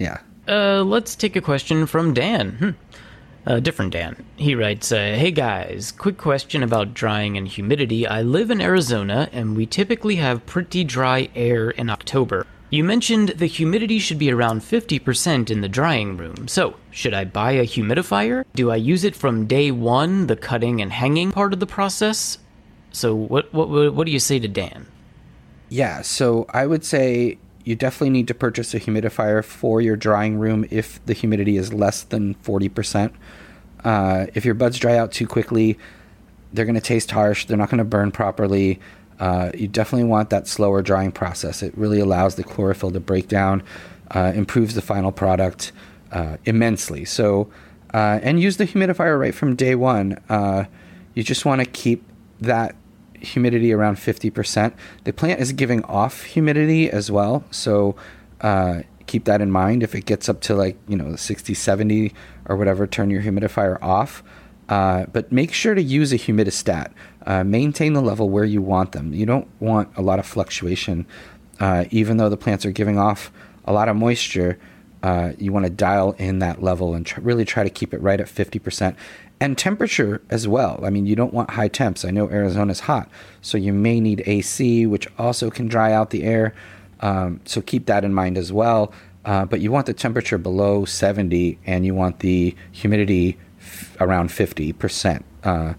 Yeah. 0.02 0.18
Uh, 0.48 0.84
let's 0.84 1.16
take 1.16 1.36
a 1.36 1.42
question 1.42 1.86
from 1.86 2.16
Dan. 2.16 2.52
Hmm. 2.54 2.70
A 3.46 3.54
uh, 3.54 3.60
different 3.60 3.94
Dan. 3.94 4.24
He 4.36 4.56
writes, 4.56 4.92
uh, 4.92 4.96
Hey 4.96 5.32
guys, 5.32 5.92
quick 5.92 6.18
question 6.18 6.64
about 6.64 6.96
drying 6.96 7.38
and 7.38 7.48
humidity. 7.48 8.08
I 8.08 8.24
live 8.24 8.50
in 8.50 8.62
Arizona 8.62 9.30
and 9.32 9.56
we 9.56 9.66
typically 9.68 10.16
have 10.16 10.46
pretty 10.48 10.84
dry 10.84 11.30
air 11.36 11.70
in 11.70 11.90
October. 11.90 12.46
You 12.72 12.84
mentioned 12.84 13.30
the 13.30 13.48
humidity 13.48 14.00
should 14.00 14.18
be 14.18 14.32
around 14.32 14.62
50% 14.62 15.52
in 15.52 15.62
the 15.62 15.70
drying 15.70 16.18
room. 16.18 16.48
So, 16.48 16.76
should 16.90 17.14
I 17.14 17.26
buy 17.26 17.52
a 17.52 17.66
humidifier? 17.66 18.46
Do 18.56 18.72
I 18.72 18.78
use 18.78 19.04
it 19.04 19.16
from 19.16 19.46
day 19.46 19.72
one, 19.72 20.28
the 20.28 20.36
cutting 20.36 20.82
and 20.82 20.92
hanging 20.92 21.32
part 21.32 21.54
of 21.54 21.60
the 21.60 21.68
process? 21.68 22.38
So, 22.92 23.14
what, 23.14 23.54
what, 23.54 23.94
what 23.94 24.06
do 24.06 24.12
you 24.12 24.20
say 24.20 24.40
to 24.40 24.48
Dan? 24.48 24.88
Yeah, 25.70 26.02
so 26.02 26.46
I 26.50 26.66
would 26.66 26.86
say 26.86 27.38
you 27.64 27.76
definitely 27.76 28.10
need 28.10 28.28
to 28.28 28.34
purchase 28.34 28.74
a 28.74 28.80
humidifier 28.80 29.44
for 29.44 29.82
your 29.82 29.96
drying 29.96 30.38
room 30.38 30.66
if 30.70 31.04
the 31.06 31.14
humidity 31.14 31.58
is 31.58 31.74
less 31.74 32.04
than 32.04 32.36
40%. 32.36 33.14
Uh, 33.84 34.28
if 34.34 34.46
your 34.46 34.54
buds 34.54 34.78
dry 34.78 34.98
out 34.98 35.12
too 35.12 35.28
quickly, 35.28 35.78
they're 36.54 36.66
going 36.66 36.76
to 36.76 36.82
taste 36.82 37.12
harsh. 37.12 37.46
They're 37.46 37.58
not 37.58 37.70
going 37.70 37.80
to 37.80 37.84
burn 37.84 38.12
properly. 38.12 38.80
Uh, 39.20 39.52
you 39.54 39.68
definitely 39.68 40.08
want 40.08 40.30
that 40.32 40.48
slower 40.48 40.82
drying 40.82 41.12
process. 41.12 41.62
It 41.62 41.78
really 41.78 42.00
allows 42.00 42.36
the 42.36 42.44
chlorophyll 42.44 42.92
to 42.92 43.00
break 43.00 43.28
down, 43.28 43.64
uh, 44.12 44.32
improves 44.36 44.74
the 44.74 44.82
final 44.82 45.12
product 45.12 45.72
uh, 46.12 46.38
immensely. 46.46 47.06
So, 47.06 47.50
uh, 47.94 48.20
and 48.24 48.40
use 48.42 48.58
the 48.58 48.66
humidifier 48.66 49.20
right 49.20 49.34
from 49.34 49.56
day 49.56 49.76
one. 49.76 50.18
Uh, 50.28 50.66
you 51.14 51.24
just 51.24 51.46
want 51.46 51.60
to 51.60 51.66
keep 51.66 52.04
that 52.40 52.76
humidity 53.22 53.74
around 53.74 53.98
50%. 53.98 54.74
The 55.04 55.14
plant 55.14 55.40
is 55.40 55.54
giving 55.54 55.84
off 55.86 56.24
humidity 56.24 56.90
as 56.90 57.12
well. 57.12 57.44
So 57.52 57.96
uh, 58.42 58.82
keep 59.08 59.26
that 59.26 59.42
in 59.42 59.52
mind. 59.52 59.84
If 59.84 59.96
it 59.96 60.06
gets 60.06 60.30
up 60.30 60.42
to 60.42 60.56
like, 60.56 60.78
you 60.88 60.96
know, 60.96 61.16
60, 61.16 61.54
70 61.54 62.14
or 62.46 62.56
whatever, 62.56 62.88
turn 62.88 63.10
your 63.10 63.22
humidifier 63.22 63.82
off. 63.82 64.24
Uh, 64.70 65.06
but 65.08 65.32
make 65.32 65.52
sure 65.52 65.76
to 65.76 65.82
use 65.82 66.14
a 66.14 66.18
humidistat. 66.18 66.92
Uh, 67.26 67.44
maintain 67.44 67.94
the 67.94 68.02
level 68.02 68.30
where 68.30 68.46
you 68.46 68.62
want 68.62 68.94
them. 68.94 69.14
You 69.14 69.26
don't 69.26 69.48
want 69.60 69.90
a 69.98 70.02
lot 70.02 70.18
of 70.18 70.26
fluctuation. 70.26 71.06
Uh, 71.60 71.86
even 71.92 72.18
though 72.18 72.30
the 72.30 72.38
plants 72.38 72.66
are 72.66 72.72
giving 72.72 72.98
off 72.98 73.32
a 73.66 73.74
lot 73.74 73.90
of 73.90 73.96
moisture, 73.96 74.58
uh, 75.04 75.34
you 75.38 75.52
want 75.52 75.66
to 75.66 75.70
dial 75.70 76.14
in 76.14 76.40
that 76.40 76.62
level 76.64 76.94
and 76.94 77.06
tr- 77.06 77.22
really 77.22 77.46
try 77.46 77.64
to 77.64 77.70
keep 77.70 77.94
it 77.94 78.02
right 78.02 78.20
at 78.20 78.28
50%. 78.28 78.96
And 79.42 79.58
temperature 79.58 80.22
as 80.30 80.48
well. 80.48 80.80
I 80.84 80.92
mean, 80.92 81.08
you 81.08 81.16
don't 81.16 81.34
want 81.34 81.50
high 81.50 81.68
temps. 81.68 82.06
I 82.06 82.12
know 82.12 82.30
Arizona's 82.30 82.82
hot, 82.82 83.10
so 83.42 83.58
you 83.58 83.74
may 83.74 84.00
need 84.00 84.22
AC, 84.28 84.86
which 84.86 85.08
also 85.18 85.50
can 85.50 85.68
dry 85.68 85.92
out 85.92 86.12
the 86.12 86.22
air. 86.22 86.54
Um, 87.00 87.42
so 87.46 87.60
keep 87.60 87.88
that 87.88 88.04
in 88.04 88.14
mind 88.14 88.38
as 88.38 88.54
well. 88.54 88.94
Uh, 89.26 89.46
but 89.46 89.60
you 89.60 89.72
want 89.72 89.88
the 89.88 89.96
temperature 89.96 90.38
below 90.38 90.86
70 90.86 91.58
and 91.66 91.88
you 91.88 91.96
want 91.96 92.20
the 92.20 92.56
humidity 92.72 93.40
f- 93.60 93.98
around 94.00 94.30
50% 94.30 95.24
uh, 95.44 95.74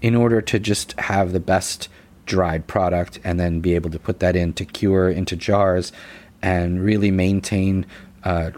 in 0.00 0.14
order 0.14 0.40
to 0.40 0.60
just 0.60 0.92
have 1.00 1.32
the 1.32 1.40
best 1.40 1.88
dried 2.26 2.68
product 2.68 3.18
and 3.24 3.40
then 3.40 3.58
be 3.58 3.74
able 3.74 3.90
to 3.90 3.98
put 3.98 4.20
that 4.20 4.36
in 4.36 4.52
to 4.52 4.64
cure 4.64 5.10
into 5.10 5.34
jars 5.34 5.90
and 6.42 6.80
really 6.80 7.10
maintain 7.10 7.86
uh, 8.22 8.50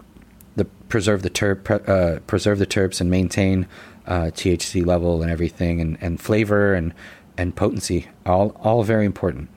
the 0.56 0.66
preserve 0.90 1.22
the 1.22 1.30
terp 1.30 1.88
uh, 1.88 2.20
preserve 2.20 2.58
the 2.58 2.66
terps 2.66 3.00
and 3.00 3.10
maintain 3.10 3.66
uh, 4.06 4.30
THC 4.32 4.84
level 4.84 5.22
and 5.22 5.30
everything 5.30 5.80
and, 5.80 5.98
and 6.00 6.20
flavor 6.20 6.74
and 6.74 6.94
and 7.38 7.56
potency 7.56 8.08
all 8.26 8.50
all 8.62 8.82
very 8.82 9.06
important. 9.06 9.48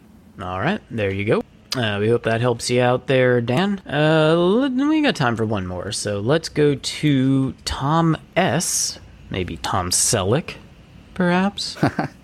All 0.41 0.59
right, 0.59 0.81
there 0.89 1.13
you 1.13 1.25
go. 1.25 1.43
Uh, 1.75 1.97
we 1.99 2.07
hope 2.07 2.23
that 2.23 2.39
helps 2.39 2.69
you 2.69 2.81
out 2.81 3.07
there, 3.07 3.41
Dan. 3.41 3.79
Uh, 3.79 4.69
we 4.71 5.01
got 5.01 5.15
time 5.15 5.35
for 5.35 5.45
one 5.45 5.67
more, 5.67 5.91
so 5.91 6.19
let's 6.21 6.47
go 6.47 6.75
to 6.75 7.51
Tom 7.65 8.15
S. 8.35 8.99
Maybe 9.29 9.57
Tom 9.57 9.89
Selleck, 9.89 10.55
perhaps. 11.13 11.75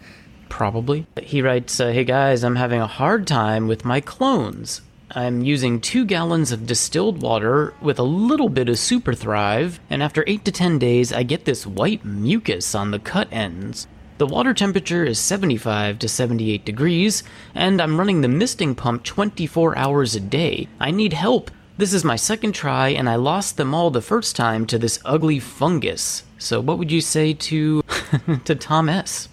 Probably. 0.49 1.05
He 1.22 1.41
writes, 1.41 1.80
uh, 1.80 1.88
"Hey 1.91 2.03
guys, 2.03 2.43
I'm 2.43 2.55
having 2.55 2.80
a 2.80 2.88
hard 2.88 3.28
time 3.28 3.67
with 3.67 3.84
my 3.84 3.99
clones. 3.99 4.82
I'm 5.14 5.41
using 5.41 5.82
two 5.82 6.05
gallons 6.05 6.53
of 6.53 6.66
distilled 6.66 7.22
water 7.22 7.74
with 7.82 7.99
a 7.99 8.03
little 8.03 8.47
bit 8.47 8.70
of 8.70 8.80
Super 8.80 9.14
Thrive, 9.14 9.80
and 9.89 10.01
after 10.01 10.24
8 10.26 10.45
to 10.45 10.51
10 10.53 10.80
days, 10.80 11.12
I 11.12 11.24
get 11.24 11.43
this 11.43 11.68
white 11.68 12.05
mucus 12.05 12.74
on 12.74 12.91
the 12.91 12.99
cut 12.99 13.28
ends. 13.30 13.88
The 14.20 14.28
water 14.28 14.53
temperature 14.53 15.03
is 15.03 15.20
75 15.20 15.99
to 15.99 16.07
78 16.07 16.64
degrees, 16.64 17.24
and 17.53 17.82
I'm 17.82 17.97
running 17.97 18.22
the 18.22 18.30
misting 18.30 18.74
pump 18.74 19.03
24 19.03 19.78
hours 19.78 20.16
a 20.16 20.22
day. 20.22 20.70
I 20.80 20.91
need 20.91 21.12
help. 21.12 21.51
This 21.78 21.93
is 21.93 22.05
my 22.05 22.16
second 22.16 22.53
try, 22.53 22.89
and 22.89 23.09
I 23.09 23.16
lost 23.16 23.57
them 23.57 23.74
all 23.74 23.91
the 23.91 24.01
first 24.01 24.38
time 24.38 24.66
to 24.68 24.78
this 24.78 24.99
ugly 25.03 25.39
fungus. 25.39 26.24
So, 26.38 26.62
what 26.62 26.78
would 26.78 26.91
you 26.91 27.01
say 27.01 27.34
to 27.34 27.84
to 28.45 28.55
Tom 28.55 28.88
S? 28.88 29.28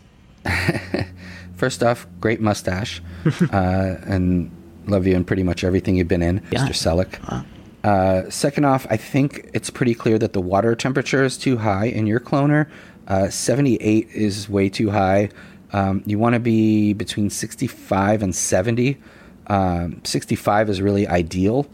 First 1.56 1.82
off, 1.82 2.06
great 2.20 2.40
mustache, 2.40 3.02
uh, 3.52 3.96
and 4.06 4.50
love 4.90 5.06
you 5.06 5.14
in 5.14 5.24
pretty 5.24 5.42
much 5.42 5.64
everything 5.64 5.96
you've 5.96 6.08
been 6.08 6.22
in, 6.22 6.42
Yeah. 6.50 6.66
Mr. 6.66 6.70
Selleck. 6.74 7.44
Uh, 7.84 8.28
second 8.28 8.64
off, 8.64 8.86
I 8.90 8.96
think 8.96 9.48
it's 9.54 9.70
pretty 9.70 9.94
clear 9.94 10.18
that 10.18 10.32
the 10.32 10.40
water 10.40 10.74
temperature 10.74 11.24
is 11.24 11.38
too 11.38 11.58
high 11.58 11.86
in 11.86 12.06
your 12.06 12.20
cloner. 12.20 12.66
Uh, 13.06 13.28
78 13.28 14.08
is 14.12 14.48
way 14.48 14.68
too 14.68 14.90
high. 14.90 15.30
Um, 15.72 16.02
you 16.06 16.18
want 16.18 16.34
to 16.34 16.40
be 16.40 16.92
between 16.92 17.30
65 17.30 18.22
and 18.22 18.34
70. 18.34 18.98
Um, 19.46 20.00
65 20.04 20.68
is 20.70 20.82
really 20.82 21.06
ideal. 21.06 21.66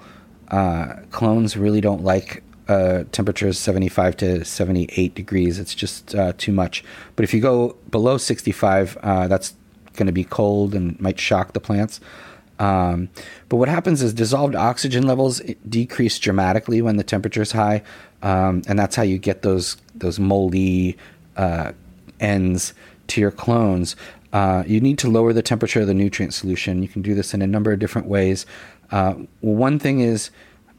Uh, 0.49 0.95
clones 1.11 1.57
really 1.57 1.81
don't 1.81 2.05
like 2.05 2.43
uh, 2.69 3.05
temperatures 3.13 3.59
75 3.59 4.17
to 4.19 4.45
78 4.45 5.15
degrees. 5.15 5.59
It's 5.59 5.75
just 5.75 6.15
uh, 6.15 6.33
too 6.39 6.53
much. 6.53 6.85
But 7.17 7.25
if 7.25 7.35
you 7.35 7.41
go 7.41 7.77
below 7.91 8.19
65, 8.19 8.97
uh, 9.03 9.27
that's 9.29 9.55
going 9.95 10.07
to 10.07 10.13
be 10.13 10.25
cold 10.25 10.75
and 10.75 10.99
might 11.01 11.19
shock 11.19 11.53
the 11.53 11.61
plants. 11.61 12.01
Um, 12.59 13.09
but 13.49 13.57
what 13.57 13.69
happens 13.69 14.03
is 14.03 14.15
dissolved 14.15 14.55
oxygen 14.55 15.07
levels 15.07 15.41
decrease 15.69 16.19
dramatically 16.19 16.81
when 16.83 16.97
the 16.97 17.05
temperature 17.05 17.43
is 17.43 17.53
high, 17.53 17.83
um, 18.23 18.63
and 18.69 18.79
that's 18.79 18.97
how 18.97 19.03
you 19.03 19.19
get 19.19 19.43
those 19.43 19.77
those 19.95 20.19
moldy 20.19 20.97
uh, 21.37 21.73
ends 22.21 22.75
to 23.09 23.21
your 23.21 23.31
clones. 23.31 23.97
Uh, 24.33 24.65
you 24.67 24.81
need 24.81 24.99
to 24.99 25.09
lower 25.09 25.33
the 25.33 25.43
temperature 25.43 25.81
of 25.81 25.87
the 25.87 25.95
nutrient 25.95 26.35
solution. 26.35 26.83
You 26.83 26.89
can 26.89 27.03
do 27.03 27.15
this 27.15 27.35
in 27.35 27.43
a 27.43 27.47
number 27.47 27.73
of 27.73 27.79
different 27.79 28.09
ways. 28.09 28.47
Uh, 28.91 29.15
one 29.41 29.79
thing 29.79 30.01
is 30.01 30.31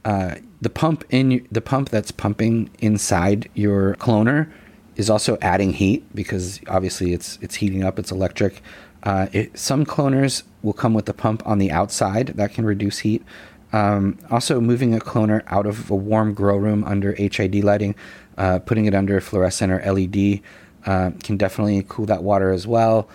uh, 0.04 0.36
the 0.62 0.70
pump 0.70 1.04
in 1.10 1.48
the 1.52 1.62
pump 1.62 1.90
that's 1.90 2.12
pumping 2.12 2.70
inside 2.80 3.50
your 3.54 3.96
cloner 3.96 4.52
is 4.96 5.10
also 5.10 5.38
adding 5.42 5.74
heat 5.74 6.04
because 6.16 6.60
obviously 6.68 7.14
it's 7.14 7.38
it's 7.42 7.56
heating 7.56 7.84
up. 7.84 8.00
It's 8.00 8.12
electric. 8.12 8.62
Uh, 9.04 9.28
it, 9.34 9.58
some 9.58 9.86
cloners 9.86 10.44
will 10.66 10.74
come 10.74 10.94
with 10.94 11.06
the 11.06 11.14
pump 11.14 11.42
on 11.46 11.60
the 11.60 11.72
outside 11.72 12.28
that 12.36 12.54
can 12.54 12.66
reduce 12.66 13.00
heat. 13.00 13.24
Um, 13.72 14.18
also, 14.30 14.60
moving 14.60 14.94
a 14.94 15.00
cloner 15.00 15.44
out 15.48 15.66
of 15.66 15.90
a 15.90 15.96
warm 15.96 16.34
grow 16.34 16.58
room 16.58 16.84
under 16.84 17.14
HID 17.14 17.64
lighting, 17.64 17.96
uh, 18.38 18.60
putting 18.60 18.86
it 18.86 18.94
under 18.94 19.20
fluorescent 19.22 19.72
or 19.72 19.80
LED 19.92 20.42
uh, 20.86 21.12
can 21.24 21.38
definitely 21.38 21.86
cool 21.88 22.06
that 22.06 22.24
water 22.24 22.52
as 22.52 22.68
well. 22.68 23.10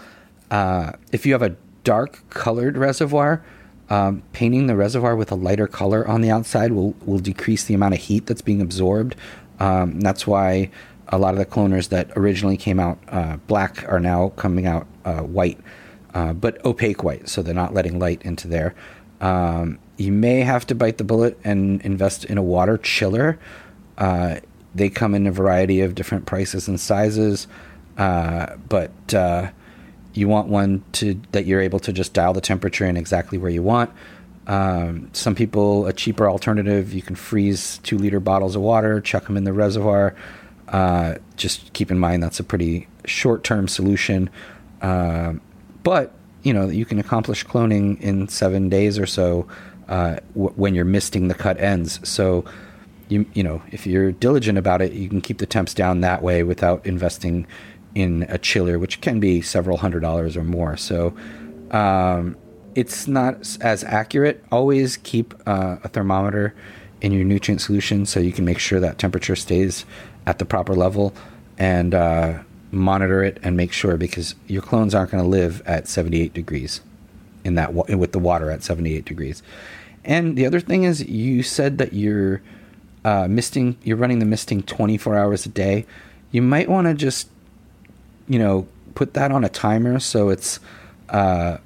Uh, 0.51 0.93
if 1.13 1.25
you 1.25 1.33
have 1.33 1.43
a 1.43 1.57
dark 1.85 2.29
colored 2.31 2.77
reservoir, 2.77 3.43
um, 3.89 4.23
painting 4.33 4.67
the 4.67 4.77
reservoir 4.77 5.17
with 5.17 5.33
a 5.33 5.35
lighter 5.35 5.67
color 5.67 6.07
on 6.07 6.21
the 6.21 6.31
outside 6.31 6.73
will, 6.73 6.93
will 7.05 7.19
decrease 7.19 7.65
the 7.65 7.75
amount 7.75 7.95
of 7.95 8.01
heat 8.01 8.27
that's 8.27 8.43
being 8.43 8.61
absorbed. 8.61 9.17
Um, 9.59 10.01
that's 10.01 10.27
why 10.27 10.71
a 11.09 11.19
lot 11.19 11.35
of 11.35 11.39
the 11.39 11.47
cloners 11.47 11.89
that 11.89 12.11
originally 12.17 12.57
came 12.57 12.79
out 12.79 12.99
uh, 13.09 13.37
black 13.47 13.85
are 13.89 14.01
now 14.01 14.31
coming 14.31 14.67
out 14.67 14.87
uh, 15.05 15.21
white, 15.21 15.59
uh, 16.15 16.33
but 16.33 16.65
opaque 16.65 17.03
white, 17.03 17.29
so 17.29 17.43
they're 17.43 17.55
not 17.55 17.75
letting 17.75 17.99
light 17.99 18.23
into 18.23 18.49
there. 18.49 18.75
Um, 19.21 19.79
you 19.97 20.13
may 20.13 20.41
have 20.41 20.67
to 20.69 20.75
bite 20.75 20.99
the 20.99 21.05
bullet 21.05 21.39
and 21.45 21.81
invest 21.83 22.25
in 22.25 22.39
a 22.39 22.43
water 22.43 22.79
chiller. 22.79 23.39
Uh, 23.99 24.37
they 24.75 24.89
come 24.89 25.15
in 25.15 25.27
a 25.27 25.33
variety 25.33 25.81
of 25.81 25.95
different 25.95 26.27
prices 26.27 26.69
and 26.69 26.81
sizes, 26.81 27.47
uh, 27.99 28.57
but 28.69 29.15
uh, 29.15 29.51
you 30.15 30.29
want 30.29 30.49
one 30.49 30.83
to 30.93 31.21
that 31.33 31.45
you're 31.45 31.61
able 31.61 31.81
to 31.81 31.93
just 31.93 32.15
dial 32.15 32.33
the 32.33 32.41
temperature 32.41 32.87
in 32.87 32.97
exactly 32.97 33.37
where 33.37 33.51
you 33.51 33.63
want. 33.63 33.91
Um, 34.47 35.11
some 35.13 35.35
people, 35.35 35.87
a 35.87 35.93
cheaper 35.93 36.29
alternative, 36.29 36.93
you 36.93 37.03
can 37.03 37.15
freeze 37.15 37.79
two 37.83 37.99
liter 37.99 38.21
bottles 38.21 38.57
of 38.57 38.63
water, 38.63 39.01
chuck 39.01 39.27
them 39.27 39.37
in 39.37 39.45
the 39.45 39.53
reservoir. 39.53 40.15
Uh, 40.69 41.17
just 41.37 41.73
keep 41.73 41.91
in 41.91 41.99
mind 41.99 42.23
that's 42.23 42.41
a 42.41 42.45
pretty 42.45 42.89
short 43.05 43.45
term 43.45 43.69
solution. 43.69 44.31
Uh, 44.81 45.35
but, 45.83 46.13
you 46.43 46.53
know, 46.53 46.69
you 46.69 46.85
can 46.85 46.99
accomplish 46.99 47.45
cloning 47.45 48.01
in 48.01 48.29
seven 48.29 48.69
days 48.69 48.99
or 48.99 49.07
so 49.07 49.47
uh, 49.89 50.17
w- 50.35 50.53
when 50.57 50.75
you're 50.75 50.85
misting 50.85 51.29
the 51.29 51.35
cut 51.35 51.61
ends. 51.61 52.01
So, 52.09 52.45
you, 53.09 53.27
you 53.35 53.43
know, 53.43 53.63
if 53.71 53.87
you're 53.87 54.13
diligent 54.13 54.59
about 54.59 54.81
it, 54.83 54.93
you 54.93 55.09
can 55.09 55.21
keep 55.21 55.39
the 55.39 55.47
temps 55.47 55.75
down 55.75 56.01
that 56.01 56.23
way 56.23 56.43
without 56.43 56.87
investing 56.87 57.47
in 57.95 58.25
a 58.29 58.39
chiller, 58.39 58.79
which 58.79 59.01
can 59.01 59.21
be 59.21 59.43
several 59.43 59.77
hundred 59.79 60.01
dollars 60.01 60.37
or 60.37 60.45
more. 60.45 60.77
So, 60.77 61.15
um, 61.73 62.37
it's 62.75 63.09
not 63.09 63.57
as 63.61 63.83
accurate. 63.85 64.45
Always 64.53 64.97
keep 64.97 65.35
uh, 65.47 65.79
a 65.83 65.89
thermometer 65.89 66.55
in 67.01 67.13
your 67.13 67.25
nutrient 67.25 67.61
solution 67.61 68.07
so 68.07 68.21
you 68.21 68.33
can 68.33 68.45
make 68.45 68.59
sure 68.59 68.79
that 68.81 68.99
temperature 68.99 69.37
stays 69.37 69.85
at 70.27 70.39
the 70.39 70.45
proper 70.45 70.75
level 70.75 71.13
and 71.59 71.95
uh, 71.95 72.39
monitor 72.73 73.23
it 73.23 73.39
and 73.43 73.57
make 73.57 73.73
sure 73.73 73.97
because 73.97 74.35
your 74.47 74.63
clones 74.63 74.95
aren't 74.95 75.11
going 75.11 75.23
to 75.23 75.29
live 75.29 75.63
at 75.67 75.89
78 75.89 76.33
degrees 76.33 76.81
in 77.45 77.55
that 77.55 77.73
wa- 77.73 77.85
with 77.97 78.13
the 78.13 78.19
water 78.19 78.51
at 78.51 78.63
78 78.63 79.05
degrees. 79.05 79.43
And 80.05 80.37
the 80.37 80.47
other 80.47 80.61
thing 80.61 80.85
is, 80.85 81.03
you 81.07 81.43
said 81.43 81.79
that 81.79 81.93
you're 81.93 82.41
uh, 83.05 83.29
misting, 83.29 83.77
you're 83.83 83.97
running 83.97 84.19
the 84.19 84.25
misting 84.25 84.63
24 84.63 85.17
hours 85.17 85.47
a 85.47 85.49
day. 85.49 85.87
You 86.31 86.43
might 86.43 86.69
want 86.69 86.87
to 86.87 86.95
just 86.95 87.29
you 88.31 88.39
know, 88.39 88.67
put 88.95 89.15
that 89.15 89.33
on 89.33 89.45
a 89.45 89.49
timer 89.49 89.99
so 89.99 90.29
it's, 90.29 90.61
uh, 91.09 91.59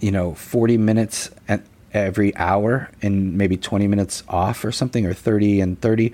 you 0.00 0.10
know, 0.10 0.34
40 0.34 0.76
minutes 0.76 1.30
at 1.48 1.62
every 1.94 2.36
hour 2.36 2.90
and 3.00 3.38
maybe 3.38 3.56
20 3.56 3.88
minutes 3.88 4.22
off 4.28 4.62
or 4.62 4.70
something, 4.70 5.06
or 5.06 5.14
30 5.14 5.62
and 5.62 5.80
30, 5.80 6.12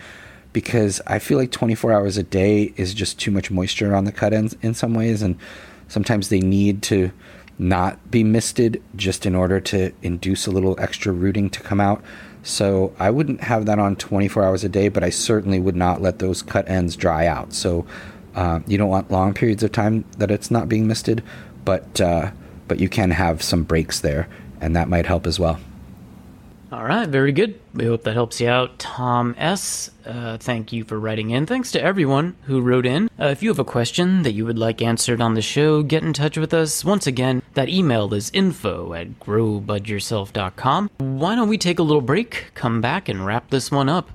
because 0.57 1.03
I 1.07 1.19
feel 1.19 1.37
like 1.37 1.51
24 1.51 1.93
hours 1.93 2.17
a 2.17 2.23
day 2.23 2.73
is 2.79 2.95
just 2.95 3.21
too 3.21 3.31
much 3.31 3.51
moisture 3.51 3.95
on 3.95 4.07
the 4.07 4.11
cut 4.11 4.33
ends 4.33 4.57
in 4.63 4.73
some 4.73 4.95
ways. 4.95 5.21
And 5.21 5.37
sometimes 5.87 6.31
they 6.31 6.41
need 6.41 6.83
to 6.85 7.13
not 7.59 8.11
be 8.11 8.25
misted 8.25 8.83
just 8.95 9.27
in 9.27 9.35
order 9.35 9.61
to 9.61 9.93
induce 10.01 10.47
a 10.47 10.51
little 10.51 10.75
extra 10.81 11.13
rooting 11.13 11.51
to 11.51 11.61
come 11.61 11.79
out. 11.79 12.03
So 12.43 12.95
I 12.99 13.11
wouldn't 13.11 13.43
have 13.43 13.67
that 13.67 13.79
on 13.79 13.97
24 13.97 14.45
hours 14.45 14.65
a 14.65 14.71
day, 14.71 14.89
but 14.89 15.05
I 15.05 15.11
certainly 15.11 15.61
would 15.61 15.77
not 15.77 16.01
let 16.01 16.21
those 16.21 16.41
cut 16.41 16.67
ends 16.71 16.97
dry 16.97 17.27
out. 17.27 17.53
So 17.53 17.85
uh, 18.35 18.61
you 18.67 18.79
don't 18.79 18.89
want 18.89 19.11
long 19.11 19.35
periods 19.35 19.63
of 19.63 19.73
time 19.73 20.07
that 20.17 20.31
it's 20.31 20.51
not 20.51 20.71
being 20.71 20.87
misted, 20.87 21.23
but 21.67 22.01
uh, 22.01 22.31
but 22.67 22.81
you 22.81 22.89
can 22.89 23.11
have 23.11 23.43
some 23.43 23.63
breaks 23.63 24.01
there, 24.01 24.27
and 24.63 24.75
that 24.75 24.89
might 24.89 25.05
help 25.05 25.27
as 25.27 25.39
well. 25.39 25.61
All 26.73 26.85
right, 26.85 27.09
very 27.09 27.31
good. 27.31 27.61
We 27.75 27.85
hope 27.85 28.03
that 28.03 28.15
helps 28.15 28.41
you 28.41 28.49
out. 28.49 28.79
Tom 28.81 29.37
S., 29.39 29.91
uh, 30.05 30.37
thank 30.39 30.73
you 30.73 30.83
for 30.83 30.99
writing 30.99 31.31
in. 31.31 31.47
Thanks 31.47 31.71
to 31.73 31.83
everyone 31.83 32.35
who 32.43 32.61
wrote 32.61 32.85
in. 32.85 33.09
Uh, 33.21 33.27
if 33.27 33.41
you 33.41 33.51
have 33.51 33.61
a 33.61 33.65
question 33.65 34.23
that 34.25 34.33
you 34.33 34.45
would 34.45 34.59
like 34.59 34.83
answered 34.83 35.21
on 35.21 35.35
the 35.35 35.43
show, 35.43 35.85
get 35.85 36.03
in 36.03 36.13
touch 36.13 36.37
with 36.37 36.53
us. 36.53 36.85
Once 36.85 37.07
again, 37.07 37.43
that 37.55 37.69
email 37.69 38.13
is 38.13 38.31
info 38.35 38.95
at 38.95 39.21
growbudyourself.com. 39.21 40.91
Why 40.99 41.37
don't 41.37 41.49
we 41.49 41.59
take 41.59 41.79
a 41.79 41.85
little 41.85 42.03
break, 42.03 42.51
come 42.55 42.81
back, 42.81 43.09
and 43.09 43.25
wrap 43.25 43.51
this 43.51 43.71
one 43.71 43.89
up? 43.89 44.11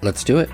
Let's 0.00 0.24
do 0.24 0.38
it. 0.38 0.50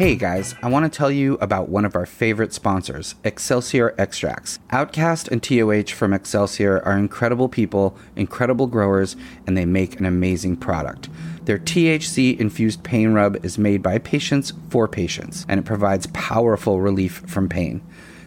Hey 0.00 0.16
guys, 0.16 0.54
I 0.62 0.70
want 0.70 0.90
to 0.90 0.96
tell 0.96 1.10
you 1.10 1.34
about 1.42 1.68
one 1.68 1.84
of 1.84 1.94
our 1.94 2.06
favorite 2.06 2.54
sponsors, 2.54 3.16
Excelsior 3.22 3.94
Extracts. 3.98 4.58
Outcast 4.70 5.28
and 5.28 5.42
TOH 5.42 5.94
from 5.94 6.14
Excelsior 6.14 6.80
are 6.86 6.96
incredible 6.96 7.50
people, 7.50 7.98
incredible 8.16 8.66
growers, 8.66 9.14
and 9.46 9.58
they 9.58 9.66
make 9.66 10.00
an 10.00 10.06
amazing 10.06 10.56
product. 10.56 11.10
Their 11.44 11.58
THC 11.58 12.40
infused 12.40 12.82
pain 12.82 13.12
rub 13.12 13.44
is 13.44 13.58
made 13.58 13.82
by 13.82 13.98
patients 13.98 14.54
for 14.70 14.88
patients, 14.88 15.44
and 15.50 15.60
it 15.60 15.66
provides 15.66 16.06
powerful 16.14 16.80
relief 16.80 17.22
from 17.26 17.50
pain. 17.50 17.82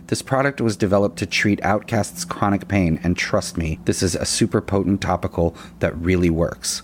This 0.05 0.21
product 0.21 0.61
was 0.61 0.77
developed 0.77 1.17
to 1.17 1.25
treat 1.25 1.59
Outcast's 1.63 2.23
chronic 2.23 2.67
pain, 2.67 2.99
and 3.01 3.17
trust 3.17 3.57
me, 3.57 3.79
this 3.85 4.03
is 4.03 4.13
a 4.13 4.27
super 4.27 4.61
potent 4.61 5.01
topical 5.01 5.55
that 5.79 5.97
really 5.97 6.29
works. 6.29 6.83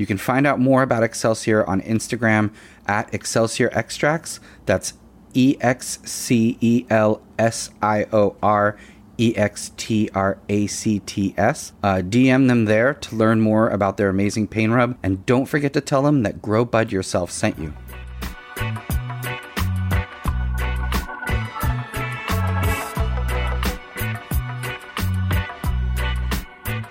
You 0.00 0.06
can 0.06 0.16
find 0.16 0.46
out 0.46 0.58
more 0.58 0.82
about 0.82 1.02
Excelsior 1.02 1.62
on 1.68 1.82
Instagram 1.82 2.52
at 2.86 3.12
Excelsior 3.12 3.68
Extracts. 3.74 4.40
That's 4.64 4.94
E 5.34 5.58
X 5.60 5.98
C 6.04 6.56
E 6.62 6.86
L 6.88 7.20
S 7.38 7.68
I 7.82 8.06
O 8.10 8.34
R 8.42 8.78
E 9.18 9.36
X 9.36 9.72
T 9.76 10.08
R 10.14 10.38
A 10.48 10.66
C 10.68 11.00
T 11.00 11.34
S. 11.36 11.74
Uh, 11.82 11.96
DM 11.96 12.48
them 12.48 12.64
there 12.64 12.94
to 12.94 13.14
learn 13.14 13.42
more 13.42 13.68
about 13.68 13.98
their 13.98 14.08
amazing 14.08 14.48
pain 14.48 14.70
rub, 14.70 14.96
and 15.02 15.26
don't 15.26 15.44
forget 15.44 15.74
to 15.74 15.82
tell 15.82 16.02
them 16.02 16.22
that 16.22 16.40
Grow 16.40 16.64
Bud 16.64 16.90
Yourself 16.90 17.30
sent 17.30 17.58
you. 17.58 17.74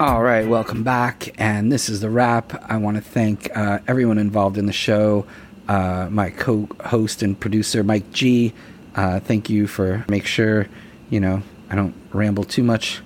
All 0.02 0.24
right, 0.24 0.48
welcome 0.48 0.84
back. 0.84 1.36
And 1.38 1.74
this 1.74 1.90
is 1.90 2.00
the 2.00 2.10
wrap. 2.10 2.54
I 2.72 2.78
want 2.78 2.96
to 2.96 3.04
thank 3.04 3.54
uh, 3.54 3.80
everyone 3.86 4.18
involved 4.18 4.58
in 4.58 4.66
the 4.66 4.72
show, 4.72 5.26
uh, 5.68 6.08
my 6.10 6.30
co 6.30 6.70
host 6.86 7.22
and 7.22 7.38
producer, 7.38 7.84
Mike 7.84 8.10
G. 8.14 8.54
Uh, 8.96 9.20
thank 9.20 9.50
you 9.50 9.68
for 9.68 10.06
make 10.08 10.26
sure, 10.26 10.68
you 11.10 11.20
know, 11.20 11.44
I 11.70 11.76
don't 11.76 11.94
ramble 12.14 12.46
too 12.46 12.64
much. 12.64 13.02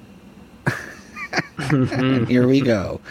and 1.58 2.28
here 2.30 2.48
we 2.48 2.62
go. 2.62 3.02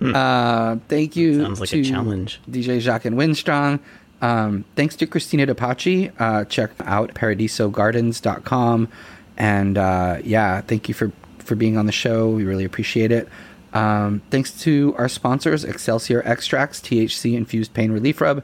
Uh, 0.00 0.76
thank 0.86 1.16
you. 1.16 1.42
Sounds 1.42 1.58
like 1.58 1.72
a 1.72 1.82
challenge. 1.82 2.40
DJ 2.48 2.78
Jacques 2.78 3.06
and 3.06 3.16
Winstrong. 3.16 3.80
Um, 4.22 4.64
thanks 4.76 4.94
to 4.94 5.06
Christina 5.08 5.48
DePaci. 5.48 6.12
Uh, 6.16 6.44
check 6.44 6.70
out 6.84 7.14
paradisogardens.com. 7.14 8.88
And 9.36 9.76
uh, 9.76 10.18
yeah, 10.22 10.60
thank 10.60 10.86
you 10.86 10.94
for 10.94 11.10
for 11.46 11.54
being 11.54 11.76
on 11.76 11.86
the 11.86 11.92
show. 11.92 12.28
We 12.28 12.44
really 12.44 12.64
appreciate 12.64 13.12
it. 13.12 13.28
Um, 13.72 14.22
thanks 14.30 14.52
to 14.62 14.94
our 14.96 15.08
sponsors, 15.08 15.64
Excelsior 15.64 16.22
Extracts, 16.24 16.80
THC 16.80 17.34
infused 17.34 17.74
pain 17.74 17.92
relief 17.92 18.20
rub, 18.20 18.42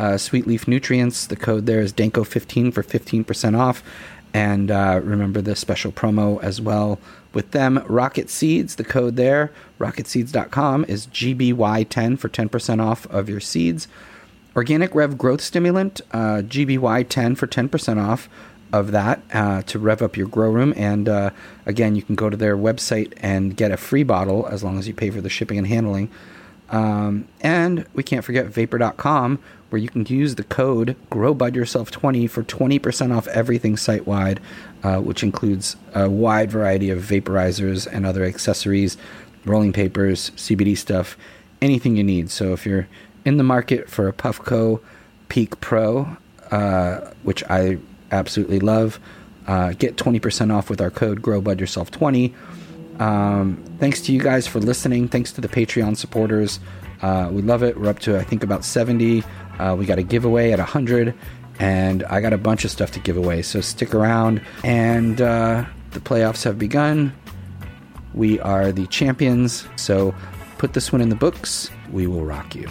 uh, 0.00 0.18
Sweet 0.18 0.46
Leaf 0.46 0.66
Nutrients. 0.66 1.26
The 1.26 1.36
code 1.36 1.66
there 1.66 1.80
is 1.80 1.92
Danko15 1.92 2.74
for 2.74 2.82
15% 2.82 3.58
off. 3.58 3.82
And 4.34 4.70
uh, 4.70 5.00
remember 5.04 5.40
the 5.40 5.54
special 5.54 5.92
promo 5.92 6.42
as 6.42 6.60
well 6.60 6.98
with 7.32 7.50
them. 7.50 7.84
Rocket 7.86 8.30
Seeds, 8.30 8.76
the 8.76 8.84
code 8.84 9.16
there, 9.16 9.52
rocketseeds.com, 9.78 10.86
is 10.86 11.06
GBY10 11.08 12.18
for 12.18 12.28
10% 12.28 12.82
off 12.82 13.06
of 13.06 13.28
your 13.28 13.40
seeds. 13.40 13.88
Organic 14.56 14.94
Rev 14.94 15.16
Growth 15.16 15.40
Stimulant, 15.40 16.00
uh, 16.12 16.42
GBY10 16.44 17.36
for 17.36 17.46
10% 17.46 18.02
off 18.02 18.28
of 18.72 18.92
that 18.92 19.22
uh, 19.32 19.62
to 19.62 19.78
rev 19.78 20.02
up 20.02 20.16
your 20.16 20.26
grow 20.26 20.50
room. 20.50 20.72
And 20.76 21.08
uh, 21.08 21.30
again, 21.66 21.94
you 21.94 22.02
can 22.02 22.14
go 22.14 22.30
to 22.30 22.36
their 22.36 22.56
website 22.56 23.12
and 23.18 23.56
get 23.56 23.70
a 23.70 23.76
free 23.76 24.02
bottle 24.02 24.46
as 24.46 24.64
long 24.64 24.78
as 24.78 24.88
you 24.88 24.94
pay 24.94 25.10
for 25.10 25.20
the 25.20 25.28
shipping 25.28 25.58
and 25.58 25.66
handling. 25.66 26.10
Um, 26.70 27.28
and 27.42 27.86
we 27.92 28.02
can't 28.02 28.24
forget 28.24 28.46
vapor.com, 28.46 29.38
where 29.68 29.80
you 29.80 29.88
can 29.88 30.06
use 30.06 30.36
the 30.36 30.44
code 30.44 30.96
GrowBudYourself20 31.10 32.28
for 32.30 32.42
20% 32.42 33.14
off 33.14 33.28
everything 33.28 33.76
site 33.76 34.06
wide, 34.06 34.40
uh, 34.82 34.98
which 34.98 35.22
includes 35.22 35.76
a 35.94 36.08
wide 36.08 36.50
variety 36.50 36.88
of 36.88 37.00
vaporizers 37.00 37.86
and 37.86 38.06
other 38.06 38.24
accessories, 38.24 38.96
rolling 39.44 39.72
papers, 39.72 40.30
CBD 40.30 40.76
stuff, 40.76 41.16
anything 41.60 41.96
you 41.96 42.04
need. 42.04 42.30
So 42.30 42.54
if 42.54 42.64
you're 42.64 42.88
in 43.24 43.36
the 43.36 43.44
market 43.44 43.88
for 43.88 44.08
a 44.08 44.12
Puffco 44.12 44.80
Peak 45.28 45.60
Pro, 45.60 46.16
uh, 46.50 47.12
which 47.22 47.44
I 47.44 47.78
absolutely 48.12 48.60
love. 48.60 49.00
Uh, 49.46 49.72
get 49.72 49.96
20% 49.96 50.54
off 50.54 50.70
with 50.70 50.80
our 50.80 50.90
code 50.90 51.22
GrowBudYourself20. 51.22 52.32
Um, 53.00 53.62
thanks 53.78 54.00
to 54.02 54.12
you 54.12 54.20
guys 54.20 54.46
for 54.46 54.60
listening. 54.60 55.08
Thanks 55.08 55.32
to 55.32 55.40
the 55.40 55.48
Patreon 55.48 55.96
supporters. 55.96 56.60
Uh, 57.00 57.28
we 57.32 57.42
love 57.42 57.62
it. 57.62 57.78
We're 57.78 57.90
up 57.90 57.98
to, 58.00 58.18
I 58.18 58.22
think, 58.22 58.44
about 58.44 58.64
70. 58.64 59.24
Uh, 59.58 59.74
we 59.76 59.86
got 59.86 59.98
a 59.98 60.02
giveaway 60.02 60.52
at 60.52 60.58
100. 60.58 61.14
And 61.58 62.04
I 62.04 62.20
got 62.20 62.32
a 62.32 62.38
bunch 62.38 62.64
of 62.64 62.70
stuff 62.70 62.92
to 62.92 63.00
give 63.00 63.16
away. 63.16 63.42
So 63.42 63.60
stick 63.60 63.94
around. 63.94 64.40
And 64.62 65.20
uh, 65.20 65.64
the 65.90 66.00
playoffs 66.00 66.44
have 66.44 66.58
begun. 66.58 67.12
We 68.14 68.38
are 68.40 68.72
the 68.72 68.86
champions. 68.86 69.66
So 69.76 70.14
put 70.58 70.74
this 70.74 70.92
one 70.92 71.00
in 71.00 71.08
the 71.08 71.16
books. 71.16 71.70
We 71.90 72.06
will 72.06 72.24
rock 72.24 72.54
you. 72.54 72.68